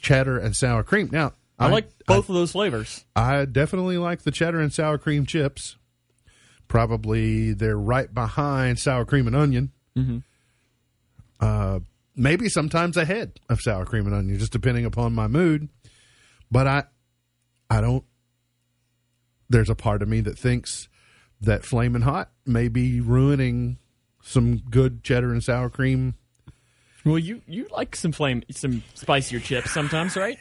cheddar 0.00 0.38
and 0.38 0.54
sour 0.54 0.82
cream. 0.82 1.08
Now 1.12 1.32
I 1.58 1.68
like 1.68 1.88
both 2.06 2.28
of 2.28 2.34
those 2.34 2.52
flavors. 2.52 3.04
I 3.14 3.44
definitely 3.44 3.98
like 3.98 4.22
the 4.22 4.30
cheddar 4.30 4.60
and 4.60 4.72
sour 4.72 4.98
cream 4.98 5.24
chips. 5.26 5.76
Probably 6.68 7.52
they're 7.52 7.78
right 7.78 8.12
behind 8.12 8.78
sour 8.78 9.04
cream 9.04 9.26
and 9.26 9.36
onion. 9.36 9.72
Mm-hmm. 9.96 10.18
Uh, 11.40 11.80
maybe 12.16 12.48
sometimes 12.48 12.96
ahead 12.96 13.38
of 13.48 13.60
sour 13.60 13.84
cream 13.84 14.06
and 14.06 14.14
onion, 14.14 14.38
just 14.38 14.52
depending 14.52 14.84
upon 14.84 15.12
my 15.12 15.26
mood. 15.26 15.68
But 16.50 16.66
I, 16.66 16.84
I 17.70 17.80
don't. 17.80 18.04
There's 19.48 19.70
a 19.70 19.74
part 19.74 20.02
of 20.02 20.08
me 20.08 20.20
that 20.22 20.38
thinks 20.38 20.88
that 21.40 21.64
flaming 21.64 22.02
hot 22.02 22.30
may 22.46 22.68
be 22.68 23.00
ruining 23.00 23.78
some 24.22 24.56
good 24.70 25.04
cheddar 25.04 25.32
and 25.32 25.42
sour 25.42 25.68
cream. 25.68 26.14
Well, 27.04 27.18
you 27.18 27.42
you 27.46 27.68
like 27.70 27.94
some 27.94 28.12
flame, 28.12 28.42
some 28.50 28.82
spicier 28.94 29.38
chips 29.40 29.70
sometimes, 29.70 30.16
right? 30.16 30.38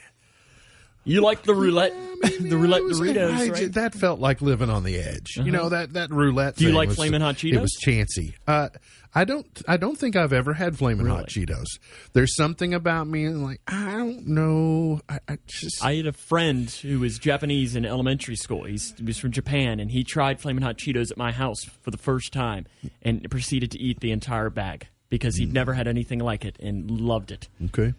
You 1.05 1.21
like 1.21 1.43
the 1.43 1.53
roulette, 1.53 1.93
the 2.39 2.55
roulette 2.57 2.83
was- 2.83 2.99
Doritos, 2.99 3.31
I- 3.33 3.39
right? 3.49 3.51
Uh-huh. 3.51 3.67
That 3.73 3.93
felt 3.93 4.19
like 4.19 4.41
living 4.41 4.69
on 4.69 4.83
the 4.83 4.95
edge. 4.97 5.35
You 5.37 5.51
know 5.51 5.69
that 5.69 5.93
that 5.93 6.11
roulette. 6.11 6.55
Do 6.55 6.65
you 6.65 6.71
like 6.71 6.89
was- 6.89 6.97
Flamin' 6.97 7.21
Hot 7.21 7.35
Cheetos? 7.35 7.53
It 7.55 7.61
was 7.61 7.73
chancy. 7.81 8.35
Uh, 8.47 8.69
I 9.15 9.25
don't. 9.25 9.45
I 9.67 9.77
don't 9.77 9.95
think 9.97 10.15
I've 10.15 10.33
ever 10.33 10.53
had 10.53 10.75
flaming 10.77 11.05
hot 11.05 11.27
Cheetos. 11.27 11.65
There's 12.13 12.35
something 12.35 12.73
about 12.73 13.05
me 13.07 13.29
like 13.29 13.61
I 13.67 13.91
don't 13.97 14.27
know. 14.27 15.01
I, 15.07 15.19
I 15.27 15.37
just 15.45 15.83
I 15.85 15.95
had 15.95 16.07
a 16.07 16.13
friend 16.13 16.67
who 16.69 16.99
was 16.99 17.19
Japanese 17.19 17.75
in 17.75 17.85
elementary 17.85 18.35
school. 18.35 18.63
He's, 18.63 18.91
he 18.97 19.03
was 19.03 19.19
from 19.19 19.31
Japan, 19.31 19.79
and 19.79 19.91
he 19.91 20.03
tried 20.03 20.39
Flamin' 20.41 20.63
Hot 20.63 20.77
Cheetos 20.77 21.11
at 21.11 21.17
my 21.17 21.31
house 21.31 21.63
for 21.83 21.91
the 21.91 21.97
first 21.99 22.33
time, 22.33 22.65
and 23.03 23.29
proceeded 23.29 23.69
to 23.71 23.79
eat 23.79 23.99
the 23.99 24.11
entire 24.11 24.49
bag 24.49 24.87
because 25.09 25.35
Mm. 25.35 25.39
he'd 25.39 25.53
never 25.53 25.73
had 25.73 25.87
anything 25.87 26.17
like 26.17 26.43
it 26.43 26.57
and 26.59 26.89
loved 26.89 27.31
it. 27.31 27.49
okay. 27.65 27.93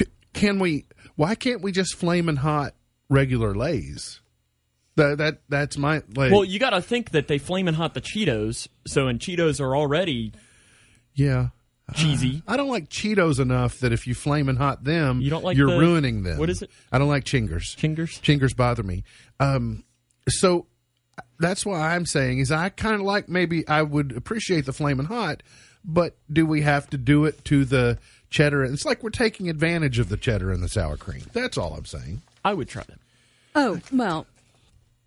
C- 0.00 0.06
Can 0.32 0.58
we? 0.60 0.86
Why 1.16 1.34
can't 1.34 1.62
we 1.62 1.72
just 1.72 1.94
flaming 1.94 2.36
hot 2.36 2.74
regular 3.08 3.54
Lay's? 3.54 4.20
That 4.96 5.18
that 5.18 5.40
that's 5.48 5.78
my 5.78 6.02
like. 6.14 6.32
Well, 6.32 6.44
you 6.44 6.58
got 6.58 6.70
to 6.70 6.82
think 6.82 7.10
that 7.10 7.26
they 7.28 7.38
Flamin' 7.38 7.74
Hot 7.74 7.94
the 7.94 8.00
Cheetos, 8.02 8.68
so 8.86 9.06
and 9.08 9.18
Cheetos 9.18 9.58
are 9.60 9.74
already 9.74 10.32
yeah. 11.14 11.48
cheesy. 11.94 12.42
I 12.48 12.56
don't 12.58 12.68
like 12.68 12.88
Cheetos 12.90 13.40
enough 13.40 13.78
that 13.80 13.92
if 13.92 14.06
you 14.06 14.14
flaming 14.14 14.56
hot 14.56 14.84
them, 14.84 15.20
You 15.22 15.30
don't 15.30 15.44
like 15.44 15.56
you're 15.56 15.70
the- 15.70 15.78
ruining 15.78 16.24
them. 16.24 16.38
what 16.38 16.50
is 16.50 16.60
it? 16.62 16.70
I 16.90 16.98
don't 16.98 17.08
like 17.08 17.24
chingers. 17.24 17.74
Chingers? 17.76 18.20
Chingers 18.20 18.54
bother 18.54 18.82
me. 18.82 19.04
Um, 19.40 19.84
so 20.28 20.66
that's 21.38 21.64
why 21.64 21.94
I'm 21.94 22.04
saying 22.06 22.38
is 22.40 22.50
I 22.52 22.68
kind 22.68 22.94
of 22.96 23.00
like 23.02 23.28
maybe 23.30 23.66
I 23.66 23.82
would 23.82 24.14
appreciate 24.16 24.66
the 24.66 24.72
flaming 24.74 25.06
hot, 25.06 25.42
but 25.84 26.16
do 26.30 26.44
we 26.46 26.60
have 26.62 26.88
to 26.90 26.98
do 26.98 27.24
it 27.24 27.44
to 27.46 27.64
the 27.64 27.98
cheddar? 28.32 28.64
It's 28.64 28.84
like 28.84 29.02
we're 29.04 29.10
taking 29.10 29.48
advantage 29.48 29.98
of 30.00 30.08
the 30.08 30.16
cheddar 30.16 30.50
and 30.50 30.62
the 30.62 30.68
sour 30.68 30.96
cream. 30.96 31.22
That's 31.32 31.56
all 31.56 31.74
I'm 31.74 31.84
saying. 31.84 32.22
I 32.44 32.54
would 32.54 32.68
try 32.68 32.82
them. 32.82 32.98
Oh, 33.54 33.80
well, 33.92 34.26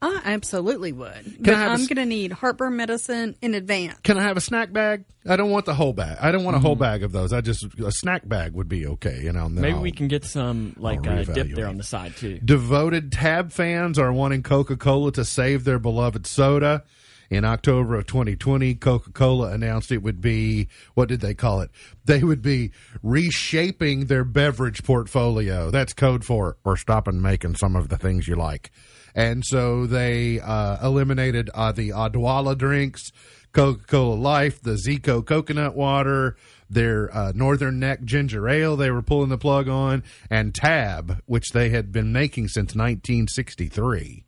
I 0.02 0.22
absolutely 0.26 0.92
would. 0.92 1.38
But 1.40 1.54
I 1.54 1.58
have 1.58 1.68
a 1.70 1.74
I'm 1.74 1.82
s- 1.82 1.88
going 1.88 1.96
to 1.98 2.06
need 2.06 2.32
heartburn 2.32 2.76
medicine 2.76 3.36
in 3.42 3.56
advance. 3.56 4.00
Can 4.04 4.18
I 4.20 4.22
have 4.24 4.38
a 4.38 4.42
snack 4.42 4.72
bag? 4.72 5.04
I 5.28 5.36
don't 5.36 5.50
want 5.50 5.66
the 5.66 5.74
whole 5.74 5.94
bag. 5.94 6.18
I 6.22 6.32
don't 6.32 6.44
want 6.44 6.56
a 6.56 6.60
Mm-hmm. 6.60 6.66
whole 6.68 6.76
bag 6.76 7.02
of 7.02 7.12
those. 7.12 7.34
I 7.34 7.42
just 7.42 7.66
a 7.80 7.92
snack 7.92 8.28
bag 8.28 8.54
would 8.54 8.70
be 8.70 8.86
okay. 8.86 9.22
You 9.24 9.32
know, 9.32 9.46
and 9.48 9.58
then 9.58 9.64
Maybe 9.64 9.74
I'll- 9.76 9.82
we 9.82 9.92
can 9.92 10.08
get 10.08 10.24
some 10.26 10.76
like 10.78 11.08
I'll 11.08 11.20
uh, 11.20 11.24
dip 11.24 11.56
there 11.56 11.68
on 11.68 11.78
the 11.78 11.84
side 11.84 12.16
too. 12.16 12.40
Devoted 12.46 13.12
Tab 13.12 13.52
fans 13.52 13.98
are 13.98 14.14
wanting 14.14 14.44
Coca 14.44 14.78
Cola 14.78 15.12
to 15.14 15.26
save 15.26 15.64
their 15.64 15.80
beloved 15.80 16.28
soda. 16.28 16.84
In 17.30 17.44
October 17.44 17.96
of 17.96 18.06
2020, 18.08 18.76
Coca 18.76 19.12
Cola 19.12 19.52
announced 19.52 19.92
it 19.92 20.04
would 20.04 20.22
be, 20.22 20.68
what 20.94 21.10
did 21.10 21.22
they 21.22 21.34
call 21.34 21.62
it? 21.62 21.72
They 22.06 22.24
would 22.24 22.42
be 22.42 22.72
reshaping 23.02 24.06
their 24.06 24.24
beverage 24.24 24.84
portfolio. 24.84 25.72
That's 25.72 25.94
code 25.94 26.24
for, 26.24 26.58
we're 26.64 26.76
stopping 26.76 27.22
making 27.22 27.56
some 27.56 27.76
of 27.76 27.90
the 27.90 27.98
things 27.98 28.28
you 28.28 28.36
like. 28.36 28.72
And 29.16 29.44
so 29.46 29.86
they 29.86 30.40
uh, 30.40 30.86
eliminated 30.86 31.50
uh, 31.54 31.72
the 31.72 31.90
Odwalla 31.90 32.58
drinks, 32.58 33.12
Coca 33.54 33.86
Cola 33.88 34.16
Life, 34.16 34.62
the 34.62 34.78
Zico 34.86 35.26
coconut 35.26 35.76
water, 35.76 36.36
their 36.70 37.16
uh, 37.16 37.32
Northern 37.34 37.80
Neck 37.80 38.04
ginger 38.04 38.50
ale 38.50 38.76
they 38.76 38.92
were 38.92 39.02
pulling 39.02 39.30
the 39.30 39.38
plug 39.38 39.70
on, 39.70 40.04
and 40.30 40.54
Tab, 40.54 41.22
which 41.26 41.52
they 41.54 41.70
had 41.70 41.92
been 41.94 42.12
making 42.12 42.50
since 42.50 42.76
1963. 42.76 44.25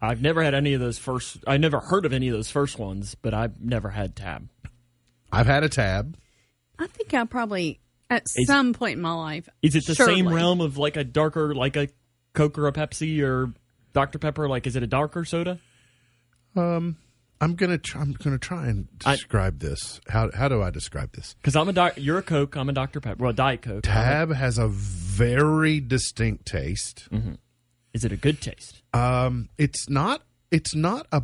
I've 0.00 0.22
never 0.22 0.42
had 0.42 0.54
any 0.54 0.74
of 0.74 0.80
those 0.80 0.98
first. 0.98 1.38
I 1.46 1.56
never 1.56 1.80
heard 1.80 2.06
of 2.06 2.12
any 2.12 2.28
of 2.28 2.34
those 2.34 2.50
first 2.50 2.78
ones, 2.78 3.14
but 3.20 3.34
I've 3.34 3.60
never 3.60 3.90
had 3.90 4.14
Tab. 4.14 4.48
I've 5.32 5.46
had 5.46 5.64
a 5.64 5.68
Tab. 5.68 6.16
I 6.78 6.86
think 6.86 7.12
I 7.14 7.24
probably, 7.24 7.80
at 8.08 8.22
Is- 8.36 8.46
some 8.46 8.72
point 8.72 8.94
in 8.96 9.02
my 9.02 9.12
life, 9.12 9.48
Is 9.62 9.74
it 9.74 9.86
the 9.86 9.94
same 9.96 10.28
realm 10.28 10.60
of 10.60 10.78
like 10.78 10.96
a 10.96 11.04
darker, 11.04 11.54
like 11.54 11.76
a 11.76 11.88
Coke 12.32 12.56
or 12.58 12.68
a 12.68 12.72
Pepsi 12.72 13.22
or 13.22 13.52
Dr 13.92 14.18
Pepper? 14.18 14.48
Like, 14.48 14.66
is 14.68 14.76
it 14.76 14.82
a 14.82 14.86
darker 14.86 15.24
soda? 15.24 15.58
Um, 16.54 16.96
I'm 17.40 17.54
gonna 17.56 17.78
try, 17.78 18.00
I'm 18.00 18.12
gonna 18.12 18.38
try 18.38 18.68
and 18.68 18.88
I- 19.04 19.16
describe 19.16 19.58
this. 19.58 20.00
How 20.08 20.30
how 20.32 20.48
do 20.48 20.62
I 20.62 20.70
describe 20.70 21.12
this? 21.12 21.34
Because 21.34 21.56
I'm 21.56 21.68
a 21.68 21.72
doc, 21.72 21.94
you're 21.96 22.18
a 22.18 22.22
Coke, 22.22 22.56
I'm 22.56 22.68
a 22.68 22.72
Dr 22.72 23.00
Pepper. 23.00 23.22
Well, 23.24 23.32
Diet 23.32 23.62
Coke. 23.62 23.82
Tab 23.82 24.32
has 24.32 24.58
a 24.58 24.68
very 24.68 25.80
distinct 25.80 26.46
taste. 26.46 27.08
Mm-hmm. 27.12 27.34
Is 27.94 28.04
it 28.04 28.12
a 28.12 28.16
good 28.16 28.40
taste? 28.40 28.77
Um, 28.94 29.48
it's 29.58 29.88
not 29.88 30.22
it's 30.50 30.74
not 30.74 31.06
a 31.12 31.22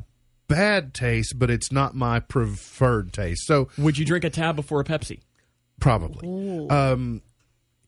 bad 0.49 0.93
taste, 0.95 1.39
but 1.39 1.51
it's 1.51 1.73
not 1.73 1.95
my 1.95 2.21
preferred 2.21 3.13
taste. 3.13 3.47
So 3.47 3.69
Would 3.79 3.97
you 3.99 4.05
drink 4.05 4.25
a 4.25 4.31
Tab 4.31 4.57
before 4.57 4.81
a 4.81 4.85
Pepsi? 4.85 5.21
probably 5.81 6.69
um, 6.71 7.23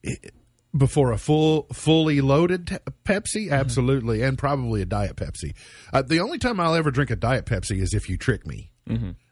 it- 0.03 0.33
before 0.77 1.11
a 1.11 1.17
full 1.17 1.63
fully 1.73 2.21
loaded 2.21 2.67
te- 2.67 2.77
Pepsi, 3.05 3.49
absolutely, 3.49 4.21
and 4.21 4.37
probably 4.37 4.81
a 4.81 4.85
Diet 4.85 5.15
Pepsi. 5.15 5.53
Uh, 5.93 6.01
the 6.03 6.19
only 6.19 6.37
time 6.37 6.59
I'll 6.59 6.75
ever 6.75 6.91
drink 6.91 7.09
a 7.09 7.15
Diet 7.15 7.45
Pepsi 7.45 7.81
is 7.81 7.93
if 7.93 8.09
you 8.09 8.17
trick 8.17 8.45
me. 8.45 8.71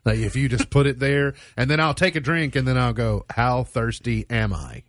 Like 0.06 0.20
if 0.20 0.36
you 0.36 0.50
just 0.50 0.70
put 0.70 0.86
it 0.86 1.00
there, 1.00 1.34
and 1.56 1.70
then 1.70 1.80
I'll 1.80 1.94
take 1.94 2.16
a 2.16 2.20
drink, 2.20 2.56
and 2.56 2.68
then 2.68 2.78
I'll 2.78 2.94
go, 2.94 3.26
"How 3.30 3.64
thirsty 3.64 4.26
am 4.30 4.54
I?" 4.54 4.84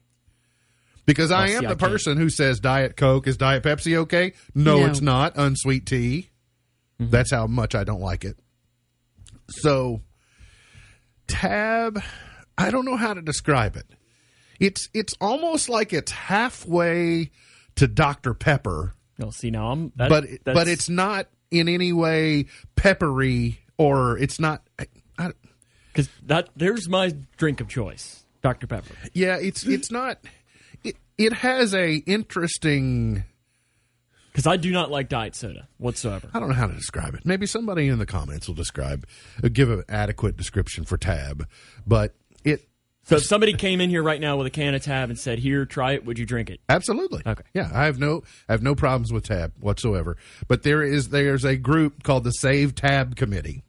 Because 1.06 1.30
I 1.30 1.42
Oh, 1.42 1.42
am 1.44 1.48
see, 1.48 1.54
the 1.54 1.58
I 1.58 1.68
can't. 1.68 1.78
person 1.78 2.16
who 2.18 2.28
says 2.28 2.58
Diet 2.60 2.96
Coke 2.96 3.26
is 3.28 3.36
Diet 3.36 3.62
Pepsi 3.62 3.94
okay? 3.98 4.32
No, 4.54 4.80
No. 4.80 4.86
it's 4.86 5.00
not. 5.00 5.34
Unsweet 5.36 5.86
tea. 5.86 6.30
Mm-hmm. 7.00 7.10
That's 7.10 7.30
how 7.30 7.46
much 7.46 7.74
I 7.74 7.84
don't 7.84 8.00
like 8.00 8.24
it. 8.24 8.36
So, 9.48 10.00
Tab, 11.26 12.00
I 12.56 12.70
don't 12.70 12.84
know 12.84 12.96
how 12.96 13.14
to 13.14 13.22
describe 13.22 13.76
it. 13.76 13.86
It's 14.60 14.88
it's 14.94 15.14
almost 15.20 15.68
like 15.68 15.92
it's 15.92 16.10
halfway 16.12 17.30
to 17.76 17.86
Dr 17.86 18.32
Pepper, 18.32 18.94
No, 19.18 19.30
see 19.30 19.50
now 19.50 19.70
I'm. 19.70 19.92
That, 19.96 20.08
but 20.08 20.24
that's- 20.24 20.40
but 20.54 20.66
it's 20.68 20.88
not 20.88 21.28
in 21.50 21.68
any 21.68 21.92
way 21.92 22.46
peppery 22.74 23.60
or 23.76 24.16
it's 24.18 24.40
not. 24.40 24.62
I, 24.78 24.86
I, 25.18 25.32
because 25.92 26.08
that 26.26 26.48
there's 26.56 26.88
my 26.88 27.14
drink 27.36 27.60
of 27.60 27.68
choice, 27.68 28.24
Dr 28.42 28.66
Pepper. 28.66 28.94
yeah, 29.12 29.36
it's 29.36 29.64
it's 29.66 29.90
not. 29.90 30.18
It, 31.18 31.32
has 31.32 31.74
a 31.74 31.94
interesting. 31.94 33.24
Because 34.32 34.46
I 34.46 34.56
do 34.58 34.70
not 34.70 34.90
like 34.90 35.08
diet 35.08 35.34
soda 35.34 35.66
whatsoever. 35.78 36.28
I 36.34 36.40
don't 36.40 36.48
know 36.48 36.54
how 36.54 36.66
to 36.66 36.74
describe 36.74 37.14
it. 37.14 37.24
Maybe 37.24 37.46
somebody 37.46 37.88
in 37.88 37.98
the 37.98 38.04
comments 38.04 38.46
will 38.46 38.54
describe, 38.54 39.06
uh, 39.42 39.48
give 39.50 39.70
an 39.70 39.82
adequate 39.88 40.36
description 40.36 40.84
for 40.84 40.98
Tab, 40.98 41.48
but 41.86 42.14
it 42.44 42.68
So 43.04 43.16
if 43.16 43.24
somebody 43.24 43.54
came 43.54 43.80
in 43.80 43.88
here 43.88 44.02
right 44.02 44.20
now 44.20 44.36
with 44.36 44.46
a 44.46 44.50
can 44.50 44.74
of 44.74 44.82
Tab 44.82 45.08
and 45.08 45.18
said, 45.18 45.38
"Here, 45.38 45.64
try 45.64 45.92
it," 45.92 46.04
would 46.04 46.18
you 46.18 46.26
drink 46.26 46.50
it? 46.50 46.60
Absolutely. 46.68 47.22
Okay. 47.24 47.44
Yeah, 47.54 47.70
I 47.72 47.86
have 47.86 47.98
no 47.98 48.24
I 48.48 48.52
have 48.52 48.62
no 48.62 48.74
problems 48.74 49.10
with 49.10 49.24
Tab 49.24 49.52
whatsoever. 49.58 50.18
But 50.48 50.64
there 50.64 50.82
is 50.82 51.08
there's 51.08 51.44
a 51.44 51.56
group 51.56 52.02
called 52.02 52.24
the 52.24 52.32
Save 52.32 52.74
Tab 52.74 53.16
Committee. 53.16 53.62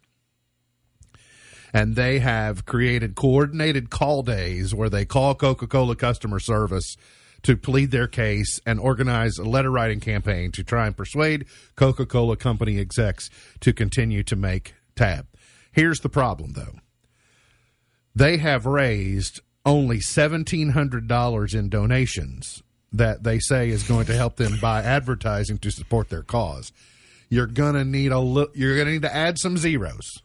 And 1.73 1.95
they 1.95 2.19
have 2.19 2.65
created 2.65 3.15
coordinated 3.15 3.89
call 3.89 4.23
days 4.23 4.73
where 4.73 4.89
they 4.89 5.05
call 5.05 5.35
Coca-Cola 5.35 5.95
customer 5.95 6.39
service 6.39 6.95
to 7.43 7.55
plead 7.55 7.91
their 7.91 8.07
case 8.07 8.59
and 8.65 8.79
organize 8.79 9.37
a 9.37 9.43
letter 9.43 9.71
writing 9.71 9.99
campaign 9.99 10.51
to 10.51 10.63
try 10.63 10.87
and 10.87 10.97
persuade 10.97 11.45
Coca-Cola 11.75 12.37
company 12.37 12.79
execs 12.79 13.29
to 13.61 13.73
continue 13.73 14.23
to 14.23 14.35
make 14.35 14.73
Tab. 14.95 15.27
Here's 15.71 15.99
the 15.99 16.09
problem 16.09 16.53
though 16.53 16.79
they 18.15 18.37
have 18.37 18.65
raised 18.65 19.41
only 19.65 19.97
$1,700 19.97 21.53
in 21.53 21.69
donations 21.69 22.63
that 22.91 23.23
they 23.23 23.37
say 23.37 23.69
is 23.69 23.83
going 23.83 24.05
to 24.07 24.15
help 24.15 24.37
them 24.37 24.57
buy 24.61 24.81
advertising 24.81 25.57
to 25.59 25.69
support 25.69 26.09
their 26.09 26.23
cause. 26.23 26.71
You're 27.29 27.45
gonna 27.47 27.83
need 27.83 28.11
a 28.11 28.19
li- 28.19 28.47
you're 28.55 28.77
gonna 28.77 28.91
need 28.91 29.01
to 29.01 29.13
add 29.13 29.37
some 29.37 29.57
zeros. 29.57 30.23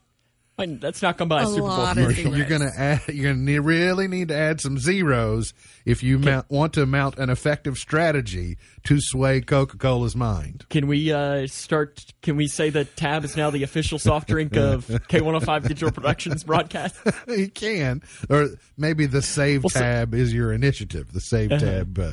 I- 0.63 0.79
That's 0.81 1.03
not 1.03 1.19
come 1.19 1.29
by 1.29 1.43
a, 1.43 1.47
A 1.47 1.49
Super 1.49 1.61
Bowl 1.69 1.87
commercial. 1.89 2.37
You're 2.37 2.47
gonna 2.47 2.71
add. 2.77 3.03
You're 3.09 3.35
gonna 3.35 3.61
really 3.61 4.09
need 4.09 4.29
to 4.29 4.37
add 4.37 4.61
some 4.61 4.79
zeros 4.79 5.53
if 5.85 6.03
you 6.03 6.19
mount, 6.19 6.51
want 6.51 6.73
to 6.75 6.87
mount 6.87 7.19
an 7.19 7.29
effective 7.31 7.77
strategy 7.77 8.57
to 8.85 8.99
sway 9.01 9.41
Coca 9.41 9.77
Cola's 9.77 10.15
mind. 10.17 10.65
Can 10.71 10.87
we 10.87 11.13
uh, 11.13 11.47
start? 11.47 12.01
Can 12.23 12.37
we 12.37 12.47
say 12.47 12.71
that 12.71 12.97
Tab 12.97 13.25
is 13.25 13.37
now 13.37 13.51
the 13.51 13.63
official 13.63 13.99
soft 13.99 14.29
drink 14.29 14.57
of 14.57 14.87
K105 15.09 15.63
Digital 15.69 15.91
Productions 15.91 16.45
broadcast? 16.45 16.97
you 17.29 17.49
can, 17.49 18.03
or 18.31 18.49
maybe 18.79 19.07
the 19.07 19.23
Save 19.23 19.65
Well, 19.65 19.71
so- 19.71 19.81
Tab 19.81 20.15
is 20.15 20.33
your 20.33 20.53
initiative. 20.53 21.13
The 21.13 21.21
Save 21.21 21.51
Tab 21.51 21.99
uh, 21.99 22.13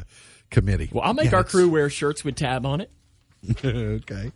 committee. 0.50 0.90
Well, 0.92 1.04
I'll 1.04 1.14
make 1.14 1.32
Yeah, 1.32 1.38
our 1.38 1.44
crew 1.44 1.70
wear 1.70 1.90
shirts 1.90 2.24
with 2.24 2.36
Tab 2.36 2.66
on 2.66 2.82
it. 2.82 2.92
okay. 3.64 4.32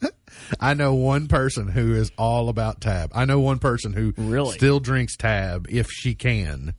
I 0.60 0.74
know 0.74 0.94
one 0.94 1.26
person 1.28 1.68
who 1.68 1.94
is 1.94 2.10
all 2.16 2.48
about 2.48 2.80
Tab. 2.80 3.10
I 3.14 3.24
know 3.24 3.40
one 3.40 3.58
person 3.58 3.92
who 3.92 4.12
Really? 4.16 4.52
still 4.56 4.80
drinks 4.80 5.16
Tab 5.16 5.66
if 5.70 5.88
she 5.90 6.14
can. 6.14 6.74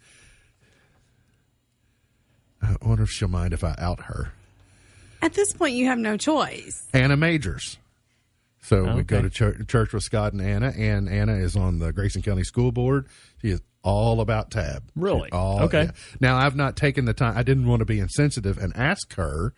I 2.61 2.75
wonder 2.81 3.03
if 3.03 3.09
she'll 3.09 3.27
mind 3.27 3.53
if 3.53 3.63
I 3.63 3.75
out 3.77 4.01
her. 4.05 4.31
At 5.21 5.33
this 5.33 5.53
point, 5.53 5.73
you 5.75 5.85
have 5.87 5.97
no 5.97 6.17
choice. 6.17 6.87
Anna 6.93 7.17
Majors. 7.17 7.77
So 8.61 8.93
we 8.93 9.03
go 9.03 9.21
to 9.21 9.29
church, 9.29 9.67
church 9.67 9.93
with 9.93 10.03
Scott 10.03 10.33
and 10.33 10.41
Anna, 10.41 10.73
and 10.77 11.09
Anna 11.09 11.33
is 11.35 11.55
on 11.55 11.79
the 11.79 11.91
Grayson 11.91 12.21
County 12.21 12.43
School 12.43 12.71
Board. 12.71 13.07
She 13.41 13.49
is 13.49 13.61
all 13.83 14.19
about 14.21 14.51
tab. 14.51 14.83
Really? 14.95 15.29
All, 15.31 15.63
Okay. 15.63 15.83
yeah. 15.83 15.91
Now 16.19 16.37
I've 16.37 16.55
not 16.55 16.75
taken 16.75 17.05
the 17.05 17.13
time. 17.13 17.37
I 17.37 17.43
didn't 17.43 17.65
want 17.67 17.79
to 17.79 17.85
be 17.85 17.99
insensitive 17.99 18.57
and 18.57 18.75
ask 18.75 19.13
her 19.15 19.53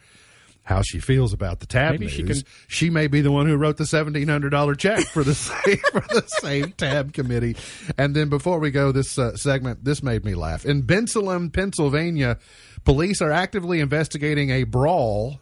how 0.63 0.81
she 0.83 0.99
feels 0.99 1.33
about 1.33 1.59
the 1.59 1.65
tab 1.65 1.93
Maybe 1.93 2.05
news. 2.05 2.13
she 2.13 2.23
can- 2.23 2.43
She 2.67 2.89
may 2.89 3.07
be 3.07 3.21
the 3.21 3.31
one 3.31 3.47
who 3.47 3.55
wrote 3.57 3.77
the 3.77 3.85
seventeen 3.85 4.27
hundred 4.27 4.49
dollar 4.51 4.75
check 4.75 5.05
for 5.07 5.23
the 5.23 5.33
same 5.35 5.77
for 5.91 6.01
the 6.01 6.23
same 6.27 6.71
tab 6.73 7.13
committee. 7.13 7.55
And 7.97 8.15
then 8.15 8.29
before 8.29 8.59
we 8.59 8.71
go 8.71 8.91
this 8.91 9.17
uh, 9.17 9.35
segment, 9.35 9.83
this 9.83 10.01
made 10.03 10.23
me 10.23 10.35
laugh. 10.35 10.65
In 10.65 10.83
Bensalem, 10.83 11.51
Pennsylvania, 11.51 12.37
police 12.85 13.21
are 13.21 13.31
actively 13.31 13.79
investigating 13.79 14.49
a 14.51 14.63
brawl 14.63 15.39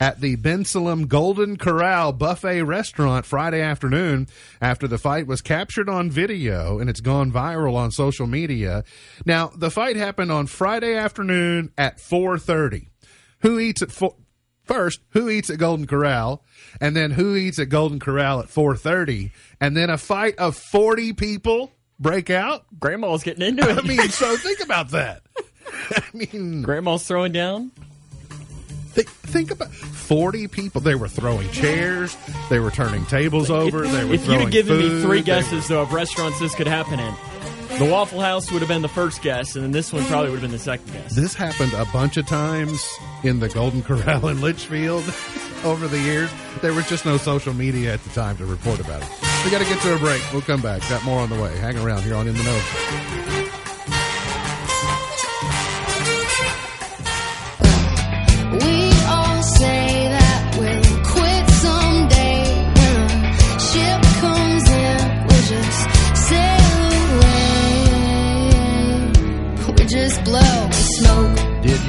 at 0.00 0.20
the 0.20 0.36
Bensalem 0.36 1.08
Golden 1.08 1.56
Corral 1.56 2.12
buffet 2.12 2.62
restaurant 2.62 3.26
Friday 3.26 3.60
afternoon 3.60 4.28
after 4.60 4.86
the 4.86 4.96
fight 4.98 5.26
was 5.26 5.42
captured 5.42 5.88
on 5.88 6.08
video 6.08 6.78
and 6.78 6.88
it's 6.88 7.00
gone 7.00 7.32
viral 7.32 7.74
on 7.74 7.90
social 7.90 8.28
media. 8.28 8.84
Now, 9.26 9.48
the 9.56 9.72
fight 9.72 9.96
happened 9.96 10.30
on 10.30 10.46
Friday 10.46 10.94
afternoon 10.94 11.72
at 11.76 11.98
4:30. 11.98 12.90
Who 13.40 13.58
eats 13.58 13.82
at 13.82 13.90
four 13.90 14.14
First, 14.68 15.00
who 15.10 15.28
eats 15.30 15.48
at 15.50 15.58
Golden 15.58 15.86
Corral, 15.86 16.44
and 16.80 16.94
then 16.94 17.10
who 17.10 17.34
eats 17.34 17.58
at 17.58 17.70
Golden 17.70 17.98
Corral 17.98 18.40
at 18.40 18.46
4:30, 18.46 19.32
and 19.60 19.76
then 19.76 19.90
a 19.90 19.98
fight 19.98 20.38
of 20.38 20.56
40 20.56 21.14
people 21.14 21.72
break 21.98 22.30
out? 22.30 22.66
Grandma's 22.78 23.22
getting 23.24 23.46
into 23.46 23.68
it. 23.68 23.78
I 23.78 23.82
mean, 23.82 24.08
so 24.10 24.36
think 24.36 24.60
about 24.60 24.90
that. 24.90 25.22
I 25.90 26.02
mean, 26.12 26.62
Grandma's 26.62 27.06
throwing 27.06 27.32
down. 27.32 27.72
Think, 28.90 29.08
think 29.10 29.50
about 29.50 29.70
forty 29.70 30.48
people. 30.48 30.80
They 30.80 30.94
were 30.96 31.08
throwing 31.08 31.48
chairs. 31.50 32.16
They 32.50 32.58
were 32.58 32.70
turning 32.70 33.06
tables 33.06 33.50
over. 33.50 33.86
they 33.86 34.04
were 34.04 34.14
If 34.14 34.26
you'd 34.26 34.40
have 34.40 34.50
given 34.50 34.78
me 34.78 35.02
three 35.02 35.22
guesses 35.22 35.68
though 35.68 35.82
of 35.82 35.92
restaurants 35.92 36.40
this 36.40 36.54
could 36.54 36.66
happen 36.66 36.98
in, 36.98 37.14
the 37.76 37.84
Waffle 37.90 38.20
House 38.20 38.50
would 38.50 38.60
have 38.60 38.68
been 38.68 38.82
the 38.82 38.88
first 38.88 39.22
guess, 39.22 39.54
and 39.54 39.64
then 39.64 39.72
this 39.72 39.92
one 39.92 40.04
probably 40.06 40.30
would 40.30 40.40
have 40.40 40.50
been 40.50 40.50
the 40.50 40.58
second 40.58 40.90
guess. 40.92 41.14
this 41.14 41.34
happened 41.34 41.72
a 41.74 41.84
bunch 41.86 42.16
of 42.16 42.26
times 42.26 42.88
in 43.22 43.40
the 43.40 43.48
Golden 43.48 43.82
Corral 43.82 44.28
in 44.28 44.38
Leitchfield 44.38 45.64
over 45.64 45.86
the 45.86 45.98
years. 46.00 46.30
There 46.62 46.72
was 46.72 46.88
just 46.88 47.04
no 47.04 47.16
social 47.18 47.52
media 47.54 47.92
at 47.94 48.02
the 48.04 48.10
time 48.10 48.36
to 48.38 48.46
report 48.46 48.80
about 48.80 49.02
it. 49.02 49.08
We 49.44 49.50
got 49.50 49.58
to 49.58 49.64
get 49.64 49.80
to 49.82 49.94
a 49.94 49.98
break. 49.98 50.22
We'll 50.32 50.42
come 50.42 50.62
back. 50.62 50.80
Got 50.88 51.04
more 51.04 51.20
on 51.20 51.30
the 51.30 51.40
way. 51.40 51.56
Hang 51.58 51.78
around 51.78 52.02
here 52.02 52.14
on 52.14 52.26
In 52.26 52.34
the 52.34 52.42
Know. 52.42 53.27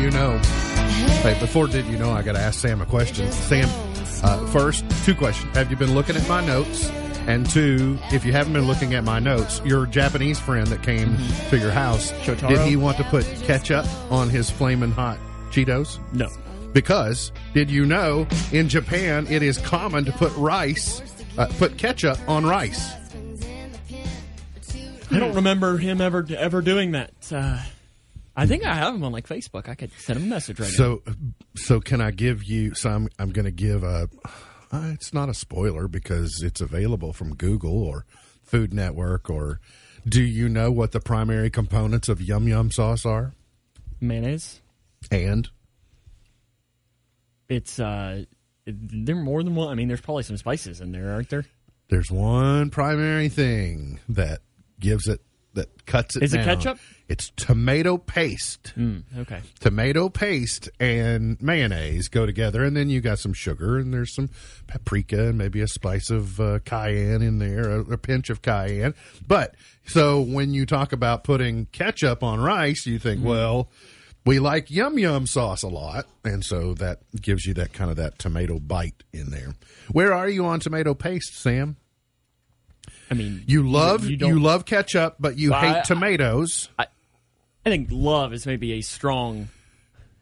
You 0.10 0.18
know? 0.18 0.38
Hey, 1.22 1.38
before 1.39 1.68
did 1.68 1.86
you 1.86 1.97
know? 1.97 2.10
I 2.12 2.24
got 2.24 2.34
to 2.34 2.39
ask 2.39 2.60
Sam 2.60 2.82
a 2.82 2.86
question. 2.86 3.32
Sam, 3.32 3.70
uh, 4.24 4.47
first, 4.47 4.84
two 5.05 5.14
questions. 5.14 5.55
Have 5.55 5.70
you 5.70 5.78
been 5.78 5.93
looking 5.93 6.16
at 6.16 6.28
my 6.28 6.43
notes? 6.43 6.89
And 7.28 7.47
two, 7.47 7.99
if 8.12 8.26
you 8.26 8.32
haven't 8.32 8.53
been 8.53 8.66
looking 8.66 8.95
at 8.95 9.03
my 9.03 9.20
notes, 9.20 9.62
your 9.64 9.86
Japanese 9.86 10.39
friend 10.39 10.66
that 10.68 10.82
came 10.82 11.16
to 11.49 11.60
your 11.60 11.70
house, 11.70 12.12
Shotaro? 12.24 12.49
did 12.49 12.68
he 12.68 12.76
want 12.76 12.97
to 12.97 13.03
put 13.03 13.24
ketchup 13.43 13.86
on 14.12 14.30
his 14.30 14.49
flaming 14.49 14.91
hot 14.91 15.20
Cheetos? 15.51 15.99
No. 16.12 16.28
Because 16.74 17.32
did 17.53 17.70
you 17.70 17.86
know 17.86 18.28
in 18.51 18.68
Japan 18.68 19.28
it 19.30 19.43
is 19.43 19.60
common 19.60 20.05
to 20.05 20.12
put 20.12 20.36
rice, 20.38 21.03
uh, 21.38 21.47
put 21.60 21.78
ketchup 21.78 22.18
on 22.28 22.47
rice? 22.47 22.93
I 25.12 25.20
don't 25.20 25.36
remember 25.36 25.78
him 25.78 26.01
ever 26.01 26.26
ever 26.36 26.62
doing 26.62 26.91
that. 26.91 27.12
Uh, 27.32 27.60
I 28.39 28.47
think 28.47 28.65
I 28.65 28.73
have 28.73 28.95
him 28.95 29.03
on 29.03 29.11
like 29.11 29.27
Facebook. 29.27 29.67
I 29.69 29.75
could 29.75 29.91
send 29.99 30.19
him 30.19 30.25
a 30.25 30.29
message 30.29 30.59
right 30.59 30.69
now. 30.69 30.75
So, 30.75 31.03
so 31.55 31.79
can 31.79 32.01
I 32.01 32.11
give 32.11 32.43
you? 32.43 32.73
So 32.73 32.89
I'm 32.89 33.09
I'm 33.19 33.31
going 33.31 33.45
to 33.45 33.51
give 33.51 33.83
a. 33.83 34.09
Uh, 34.71 34.91
it's 34.93 35.13
not 35.13 35.29
a 35.29 35.33
spoiler 35.33 35.87
because 35.87 36.41
it's 36.43 36.61
available 36.61 37.11
from 37.11 37.35
Google 37.35 37.83
or 37.83 38.05
Food 38.43 38.73
Network 38.73 39.29
or. 39.29 39.59
Do 40.07 40.23
you 40.23 40.47
know 40.47 40.71
what 40.71 40.93
the 40.93 41.01
primary 41.01 41.49
components 41.49 42.07
of 42.07 42.21
Yum 42.21 42.47
Yum 42.47 42.71
sauce 42.71 43.05
are? 43.05 43.33
Mayonnaise. 43.99 44.61
And 45.11 45.49
It's 47.49 47.79
uh, 47.79 48.23
there 48.65 49.15
more 49.15 49.43
than 49.43 49.55
one. 49.55 49.67
I 49.67 49.75
mean, 49.75 49.87
there's 49.89 50.01
probably 50.01 50.23
some 50.23 50.37
spices 50.37 50.79
in 50.81 50.91
there, 50.93 51.11
aren't 51.11 51.29
there? 51.29 51.45
there's 51.89 52.11
one 52.11 52.69
primary 52.69 53.29
thing 53.29 53.99
that 54.07 54.39
gives 54.79 55.07
it 55.07 55.21
that 55.60 55.86
cuts 55.86 56.16
it. 56.16 56.24
Is 56.24 56.34
it 56.34 56.43
ketchup? 56.43 56.80
It's 57.07 57.32
tomato 57.36 57.97
paste. 57.97 58.74
Mm, 58.78 59.03
okay. 59.18 59.41
tomato 59.60 60.10
paste 60.10 60.70
and 60.80 61.41
mayonnaise 61.41 62.07
go 62.07 62.26
together, 62.26 62.64
and 62.64 62.78
then 62.78 62.89
you 62.89 63.01
got 63.01 63.20
some 63.20 63.34
sugar 63.34 63.78
and 63.78 63.93
there's 63.93 64.14
some 64.14 64.30
paprika 64.68 65.30
and 65.30 65.38
maybe 65.38 65.62
a 65.62 65.68
spice 65.68 66.10
of 66.10 66.39
uh, 66.39 66.60
cayenne 66.66 67.22
in 67.22 67.39
there, 67.39 67.70
a, 67.70 67.93
a 67.93 67.97
pinch 67.97 68.30
of 68.30 68.41
cayenne. 68.41 68.93
But 69.28 69.55
so 69.86 70.22
when 70.22 70.53
you 70.53 70.66
talk 70.66 70.93
about 70.93 71.24
putting 71.24 71.66
ketchup 71.68 72.24
on 72.24 72.39
rice, 72.39 72.86
you 72.86 72.99
think, 72.99 73.24
well, 73.24 73.70
we 74.26 74.38
like 74.38 74.70
yum 74.70 74.99
yum 74.99 75.26
sauce 75.26 75.64
a 75.64 75.68
lot, 75.68 76.05
and 76.24 76.45
so 76.45 76.76
that 76.76 76.99
gives 77.20 77.45
you 77.45 77.55
that 77.55 77.74
kind 77.74 77.89
of 77.89 77.97
that 77.97 78.20
tomato 78.20 78.60
bite 78.60 79.03
in 79.12 79.32
there. 79.32 79.55
Where 79.91 80.14
are 80.14 80.30
you 80.30 80.45
on 80.45 80.60
tomato 80.60 80.93
paste, 80.93 81.36
Sam? 81.36 81.78
I 83.12 83.14
mean, 83.16 83.43
You 83.47 83.68
love 83.68 84.05
you, 84.05 84.18
don't- 84.18 84.41
love 84.41 84.66
ketchup, 84.66 85.16
but 85.20 85.38
you 85.38 85.51
Well, 85.51 85.60
hate 85.62 85.78
I- 85.78 85.82
tomatoes. 85.82 86.70
I 86.78 86.86
think 87.66 87.89
love 87.91 88.34
is 88.34 88.45
maybe 88.45 88.74
a 88.74 88.82
strong. 88.82 89.49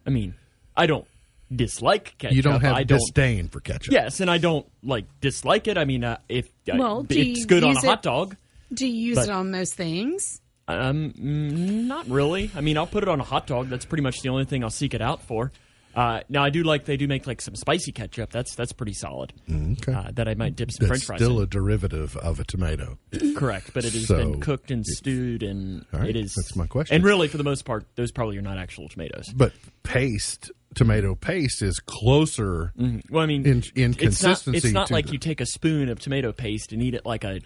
I 0.06 0.10
mean, 0.10 0.34
I 0.76 0.86
don't 0.86 1.06
dislike 1.54 2.16
ketchup. 2.18 2.36
you 2.36 2.42
don't 2.42 2.62
have 2.62 2.76
I 2.76 2.84
don't. 2.84 2.98
disdain 3.00 3.48
for 3.50 3.60
ketchup. 3.60 3.94
Yes, 3.94 4.20
and 4.20 4.30
I 4.30 4.38
don't 4.38 4.66
like 4.84 5.06
dislike 5.22 5.68
it. 5.68 5.78
I 5.78 5.86
mean, 5.86 6.04
uh, 6.04 6.18
if 6.30 6.48
uh, 6.70 6.76
Well, 6.78 7.04
do 7.04 7.18
it's 7.20 7.46
good 7.46 7.64
on 7.64 7.78
a 7.78 7.80
hot 7.80 8.00
it- 8.00 8.04
dog, 8.04 8.36
Do 8.74 8.86
you 8.86 8.94
use 9.10 9.16
But- 9.18 9.30
it 9.30 9.32
on 9.32 9.52
most 9.52 9.76
things? 9.76 10.42
um, 10.68 11.14
not 11.18 12.06
really. 12.10 12.52
I 12.54 12.60
mean, 12.60 12.78
I'll 12.78 12.86
put 12.88 13.04
it 13.04 13.08
on 13.10 13.22
a 13.22 13.24
hot 13.24 13.48
dog. 13.48 13.70
That's 13.70 13.86
pretty 13.86 14.02
much 14.04 14.20
the 14.22 14.28
only 14.30 14.44
thing 14.44 14.62
I'll 14.64 14.70
seek 14.70 14.94
it 14.94 15.02
out 15.02 15.22
for. 15.22 15.52
Uh, 15.98 16.22
now, 16.30 16.44
I 16.44 16.52
do 16.52 16.62
like 16.62 16.86
they 16.86 16.96
do 16.96 17.08
make 17.08 17.26
like 17.26 17.42
some 17.42 17.56
spicy 17.56 17.92
ketchup. 17.92 18.30
That's 18.30 18.54
that's 18.54 18.72
pretty 18.72 18.94
solid. 18.94 19.34
Okay. 19.52 19.92
Uh, 19.92 20.12
that 20.14 20.28
I 20.28 20.36
might 20.36 20.56
dip 20.56 20.70
some 20.72 20.88
That's 20.88 20.90
French 20.90 21.06
fries. 21.06 21.18
still 21.18 21.38
in. 21.40 21.44
a 21.44 21.48
derivative 21.48 22.16
of 22.18 22.40
a 22.40 22.44
tomato. 22.44 23.00
Correct, 23.36 23.72
but 23.74 23.84
it 23.84 23.94
has 23.94 24.06
So, 24.06 24.16
been 24.18 24.40
cooked 24.40 24.70
and 24.70 24.86
stewed, 24.86 25.42
and 25.42 25.86
right, 25.92 26.10
it 26.12 26.16
is. 26.16 26.36
that's 26.36 26.56
my 26.56 26.68
question. 26.68 26.96
And 26.96 27.04
really, 27.04 27.28
for 27.28 27.38
the 27.38 27.44
most 27.44 27.66
part, 27.66 27.88
those 27.96 28.12
probably 28.12 28.38
are 28.38 28.44
not 28.44 28.60
actual 28.60 28.88
tomatoes. 28.90 29.26
But 29.36 29.54
paste, 29.82 30.52
tomato 30.76 31.16
paste, 31.16 31.64
is 31.64 31.80
closer. 31.80 32.74
Well, 33.10 33.24
I 33.24 33.26
mean, 33.26 33.44
In- 33.48 33.64
in 33.76 33.92
it's 33.94 33.98
not, 34.22 34.38
consistency 34.38 34.58
it's 34.68 34.74
not 34.74 34.92
like 34.92 35.12
you 35.12 35.18
take 35.18 35.42
a 35.42 35.48
spoon 35.48 35.90
of 35.90 36.00
tomato 36.00 36.32
paste 36.32 36.74
and 36.74 36.84
eat 36.84 36.94
it 36.94 37.08
like 37.08 37.24
a 37.24 37.40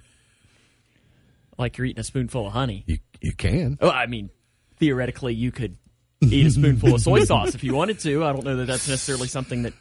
like 1.58 1.78
you're 1.78 1.86
eating 1.86 2.00
a 2.02 2.04
spoonful 2.04 2.48
of 2.48 2.54
honey. 2.54 2.84
You 2.88 2.98
you 3.22 3.34
can. 3.34 3.78
Oh, 3.82 3.90
I 3.90 4.08
mean, 4.08 4.30
theoretically, 4.78 5.34
you 5.36 5.52
could 5.52 5.78
eat 6.22 6.48
a 6.48 6.52
spoonful 6.52 6.96
of 6.96 7.02
soy 7.02 7.24
sauce 7.26 7.56
if 7.56 7.64
you 7.64 7.74
wanted 7.74 8.00
to. 8.00 8.24
I 8.24 8.34
don't 8.34 8.46
know 8.46 8.58
that 8.58 8.68
that's 8.68 8.88
necessarily 8.88 9.28
something 9.28 9.64
that. 9.64 9.74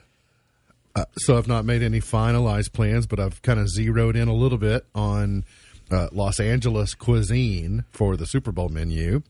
So 1.18 1.38
I've 1.38 1.48
not 1.48 1.64
made 1.64 1.82
any 1.82 2.00
finalized 2.00 2.72
plans, 2.72 3.06
but 3.06 3.20
I've 3.20 3.40
kind 3.42 3.60
of 3.60 3.68
zeroed 3.68 4.16
in 4.16 4.28
a 4.28 4.34
little 4.34 4.58
bit 4.58 4.84
on 4.94 5.44
uh, 5.90 6.08
Los 6.12 6.40
Angeles 6.40 6.94
cuisine 6.94 7.84
for 7.90 8.16
the 8.16 8.26
Super 8.26 8.52
Bowl 8.52 8.68
menu, 8.68 9.22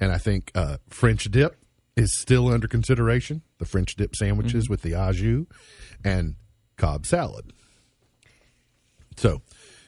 and 0.00 0.10
I 0.10 0.18
think 0.18 0.50
uh, 0.54 0.78
French 0.88 1.24
dip 1.24 1.56
is 1.96 2.18
still 2.18 2.48
under 2.48 2.66
consideration. 2.66 3.42
The 3.58 3.66
French 3.66 3.94
dip 3.96 4.16
sandwiches 4.16 4.68
with 4.68 4.82
the 4.82 4.94
au 4.94 5.12
jus 5.12 5.46
and 6.04 6.36
Cobb 6.76 7.06
salad. 7.06 7.52
So, 9.16 9.42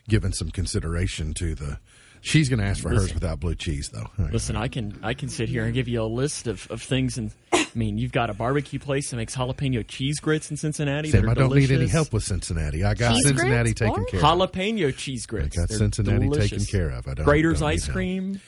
given 0.08 0.32
some 0.32 0.50
consideration 0.50 1.32
to 1.34 1.54
the. 1.54 1.78
She's 2.26 2.48
going 2.48 2.58
to 2.58 2.64
ask 2.64 2.80
for 2.82 2.88
hers 2.88 3.12
without 3.12 3.38
blue 3.38 3.54
cheese, 3.54 3.90
though. 3.92 4.00
All 4.00 4.10
right. 4.18 4.32
Listen, 4.32 4.56
I 4.56 4.68
can 4.68 4.98
I 5.02 5.12
can 5.12 5.28
sit 5.28 5.48
here 5.48 5.64
and 5.64 5.74
give 5.74 5.88
you 5.88 6.02
a 6.02 6.06
list 6.08 6.46
of, 6.46 6.66
of 6.70 6.80
things, 6.82 7.18
and 7.18 7.30
I 7.52 7.66
mean, 7.74 7.98
you've 7.98 8.12
got 8.12 8.30
a 8.30 8.34
barbecue 8.34 8.78
place 8.78 9.10
that 9.10 9.16
makes 9.16 9.36
jalapeno 9.36 9.86
cheese 9.86 10.20
grits 10.20 10.50
in 10.50 10.56
Cincinnati. 10.56 11.10
Sam, 11.10 11.28
I 11.28 11.34
don't 11.34 11.54
need 11.54 11.70
any 11.70 11.86
help 11.86 12.12
with 12.14 12.22
Cincinnati. 12.24 12.82
I 12.82 12.94
got 12.94 13.14
Cheese 13.16 13.26
Cincinnati 13.26 13.74
grits? 13.74 13.78
taken 13.80 14.00
What? 14.02 14.10
care 14.10 14.20
of. 14.20 14.26
Jalapeno 14.38 14.96
cheese 14.96 15.26
grits. 15.26 15.56
I 15.58 15.60
got 15.60 15.68
They're 15.68 15.78
Cincinnati 15.78 16.28
delicious. 16.28 16.66
taken 16.66 16.80
care 16.80 16.90
of. 16.90 17.06
I 17.06 17.12
don't- 17.14 17.26
Graeter's 17.26 17.60
don't 17.60 17.68
need 17.68 17.74
ice 17.74 17.88
cream. 17.88 18.40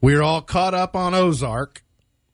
We're 0.00 0.22
all 0.22 0.42
caught 0.42 0.74
up 0.74 0.96
on 0.96 1.14
Ozark. 1.14 1.82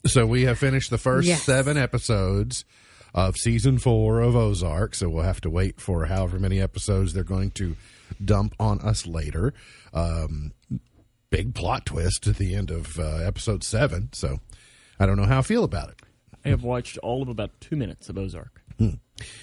So 0.06 0.24
we 0.24 0.42
have 0.44 0.58
finished 0.58 0.88
the 0.90 0.98
first 0.98 1.26
Yes. 1.28 1.42
seven 1.42 1.76
episodes 1.76 2.64
of 3.12 3.36
season 3.36 3.76
four 3.78 4.20
of 4.20 4.34
Ozark. 4.36 4.94
So 4.94 5.08
we'll 5.10 5.24
have 5.24 5.40
to 5.42 5.50
wait 5.50 5.80
for 5.80 6.06
however 6.06 6.38
many 6.38 6.60
episodes 6.60 7.12
they're 7.12 7.24
going 7.24 7.50
to 7.52 7.76
dump 8.24 8.54
on 8.60 8.80
us 8.80 9.06
later. 9.06 9.52
Um, 9.92 10.52
big 11.30 11.54
plot 11.54 11.86
twist 11.86 12.26
at 12.26 12.36
the 12.36 12.54
end 12.54 12.70
of 12.70 12.98
uh, 12.98 13.16
episode 13.16 13.64
seven. 13.64 14.10
So 14.12 14.38
I 14.98 15.06
don't 15.06 15.16
know 15.16 15.24
how 15.26 15.38
I 15.40 15.42
feel 15.42 15.64
about 15.64 15.90
it. 15.90 16.00
I 16.44 16.48
have 16.50 16.62
watched 16.62 16.96
all 16.98 17.22
of 17.22 17.28
about 17.28 17.50
two 17.60 17.74
minutes 17.76 18.08
of 18.08 18.16
Ozark, 18.16 18.62
Hmm. 18.78 18.90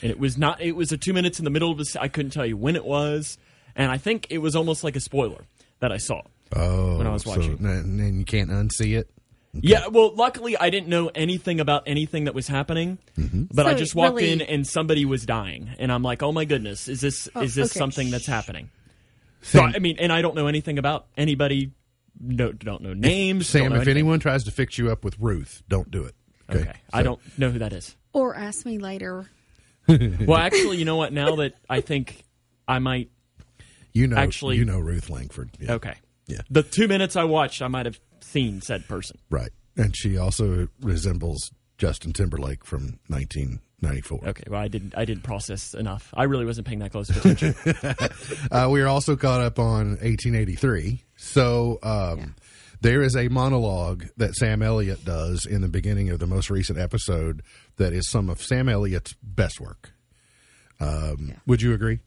and 0.02 0.12
it 0.12 0.18
was 0.20 0.38
not. 0.38 0.62
It 0.62 0.72
was 0.74 0.92
a 0.94 0.98
two 0.98 1.12
minutes 1.14 1.38
in 1.40 1.44
the 1.46 1.52
middle 1.52 1.70
of 1.72 1.78
this. 1.78 1.96
I 1.98 2.08
couldn't 2.08 2.32
tell 2.32 2.46
you 2.46 2.56
when 2.56 2.76
it 2.78 2.86
was, 2.86 3.38
and 3.76 3.92
I 3.92 3.98
think 3.98 4.28
it 4.30 4.38
was 4.38 4.56
almost 4.56 4.84
like 4.86 4.96
a 4.96 5.02
spoiler 5.02 5.44
that 5.80 5.92
I 5.92 5.98
saw. 5.98 6.22
Oh, 6.56 6.98
When 7.00 7.08
I 7.08 7.12
was 7.12 7.26
watching. 7.26 7.58
and, 7.66 8.00
and 8.00 8.20
you 8.20 8.26
can't 8.26 8.50
unsee 8.52 8.98
it. 8.98 9.10
Yeah, 9.56 9.88
well, 9.88 10.14
luckily 10.16 10.58
I 10.58 10.70
didn't 10.72 10.88
know 10.90 11.12
anything 11.14 11.60
about 11.60 11.84
anything 11.86 12.24
that 12.26 12.34
was 12.34 12.48
happening, 12.48 12.98
Mm-hmm. 13.18 13.44
but 13.54 13.68
I 13.68 13.76
just 13.76 13.94
walked 13.94 14.16
really- 14.16 14.32
in 14.32 14.42
and 14.42 14.66
somebody 14.66 15.06
was 15.06 15.26
dying, 15.26 15.70
and 15.78 15.92
I'm 15.92 16.02
like, 16.04 16.24
oh 16.24 16.32
my 16.32 16.46
goodness, 16.46 16.88
is 16.88 17.02
this 17.02 17.30
Oh, 17.36 17.42
is 17.42 17.54
this 17.56 17.72
okay. 17.72 17.78
something 17.80 18.10
that's 18.12 18.26
happening? 18.26 18.70
So 19.44 19.62
I 19.62 19.78
mean, 19.80 19.98
and 20.00 20.12
I 20.12 20.22
don't 20.22 20.36
know 20.36 20.48
anything 20.48 20.80
about 20.80 21.06
anybody. 21.18 21.72
No, 22.20 22.52
don't 22.52 22.82
know 22.82 22.94
names. 22.94 23.48
Sam 23.48 23.62
know 23.64 23.68
if 23.68 23.74
anything. 23.82 23.92
anyone 23.92 24.20
tries 24.20 24.44
to 24.46 24.52
fix 24.52 24.78
you 24.78 24.90
up 24.92 25.04
with 25.04 25.18
Ruth, 25.20 25.62
don't 25.70 25.92
do 25.92 26.04
it. 26.06 26.16
okay, 26.50 26.74
I 26.92 27.00
So- 27.00 27.04
don't 27.04 27.38
know 27.40 27.50
who 27.52 27.60
that 27.60 27.74
is. 27.74 27.96
Or 28.14 28.36
ask 28.36 28.66
me 28.66 28.78
later. 28.80 29.30
Well, 29.88 30.38
actually, 30.38 30.78
you 30.78 30.86
know 30.86 30.96
what? 30.96 31.12
Now 31.14 31.36
that 31.38 31.56
I 31.70 31.82
think 31.82 32.24
I 32.68 32.80
might. 32.80 33.10
You 33.92 34.08
know, 34.08 34.16
Actually- 34.18 34.58
you 34.58 34.66
know 34.66 34.80
Ruth 34.80 35.10
Langmore. 35.10 35.48
Yeah. 35.60 35.74
Okay. 35.74 35.96
Yeah. 36.28 36.42
The 36.50 36.64
two 36.64 36.88
minutes 36.88 37.16
I 37.16 37.24
watched, 37.24 37.62
I 37.62 37.68
might 37.68 37.86
have 37.86 38.00
seen 38.22 38.62
said 38.62 38.88
person. 38.88 39.18
Right. 39.30 39.52
And 39.76 39.96
she 39.96 40.18
also 40.18 40.68
resembles 40.82 41.52
Justin 41.78 42.14
Timberlake 42.14 42.64
from 42.64 43.00
1994. 43.08 44.28
Okay. 44.30 44.44
Well, 44.48 44.62
I 44.62 44.68
didn't. 44.68 44.96
I 44.96 45.06
didn't 45.06 45.24
process 45.24 45.74
enough. 45.74 46.14
I 46.16 46.24
really 46.24 46.46
wasn't 46.46 46.68
paying 46.68 46.80
that 46.80 46.92
close 46.92 47.10
attention. 47.10 47.56
Uh, 48.52 48.70
we 48.70 48.82
are 48.82 48.88
also 48.88 49.16
caught 49.16 49.42
up 49.42 49.58
on 49.58 49.98
1883. 50.02 51.04
So 51.16 51.80
um, 51.82 52.36
there 52.82 53.02
is 53.02 53.16
a 53.16 53.30
monologue 53.30 54.06
that 54.18 54.36
Sam 54.36 54.62
Elliott 54.62 55.04
does 55.04 55.46
in 55.46 55.62
the 55.62 55.68
beginning 55.68 56.10
of 56.10 56.20
the 56.20 56.28
most 56.28 56.50
recent 56.50 56.78
episode 56.78 57.42
that 57.78 57.94
is 57.94 58.10
some 58.10 58.30
of 58.30 58.42
Sam 58.42 58.70
Elliott's 58.70 59.16
best 59.24 59.60
work. 59.60 59.92
Um, 60.80 61.34
Would 61.48 61.62
you 61.62 61.74
agree? 61.74 62.00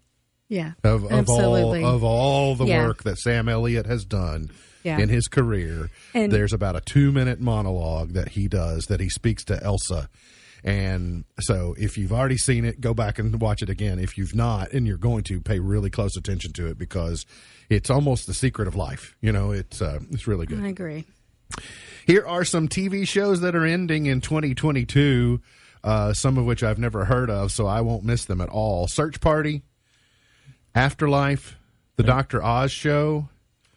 Yeah. 0.48 0.72
Of, 0.84 1.04
of 1.10 1.28
all 1.28 1.74
of 1.74 2.04
all 2.04 2.54
the 2.54 2.66
Yeah. 2.66 2.86
work 2.86 3.02
that 3.04 3.18
Sam 3.18 3.48
Elliott 3.48 3.86
has 3.86 4.04
done 4.04 4.50
Yeah. 4.84 4.98
in 4.98 5.08
his 5.08 5.26
career, 5.28 5.90
And- 6.14 6.30
there's 6.32 6.52
about 6.52 6.76
a 6.76 6.80
two 6.80 7.10
minute 7.12 7.40
monologue 7.40 8.12
that 8.12 8.30
he 8.30 8.46
does 8.48 8.84
that 8.86 9.00
he 9.00 9.08
speaks 9.08 9.44
to 9.46 9.62
Elsa. 9.62 10.08
And 10.64 11.24
so, 11.40 11.74
if 11.78 11.96
you've 11.96 12.12
already 12.12 12.38
seen 12.38 12.64
it, 12.64 12.80
go 12.80 12.92
back 12.94 13.18
and 13.20 13.40
watch 13.40 13.62
it 13.62 13.68
again. 13.70 13.98
If 14.00 14.18
you've 14.18 14.34
not, 14.34 14.72
and 14.72 14.84
you're 14.86 14.96
going 14.96 15.22
to, 15.24 15.40
pay 15.40 15.60
really 15.60 15.90
close 15.90 16.16
attention 16.16 16.52
to 16.54 16.66
it 16.66 16.76
because 16.78 17.24
it's 17.68 17.88
almost 17.90 18.26
the 18.26 18.34
secret 18.34 18.66
of 18.66 18.74
life. 18.74 19.14
You 19.20 19.30
know, 19.32 19.52
it's 19.52 19.80
uh, 19.80 20.00
it's 20.10 20.26
really 20.26 20.46
good. 20.46 20.60
I 20.60 20.68
agree. 20.68 21.04
Here 22.06 22.26
are 22.26 22.44
some 22.44 22.66
TV 22.68 23.06
shows 23.06 23.40
that 23.42 23.54
are 23.54 23.64
ending 23.64 24.06
in 24.06 24.20
2022, 24.20 25.40
uh, 25.84 26.12
some 26.14 26.36
of 26.38 26.44
which 26.46 26.64
I've 26.64 26.78
never 26.78 27.04
heard 27.04 27.30
of, 27.30 27.52
so 27.52 27.66
I 27.66 27.80
won't 27.82 28.04
miss 28.04 28.24
them 28.24 28.40
at 28.40 28.48
all. 28.48 28.88
Search 28.88 29.20
Party, 29.20 29.62
Afterlife, 30.76 31.56
The 31.96 32.02
Dr. 32.02 32.42
Oz 32.44 32.70
Show. 32.70 33.28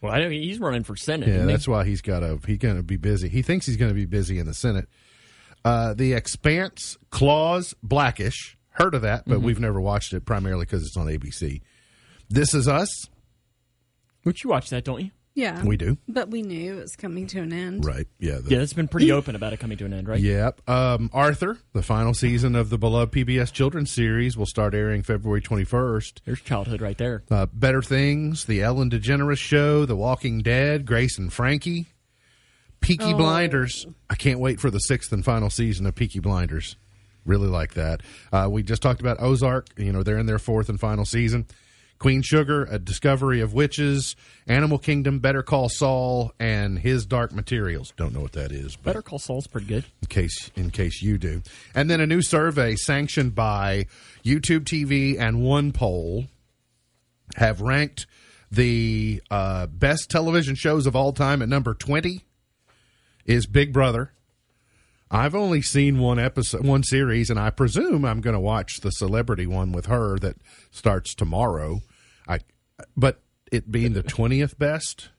well, 0.02 0.12
I 0.12 0.20
know 0.20 0.28
he's 0.30 0.58
running 0.60 0.84
for 0.84 0.94
senate. 0.96 1.28
Yeah, 1.28 1.46
that's 1.46 1.66
why 1.66 1.84
he's 1.84 2.02
got 2.02 2.20
to. 2.20 2.38
He's 2.46 2.58
going 2.58 2.76
to 2.76 2.82
be 2.82 2.96
busy. 2.98 3.28
He 3.28 3.42
thinks 3.42 3.66
he's 3.66 3.76
going 3.78 3.90
to 3.90 3.94
be 3.94 4.04
busy 4.06 4.38
in 4.38 4.46
the 4.46 4.54
Senate. 4.54 4.86
Uh, 5.64 5.94
the 5.94 6.12
Expanse, 6.12 6.98
Claws, 7.10 7.74
Blackish. 7.82 8.56
Heard 8.70 8.94
of 8.94 9.02
that, 9.02 9.24
but 9.26 9.36
Mm-hmm. 9.38 9.46
we've 9.46 9.60
never 9.60 9.80
watched 9.80 10.12
it 10.12 10.24
primarily 10.24 10.64
because 10.66 10.86
it's 10.86 10.96
on 10.96 11.06
ABC. 11.06 11.60
This 12.28 12.54
is 12.54 12.68
Us. 12.68 12.88
Which 14.22 14.44
you 14.44 14.50
watch 14.50 14.68
that, 14.70 14.84
don't 14.84 15.00
you? 15.00 15.10
Yeah. 15.40 15.64
We 15.64 15.76
do. 15.76 15.96
But 16.06 16.28
we 16.30 16.42
knew 16.42 16.76
it 16.78 16.80
was 16.82 16.96
coming 16.96 17.26
to 17.28 17.40
an 17.40 17.52
end. 17.52 17.84
Right. 17.84 18.06
Yeah. 18.18 18.38
the- 18.42 18.50
Yeah, 18.50 18.58
it's 18.58 18.72
been 18.74 18.88
pretty 18.88 19.10
open 19.10 19.34
about 19.34 19.52
it 19.52 19.58
coming 19.60 19.78
to 19.78 19.86
an 19.86 19.92
end, 19.94 20.06
right? 20.08 20.20
Yep. 20.20 20.68
Um, 20.68 21.08
Arthur, 21.14 21.58
the 21.72 21.82
final 21.82 22.12
season 22.14 22.54
of 22.54 22.68
the 22.70 22.76
beloved 22.78 23.12
PBS 23.14 23.50
children's 23.52 23.90
series, 23.90 24.36
will 24.36 24.46
start 24.46 24.74
airing 24.74 25.02
February 25.02 25.40
21st. 25.40 26.20
There's 26.24 26.40
childhood 26.42 26.80
right 26.82 26.98
there. 26.98 27.22
Uh, 27.30 27.46
Better 27.46 27.80
Things, 27.82 28.44
The 28.44 28.62
Ellen 28.62 28.90
DeGeneres 28.90 29.38
Show, 29.38 29.86
The 29.86 29.96
Walking 29.96 30.42
Dead, 30.42 30.84
Grace 30.84 31.16
and 31.18 31.32
Frankie, 31.32 31.86
Peaky 32.80 33.12
Blinders. 33.14 33.86
I 34.08 34.14
can't 34.14 34.40
wait 34.40 34.60
for 34.60 34.70
the 34.70 34.78
sixth 34.78 35.12
and 35.12 35.24
final 35.24 35.50
season 35.50 35.86
of 35.86 35.94
Peaky 35.94 36.18
Blinders. 36.20 36.76
Really 37.26 37.48
like 37.48 37.74
that. 37.74 38.00
Uh, 38.32 38.48
we 38.50 38.62
just 38.62 38.80
talked 38.82 39.00
about 39.00 39.18
Ozark. 39.20 39.66
You 39.76 39.92
know, 39.92 40.02
they're 40.02 40.18
in 40.18 40.26
their 40.26 40.38
fourth 40.38 40.68
and 40.70 40.80
final 40.80 41.04
season. 41.04 41.46
Queen 42.00 42.22
Sugar, 42.22 42.64
A 42.64 42.78
Discovery 42.78 43.40
of 43.42 43.52
Witches, 43.52 44.16
Animal 44.46 44.78
Kingdom, 44.78 45.18
Better 45.18 45.42
Call 45.42 45.68
Saul, 45.68 46.32
and 46.40 46.78
His 46.78 47.04
Dark 47.04 47.30
Materials. 47.32 47.92
Don't 47.96 48.14
know 48.14 48.20
what 48.20 48.32
that 48.32 48.50
is, 48.52 48.74
but 48.74 48.84
Better 48.86 49.02
Call 49.02 49.18
Saul's 49.18 49.46
pretty 49.46 49.66
good. 49.66 49.84
in 50.00 50.08
case 50.08 50.50
in 50.56 50.70
case 50.70 51.02
you 51.02 51.18
do. 51.18 51.42
And 51.74 51.90
then 51.90 52.00
a 52.00 52.06
new 52.06 52.22
survey 52.22 52.74
sanctioned 52.74 53.34
by 53.34 53.86
YouTube 54.24 54.60
TV 54.64 55.20
and 55.20 55.42
One 55.44 55.72
Poll 55.72 56.24
have 57.36 57.60
ranked 57.60 58.06
the 58.50 59.22
uh, 59.30 59.66
best 59.66 60.10
television 60.10 60.54
shows 60.56 60.86
of 60.86 60.96
all 60.96 61.12
time 61.12 61.42
at 61.42 61.48
number 61.50 61.74
twenty 61.74 62.22
is 63.26 63.46
Big 63.46 63.72
Brother. 63.74 64.10
I've 65.12 65.34
only 65.34 65.60
seen 65.60 65.98
one 65.98 66.18
episode, 66.18 66.64
one 66.64 66.82
series, 66.84 67.30
and 67.30 67.38
I 67.38 67.50
presume 67.50 68.04
I'm 68.04 68.20
going 68.20 68.34
to 68.34 68.40
watch 68.40 68.80
the 68.80 68.90
celebrity 68.90 69.44
one 69.46 69.70
with 69.72 69.86
her 69.86 70.18
that 70.20 70.36
starts 70.70 71.14
tomorrow. 71.14 71.82
I, 72.30 72.38
but 72.96 73.20
it 73.50 73.70
being 73.70 73.92
the 73.92 74.02
twentieth 74.02 74.58
best 74.58 75.10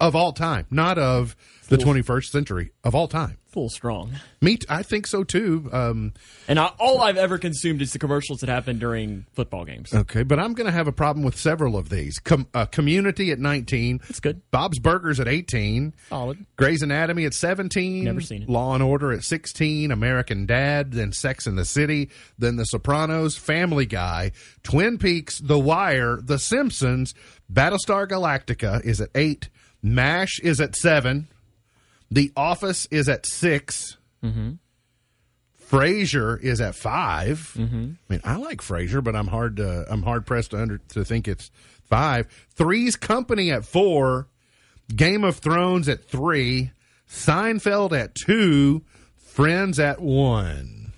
of 0.00 0.14
all 0.16 0.32
time, 0.32 0.66
not 0.70 0.98
of 0.98 1.36
the 1.68 1.76
twenty 1.78 2.02
first 2.02 2.30
century 2.32 2.70
of 2.84 2.94
all 2.94 3.08
time. 3.08 3.38
Full 3.48 3.70
strong. 3.70 4.12
Me, 4.42 4.58
t- 4.58 4.66
I 4.68 4.82
think 4.82 5.06
so 5.06 5.24
too. 5.24 5.68
Um, 5.72 6.12
And 6.46 6.60
I, 6.60 6.66
all 6.78 7.00
I've 7.00 7.16
ever 7.16 7.38
consumed 7.38 7.80
is 7.80 7.90
the 7.94 7.98
commercials 7.98 8.40
that 8.40 8.50
happen 8.50 8.78
during 8.78 9.24
football 9.32 9.64
games. 9.64 9.94
okay, 9.94 10.22
but 10.24 10.38
I'm 10.38 10.52
going 10.52 10.66
to 10.66 10.72
have 10.72 10.86
a 10.86 10.92
problem 10.92 11.24
with 11.24 11.36
several 11.38 11.74
of 11.78 11.88
these. 11.88 12.18
Com- 12.18 12.48
uh, 12.52 12.66
Community 12.66 13.32
at 13.32 13.38
19, 13.38 14.00
It's 14.10 14.20
good. 14.20 14.42
Bob's 14.50 14.78
Burgers 14.78 15.18
at 15.20 15.26
18, 15.26 15.94
Solid. 16.10 16.44
Grey's 16.56 16.82
Anatomy 16.82 17.24
at 17.24 17.32
17, 17.32 18.04
Never 18.04 18.20
seen 18.20 18.42
it. 18.42 18.48
Law 18.50 18.74
and 18.74 18.82
Order 18.82 19.10
at 19.12 19.24
16, 19.24 19.90
American 19.90 20.44
Dad, 20.44 20.92
then 20.92 21.12
Sex 21.12 21.46
in 21.46 21.56
the 21.56 21.64
City, 21.64 22.10
then 22.38 22.56
The 22.56 22.64
Sopranos, 22.66 23.38
Family 23.38 23.86
Guy, 23.86 24.32
Twin 24.64 24.98
Peaks, 24.98 25.38
The 25.38 25.58
Wire, 25.58 26.18
The 26.22 26.38
Simpsons, 26.38 27.14
Battlestar 27.50 28.06
Galactica 28.06 28.84
is 28.84 29.00
at 29.00 29.08
8, 29.14 29.48
MASH 29.94 30.40
is 30.42 30.60
at 30.60 30.74
7, 30.74 31.28
The 32.10 32.32
Office 32.36 32.86
is 32.90 33.08
at 33.08 33.24
6. 33.26 33.96
Frasier 35.68 36.40
is 36.40 36.60
at 36.60 36.74
5 36.74 37.38
Mm-hmm. 37.56 37.90
I 38.08 38.12
mean, 38.12 38.20
I 38.24 38.36
like 38.36 38.60
Frasier, 38.60 39.02
but 39.02 39.14
I'm 39.16 39.26
hard 39.28 39.56
to 39.56 39.84
I'm 39.88 40.02
hard 40.02 40.26
pressed 40.26 40.50
to 40.52 40.60
under 40.60 40.78
to 40.78 41.04
think 41.04 41.28
it's 41.28 41.50
five. 41.84 42.26
Three's 42.54 42.96
Company 42.96 43.50
at 43.50 43.64
four. 43.64 44.28
Game 44.94 45.24
of 45.24 45.38
Thrones 45.38 45.88
at 45.88 46.04
three, 46.04 46.70
Seinfeld 47.08 47.92
at 47.92 48.14
two, 48.14 48.82
Friends 49.16 49.80
at 49.80 50.00
one. 50.00 50.92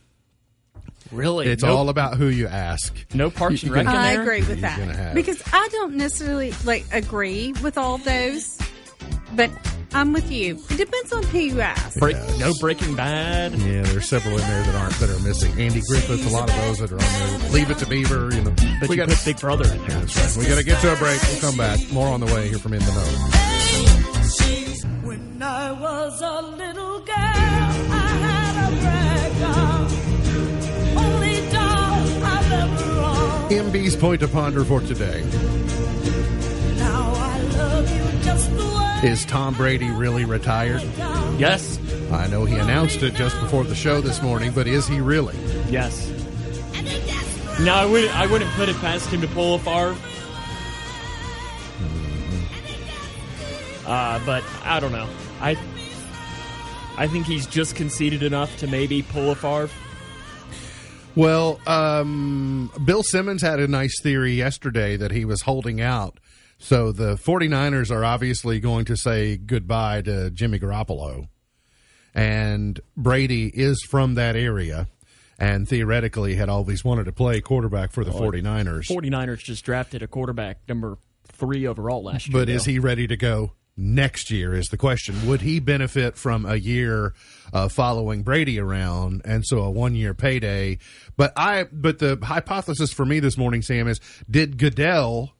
Really? 1.11 1.47
It's 1.47 1.63
no, 1.63 1.75
all 1.75 1.89
about 1.89 2.19
who 2.19 2.27
you 2.27 2.47
ask. 2.47 2.95
no 3.15 3.31
Parks 3.31 3.63
and 3.63 3.63
you 3.71 3.73
Rec 3.73 3.87
I 3.87 4.13
agree 4.13 4.43
with 4.43 4.61
that 4.61 5.15
because 5.15 5.43
I 5.53 5.69
don't 5.73 5.95
necessarily 5.95 6.53
like 6.65 6.85
agree 6.93 7.55
with 7.63 7.79
all 7.79 7.97
those, 7.99 8.58
but 9.35 9.51
I'm 9.95 10.13
with 10.13 10.31
you. 10.31 10.59
It 10.71 10.77
depends 10.77 11.13
on 11.13 11.23
who 11.25 11.39
you 11.39 11.61
ask. 11.61 11.99
Break, 11.99 12.17
No 12.39 12.53
Breaking 12.61 12.95
Bad. 12.95 13.53
Yeah, 13.55 13.83
there's 13.83 14.09
several 14.09 14.35
in 14.35 14.41
there 14.41 14.63
that 14.65 14.75
aren't 14.75 14.95
that 14.95 15.09
are 15.11 15.21
missing. 15.27 15.51
Andy 15.53 15.81
Griffith, 15.89 16.27
a 16.27 16.31
lot 16.31 16.49
of 16.51 16.57
those 16.57 16.79
that 16.79 16.93
are 16.93 16.97
on 17.01 17.41
there. 17.41 17.51
Leave 17.51 17.71
it 17.71 17.79
to 17.79 17.87
Beaver. 17.87 18.31
You 18.35 18.43
know, 18.43 18.55
But 18.81 18.89
we 18.91 18.97
you 18.97 19.07
got 19.07 19.09
put 19.09 19.25
Big 19.25 19.41
Brother 19.41 19.65
in 19.65 19.79
there. 19.87 20.01
That's 20.01 20.37
right. 20.37 20.45
We 20.45 20.47
got 20.49 20.59
to 20.59 20.65
get 20.65 20.81
to 20.83 20.93
a 20.93 20.97
break. 20.97 21.21
We'll 21.23 21.41
come 21.41 21.57
back. 21.57 21.81
More 21.91 22.09
on 22.09 22.21
the 22.21 22.27
way 22.27 22.49
here 22.49 22.59
from 22.59 22.75
In 22.75 22.81
the 22.81 22.93
Know. 22.93 23.05
When 25.07 25.43
I 25.43 25.73
was 25.73 26.21
a 26.21 26.43
little 26.43 26.99
girl, 27.01 27.15
I 27.17 28.09
had 28.25 28.69
a 28.69 28.77
rag 28.85 29.41
doll. 29.41 29.89
Only 31.05 31.51
doll 31.51 32.25
I've 32.25 32.53
ever 32.53 33.01
owned. 33.01 33.73
MB's 33.73 33.97
point 33.97 34.21
to 34.21 34.29
ponder 34.29 34.65
for 34.65 34.81
today. 34.81 35.23
Is 39.03 39.25
Tom 39.25 39.55
Brady 39.55 39.91
really 39.91 40.25
retired? 40.25 40.83
Yes. 41.39 41.79
I 42.11 42.27
know 42.27 42.45
he 42.45 42.57
announced 42.57 43.03
it 43.03 43.15
just 43.15 43.39
before 43.41 43.63
the 43.63 43.75
show 43.75 44.01
this 44.01 44.21
morning, 44.21 44.51
but 44.53 44.67
is 44.67 44.89
he 44.89 45.01
really? 45.01 45.37
Yes. 45.69 46.11
No, 47.61 47.75
I 47.75 47.87
wouldn't. 47.87 48.17
I 48.17 48.27
wouldn't 48.27 48.51
put 48.53 48.69
it 48.69 48.77
past 48.77 49.09
him 49.11 49.21
to 49.21 49.29
pull 49.29 49.55
a 49.55 49.59
Favre. 49.61 49.97
Uh, 53.87 54.21
but 54.27 54.45
I 54.65 54.81
don't 54.81 54.93
know. 54.93 55.09
I 55.41 55.57
I 56.97 57.07
think 57.07 57.27
he's 57.27 57.47
just 57.47 57.77
conceded 57.77 58.23
enough 58.25 58.57
to 58.59 58.67
maybe 58.67 59.03
pull 59.03 59.31
a 59.31 59.35
Favre. 59.37 59.71
Well, 61.15 61.61
um, 61.67 62.71
Bill 62.85 63.03
Simmons 63.03 63.43
had 63.43 63.61
a 63.61 63.69
nice 63.69 64.01
theory 64.03 64.33
yesterday 64.33 64.97
that 64.97 65.11
he 65.13 65.25
was 65.25 65.43
holding 65.43 65.81
out. 65.81 66.19
So 66.59 66.93
the 66.93 67.15
49ers 67.15 67.91
are 67.91 68.05
obviously 68.05 68.61
going 68.61 68.85
to 68.87 68.97
say 68.97 69.37
goodbye 69.37 70.03
to 70.03 70.31
Jimmy 70.31 70.59
Garoppolo. 70.59 71.29
And 72.15 72.81
Brady 72.97 73.47
is 73.47 73.81
from 73.89 74.15
that 74.15 74.35
area 74.35 74.89
and 75.39 75.69
theoretically 75.69 76.35
had 76.35 76.49
always 76.49 76.85
wanted 76.85 77.05
to 77.05 77.13
play 77.13 77.41
quarterback 77.41 77.93
for 77.93 78.05
the 78.05 78.11
49ers. 78.11 78.89
49ers 78.89 79.39
just 79.39 79.65
drafted 79.65 80.03
a 80.03 80.09
quarterback 80.09 80.59
number 80.69 80.99
three 81.29 81.67
overall 81.67 82.03
last 82.03 82.29
year. 82.29 82.41
But 82.41 82.49
is 82.49 82.65
he 82.65 82.81
ready 82.81 83.07
to 83.07 83.17
go 83.17 83.53
next 83.77 84.31
year? 84.33 84.53
Is 84.53 84.67
the 84.67 84.77
question. 84.77 85.29
Would 85.29 85.43
he 85.43 85.61
benefit 85.61 86.17
from 86.17 86.45
a 86.45 86.57
year 86.57 87.15
uh, 87.53 87.69
following 87.69 88.23
Brady 88.25 88.59
around, 88.59 89.23
and 89.25 89.47
so 89.47 89.61
a 89.61 89.71
one 89.71 89.95
year 89.95 90.13
payday? 90.15 90.79
But 91.17 91.33
I, 91.37 91.67
but 91.71 92.01
the 92.01 92.19
hypothesis 92.21 92.93
for 92.93 93.07
me 93.07 93.21
this 93.21 93.39
morning, 93.39 93.63
Sam, 93.63 93.87
is 93.87 94.01
did 94.29 94.59
Goodell 94.59 95.35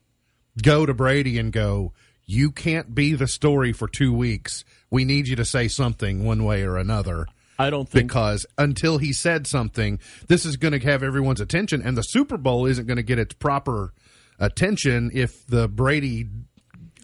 go 0.63 0.87
to 0.87 0.95
Brady 0.95 1.39
and 1.39 1.53
go? 1.53 1.93
You 2.27 2.51
can't 2.51 2.95
be 2.95 3.15
the 3.15 3.27
story 3.27 3.73
for 3.73 3.89
two 3.89 4.13
weeks. 4.13 4.65
We 4.91 5.05
need 5.05 5.29
you 5.29 5.37
to 5.37 5.45
say 5.45 5.69
something 5.69 6.25
one 6.25 6.45
way 6.45 6.63
or 6.63 6.77
another 6.77 7.27
I 7.59 7.71
don't 7.71 7.89
think 7.89 8.09
because 8.09 8.47
until 8.57 8.99
he 8.99 9.13
said 9.13 9.47
something, 9.47 9.99
this 10.29 10.47
is 10.47 10.57
going 10.57 10.79
to 10.79 10.87
have 10.87 11.03
everyone's 11.03 11.41
attention, 11.41 11.83
and 11.83 11.97
the 11.97 12.03
Super 12.03 12.37
Bowl 12.37 12.67
isn't 12.67 12.87
going 12.87 12.99
to 12.99 13.03
get 13.03 13.19
its 13.19 13.35
proper 13.35 13.93
attention 14.39 15.11
if 15.13 15.45
the 15.47 15.67
Brady 15.67 16.29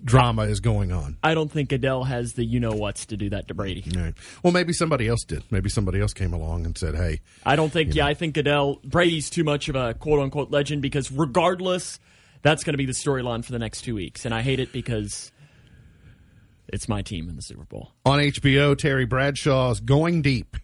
drama 0.04 0.42
is 0.42 0.60
going 0.60 0.92
on. 0.92 1.16
I 1.24 1.34
don't 1.34 1.50
think 1.50 1.70
Goodell 1.70 2.04
has 2.04 2.34
the 2.34 2.44
you 2.44 2.60
know 2.60 2.72
what's 2.72 3.06
to 3.06 3.16
do 3.16 3.30
that 3.30 3.48
to 3.48 3.54
Brady. 3.54 3.84
Right. 3.96 4.14
Well, 4.42 4.52
maybe 4.52 4.72
somebody 4.72 5.08
else 5.08 5.24
did. 5.24 5.42
Maybe 5.50 5.68
somebody 5.68 6.00
else 6.00 6.12
came 6.12 6.32
along 6.32 6.66
and 6.66 6.78
said, 6.78 6.94
"Hey, 6.94 7.20
I 7.44 7.56
don't 7.56 7.72
think. 7.72 7.94
Yeah, 7.94 8.06
I 8.06 8.14
think 8.14 8.36
Adele 8.36 8.78
Brady's 8.84 9.30
too 9.30 9.42
much 9.42 9.68
of 9.68 9.74
a 9.74 9.94
quote 9.94 10.20
unquote 10.20 10.52
legend 10.52 10.82
because 10.82 11.10
regardless, 11.10 11.98
that's 12.44 12.62
going 12.62 12.74
to 12.74 12.78
be 12.78 12.86
the 12.86 12.92
storyline 12.92 13.44
for 13.44 13.50
the 13.50 13.58
next 13.58 13.80
two 13.82 13.96
weeks, 13.96 14.24
and 14.24 14.32
I 14.32 14.42
hate 14.42 14.60
it 14.60 14.72
because 14.72 15.32
it's 16.68 16.88
my 16.88 17.02
team 17.02 17.28
in 17.28 17.36
the 17.36 17.42
Super 17.42 17.64
Bowl. 17.64 17.90
on 18.06 18.18
HBO, 18.20 18.76
Terry 18.78 19.04
Bradshaw's 19.06 19.80
Going 19.80 20.22
Deep." 20.22 20.56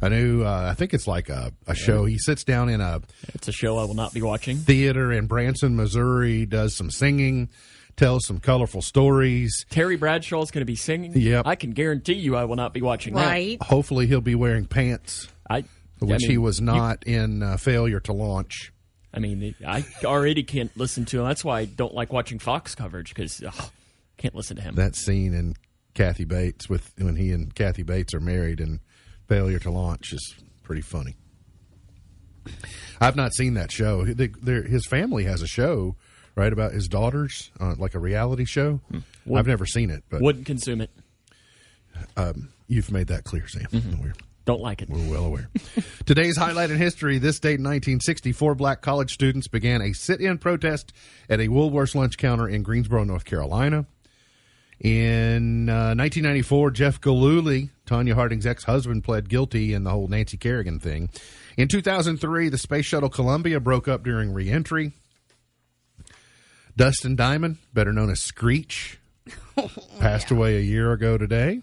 A 0.00 0.10
new, 0.10 0.44
uh, 0.44 0.68
I 0.70 0.74
think 0.74 0.94
it's 0.94 1.08
like 1.08 1.28
a, 1.28 1.52
a 1.66 1.74
show. 1.74 2.04
He 2.04 2.18
sits 2.18 2.44
down 2.44 2.68
in 2.68 2.80
a 2.80 3.00
It's 3.34 3.48
a 3.48 3.52
show 3.52 3.78
I 3.78 3.84
will 3.84 3.94
not 3.94 4.12
be 4.14 4.22
watching. 4.22 4.56
theater 4.58 5.10
in 5.12 5.26
Branson, 5.26 5.74
Missouri, 5.74 6.46
does 6.46 6.76
some 6.76 6.88
singing, 6.90 7.48
tells 7.96 8.24
some 8.26 8.38
colorful 8.38 8.80
stories. 8.82 9.64
Terry 9.70 9.96
Bradshaw's 9.96 10.52
going 10.52 10.60
to 10.60 10.66
be 10.70 10.76
singing. 10.76 11.12
Yep. 11.16 11.46
I 11.48 11.56
can 11.56 11.70
guarantee 11.72 12.12
you, 12.12 12.36
I 12.36 12.44
will 12.44 12.54
not 12.54 12.72
be 12.74 12.80
watching 12.82 13.14
Right. 13.14 13.60
Hopefully, 13.62 14.06
he'll 14.06 14.20
be 14.20 14.36
wearing 14.36 14.66
pants. 14.66 15.26
I, 15.50 15.64
which 15.98 16.10
I 16.12 16.18
mean, 16.18 16.30
he 16.30 16.38
was 16.38 16.60
you- 16.60 16.66
not 16.66 17.02
in 17.04 17.42
uh, 17.42 17.56
Failure 17.56 17.98
to 18.00 18.12
Launch. 18.12 18.72
I 19.18 19.20
mean, 19.20 19.56
I 19.66 19.84
already 20.04 20.44
can't 20.44 20.70
listen 20.76 21.04
to 21.06 21.18
him. 21.18 21.26
That's 21.26 21.44
why 21.44 21.58
I 21.58 21.64
don't 21.64 21.92
like 21.92 22.12
watching 22.12 22.38
Fox 22.38 22.76
coverage 22.76 23.12
because 23.12 23.42
can't 24.16 24.32
listen 24.32 24.56
to 24.58 24.62
him. 24.62 24.76
that 24.76 24.94
scene 24.94 25.34
in 25.34 25.56
Kathy 25.94 26.24
Bates 26.24 26.68
with 26.68 26.92
when 26.98 27.16
he 27.16 27.32
and 27.32 27.52
Kathy 27.52 27.82
Bates 27.82 28.14
are 28.14 28.20
married 28.20 28.60
and 28.60 28.78
failure 29.26 29.58
to 29.58 29.72
launch 29.72 30.12
is 30.12 30.36
pretty 30.62 30.82
funny. 30.82 31.16
I've 33.00 33.16
not 33.16 33.34
seen 33.34 33.54
that 33.54 33.72
show. 33.72 34.04
His 34.04 34.86
family 34.86 35.24
has 35.24 35.42
a 35.42 35.48
show 35.48 35.96
right 36.36 36.52
about 36.52 36.72
his 36.72 36.86
daughters, 36.86 37.50
uh, 37.58 37.74
like 37.76 37.96
a 37.96 37.98
reality 37.98 38.44
show. 38.44 38.80
Hmm. 38.88 39.34
I've 39.34 39.48
never 39.48 39.66
seen 39.66 39.90
it, 39.90 40.04
but 40.08 40.22
Wouldn't 40.22 40.46
consume 40.46 40.80
it. 40.80 40.90
Um, 42.16 42.50
you've 42.68 42.92
made 42.92 43.08
that 43.08 43.24
clear, 43.24 43.48
Sam. 43.48 43.66
Mm-hmm. 43.72 44.00
We're, 44.00 44.14
Don't 44.48 44.62
like 44.62 44.80
it. 44.80 44.88
we're 44.88 45.10
well 45.10 45.26
aware. 45.26 45.50
Today's 46.06 46.38
highlight 46.38 46.70
in 46.70 46.78
history: 46.78 47.18
this 47.18 47.38
date 47.38 47.58
in 47.58 47.64
1964, 47.64 48.54
black 48.54 48.80
college 48.80 49.12
students 49.12 49.46
began 49.46 49.82
a 49.82 49.92
sit-in 49.92 50.38
protest 50.38 50.94
at 51.28 51.38
a 51.38 51.48
Woolworths 51.48 51.94
lunch 51.94 52.16
counter 52.16 52.48
in 52.48 52.62
Greensboro, 52.62 53.04
North 53.04 53.26
Carolina. 53.26 53.84
In 54.80 55.68
uh, 55.68 55.92
1994, 55.94 56.70
Jeff 56.70 56.98
Gillooly, 56.98 57.68
Tonya 57.84 58.14
Harding's 58.14 58.46
ex-husband, 58.46 59.04
pled 59.04 59.28
guilty 59.28 59.74
in 59.74 59.84
the 59.84 59.90
whole 59.90 60.08
Nancy 60.08 60.38
Kerrigan 60.38 60.80
thing. 60.80 61.10
In 61.58 61.68
2003, 61.68 62.48
the 62.48 62.56
space 62.56 62.86
shuttle 62.86 63.10
Columbia 63.10 63.60
broke 63.60 63.86
up 63.86 64.02
during 64.02 64.32
re 64.32 64.48
entry. 64.48 64.92
Dustin 66.74 67.16
Diamond, 67.16 67.58
better 67.74 67.92
known 67.92 68.08
as 68.08 68.22
Screech, 68.22 68.98
passed 70.00 70.30
away 70.30 70.56
a 70.56 70.62
year 70.62 70.92
ago 70.92 71.18
today. 71.18 71.60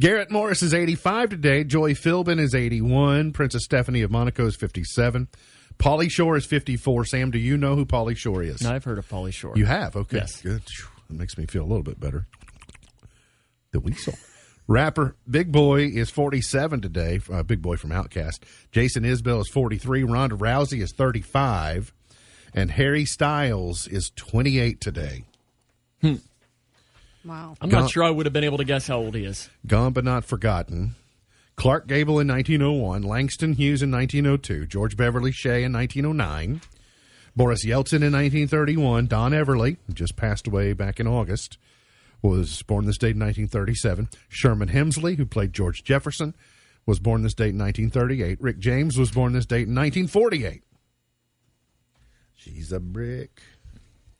Garrett 0.00 0.30
Morris 0.30 0.62
is 0.62 0.74
85 0.74 1.30
today. 1.30 1.64
Joy 1.64 1.94
Philbin 1.94 2.38
is 2.38 2.54
81. 2.54 3.32
Princess 3.32 3.64
Stephanie 3.64 4.02
of 4.02 4.10
Monaco 4.12 4.46
is 4.46 4.54
57. 4.54 5.26
Pauly 5.78 6.10
Shore 6.10 6.36
is 6.36 6.46
54. 6.46 7.04
Sam, 7.04 7.30
do 7.32 7.38
you 7.38 7.56
know 7.56 7.74
who 7.74 7.84
Pauly 7.84 8.16
Shore 8.16 8.42
is? 8.42 8.62
No, 8.62 8.72
I've 8.72 8.84
heard 8.84 8.98
of 8.98 9.08
Pauly 9.08 9.32
Shore. 9.32 9.54
You 9.56 9.66
have? 9.66 9.96
Okay. 9.96 10.18
Yes. 10.18 10.40
Good. 10.40 10.62
That 11.08 11.18
makes 11.18 11.36
me 11.36 11.46
feel 11.46 11.62
a 11.62 11.66
little 11.66 11.82
bit 11.82 11.98
better. 11.98 12.26
The 13.72 13.80
weasel. 13.80 14.14
Rapper 14.68 15.16
Big 15.28 15.50
Boy 15.50 15.86
is 15.86 16.10
47 16.10 16.80
today. 16.80 17.20
Uh, 17.32 17.42
Big 17.42 17.60
Boy 17.60 17.76
from 17.76 17.90
OutKast. 17.90 18.40
Jason 18.70 19.02
Isbell 19.02 19.40
is 19.40 19.48
43. 19.48 20.04
Ronda 20.04 20.36
Rousey 20.36 20.80
is 20.80 20.92
35. 20.92 21.92
And 22.54 22.70
Harry 22.70 23.04
Styles 23.04 23.88
is 23.88 24.10
28 24.14 24.80
today. 24.80 25.24
Wow. 27.28 27.56
I'm 27.60 27.68
Gone- 27.68 27.82
not 27.82 27.90
sure 27.90 28.02
I 28.02 28.10
would 28.10 28.24
have 28.24 28.32
been 28.32 28.44
able 28.44 28.56
to 28.58 28.64
guess 28.64 28.86
how 28.86 28.96
old 28.96 29.14
he 29.14 29.24
is. 29.24 29.50
Gone 29.66 29.92
but 29.92 30.04
not 30.04 30.24
forgotten. 30.24 30.94
Clark 31.56 31.86
Gable 31.86 32.20
in 32.20 32.28
1901, 32.28 33.02
Langston 33.02 33.52
Hughes 33.52 33.82
in 33.82 33.90
1902, 33.90 34.66
George 34.66 34.96
Beverly 34.96 35.32
Shea 35.32 35.64
in 35.64 35.72
1909, 35.72 36.62
Boris 37.36 37.66
Yeltsin 37.66 38.02
in 38.02 38.12
1931, 38.12 39.06
Don 39.08 39.32
Everly, 39.32 39.76
who 39.86 39.92
just 39.92 40.16
passed 40.16 40.46
away 40.46 40.72
back 40.72 41.00
in 41.00 41.06
August, 41.06 41.58
was 42.22 42.62
born 42.62 42.86
this 42.86 42.96
date 42.96 43.16
in 43.16 43.20
1937, 43.20 44.08
Sherman 44.28 44.68
Hemsley, 44.68 45.16
who 45.16 45.26
played 45.26 45.52
George 45.52 45.82
Jefferson, 45.84 46.34
was 46.86 47.00
born 47.00 47.22
this 47.22 47.34
date 47.34 47.50
in 47.50 47.58
1938, 47.58 48.40
Rick 48.40 48.58
James 48.58 48.96
was 48.96 49.10
born 49.10 49.32
this 49.32 49.44
date 49.44 49.68
in 49.68 49.74
1948. 49.74 50.62
She's 52.36 52.72
a 52.72 52.80
brick. 52.80 53.42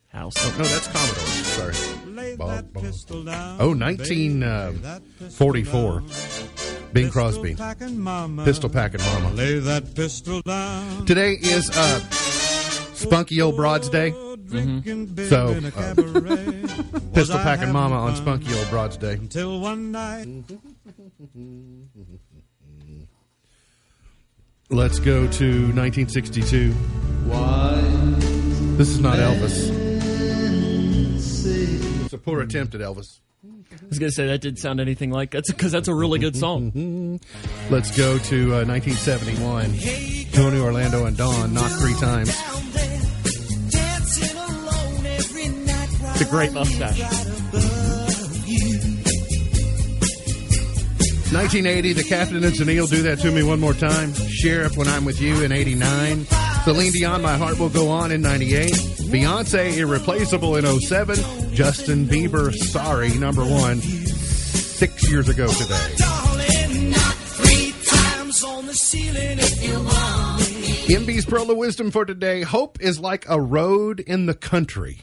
House. 0.09 0.35
Oh, 0.39 0.55
no, 0.59 0.65
that's 0.65 0.89
Commodore. 0.89 1.73
Sorry. 1.73 1.75
Lay 2.15 2.37
Bob, 2.37 2.49
that 2.51 2.73
Bob. 2.73 2.83
pistol 2.83 3.23
down, 3.25 3.57
Oh, 3.61 3.75
1944. 3.75 6.01
lay 6.01 6.07
Bing. 6.93 7.11
Crosby. 7.11 7.51
Pistol 7.51 7.67
packing 7.67 8.01
mama. 8.01 8.45
Pistol 8.45 8.71
packing 8.71 9.01
mama. 9.03 9.31
Lay 9.35 9.59
that 9.59 9.95
pistol 9.95 10.41
down. 10.43 11.05
Today 11.07 11.33
is 11.35 11.69
uh, 11.75 12.01
Spunky 12.95 13.41
Old 13.43 13.57
Broads 13.57 13.89
Day. 13.91 14.15
Drinking 14.47 15.07
beer 15.07 15.29
So, 15.29 15.61
uh, 15.77 15.95
Pistol 17.15 17.39
packing 17.41 17.71
mama 17.71 17.97
on 17.97 18.17
Spunky 18.17 18.55
Old 18.59 18.71
Broads 18.71 18.97
Day. 18.97 19.13
Until 19.13 19.61
one 19.61 19.93
night. 19.93 20.27
Let's 24.71 24.99
go 24.99 25.27
to 25.27 25.47
1962. 25.75 26.73
Why? 26.73 27.75
This 28.79 28.89
is 28.89 29.01
not 29.01 29.19
Elvis. 29.19 29.88
It's 32.09 32.15
a 32.15 32.17
poor 32.17 32.41
attempt 32.41 32.75
at 32.75 32.81
Elvis. 32.81 33.21
I 33.45 33.51
was 33.87 33.99
going 33.99 34.09
to 34.09 34.15
say 34.15 34.29
that 34.29 34.41
didn't 34.41 34.61
sound 34.61 34.81
anything 34.81 35.11
like 35.11 35.31
that's 35.31 35.53
because 35.53 35.73
that's 35.73 35.89
a 35.89 35.95
really 35.95 36.19
good 36.19 36.35
song. 36.35 37.21
Let's 37.71 37.95
go 37.95 38.17
to 38.17 38.55
uh, 38.55 38.65
1971. 38.65 40.33
Tony 40.33 40.59
Orlando 40.59 41.05
and 41.05 41.19
Dawn, 41.19 41.53
not 41.53 41.71
three 41.73 41.93
times. 41.97 42.31
It's 46.15 46.23
a 46.23 46.31
great 46.31 46.55
mustache. 46.55 46.99
1980, 51.31 51.93
the 51.93 52.05
Captain 52.05 52.43
and 52.43 52.55
Tennille 52.55 52.89
do 52.89 53.03
that 53.03 53.19
to 53.19 53.31
me 53.31 53.43
one 53.43 53.61
more 53.61 53.75
time. 53.75 54.15
Sheriff, 54.15 54.79
when 54.79 54.89
I'm 54.89 55.05
with 55.05 55.21
you 55.21 55.43
in 55.45 55.53
89. 55.53 56.48
Celine 56.65 56.93
Dion, 56.93 57.23
My 57.23 57.37
Heart 57.37 57.59
Will 57.59 57.71
Go 57.71 57.89
On 57.89 58.13
in 58.13 58.21
98. 58.21 58.71
Beyonce, 59.11 59.77
Irreplaceable 59.79 60.57
in 60.57 60.81
07. 60.81 61.55
Justin 61.55 62.07
Bieber, 62.07 62.53
Sorry, 62.53 63.11
number 63.19 63.43
one, 63.43 63.81
six 63.81 65.11
years 65.11 65.29
ago 65.29 65.47
today. 65.49 65.95
MB's 70.89 71.25
Pearl 71.27 71.51
of 71.51 71.57
Wisdom 71.57 71.91
for 71.91 72.05
today. 72.05 72.43
Hope 72.43 72.81
is 72.81 73.01
like 73.01 73.25
a 73.29 73.41
road 73.41 74.01
in 74.01 74.27
the 74.27 74.35
country. 74.35 75.01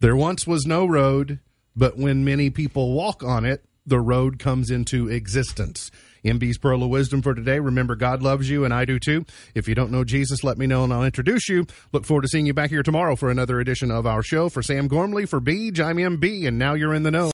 There 0.00 0.16
once 0.16 0.46
was 0.46 0.66
no 0.66 0.86
road, 0.86 1.40
but 1.76 1.96
when 1.98 2.24
many 2.24 2.50
people 2.50 2.92
walk 2.94 3.22
on 3.22 3.44
it, 3.44 3.64
the 3.86 4.00
road 4.00 4.38
comes 4.38 4.70
into 4.70 5.08
existence. 5.08 5.90
MB's 6.28 6.58
Pearl 6.58 6.82
of 6.82 6.90
Wisdom 6.90 7.22
for 7.22 7.34
today. 7.34 7.58
Remember, 7.58 7.94
God 7.96 8.22
loves 8.22 8.48
you, 8.48 8.64
and 8.64 8.72
I 8.72 8.84
do 8.84 8.98
too. 8.98 9.24
If 9.54 9.68
you 9.68 9.74
don't 9.74 9.90
know 9.90 10.04
Jesus, 10.04 10.44
let 10.44 10.58
me 10.58 10.66
know, 10.66 10.84
and 10.84 10.92
I'll 10.92 11.04
introduce 11.04 11.48
you. 11.48 11.66
Look 11.92 12.04
forward 12.04 12.22
to 12.22 12.28
seeing 12.28 12.46
you 12.46 12.54
back 12.54 12.70
here 12.70 12.82
tomorrow 12.82 13.16
for 13.16 13.30
another 13.30 13.60
edition 13.60 13.90
of 13.90 14.06
our 14.06 14.22
show. 14.22 14.48
For 14.48 14.62
Sam 14.62 14.88
Gormley, 14.88 15.26
for 15.26 15.40
Beej, 15.40 15.80
I'm 15.80 15.96
MB, 15.96 16.46
and 16.46 16.58
now 16.58 16.74
you're 16.74 16.94
in 16.94 17.02
the 17.02 17.10
know. 17.10 17.26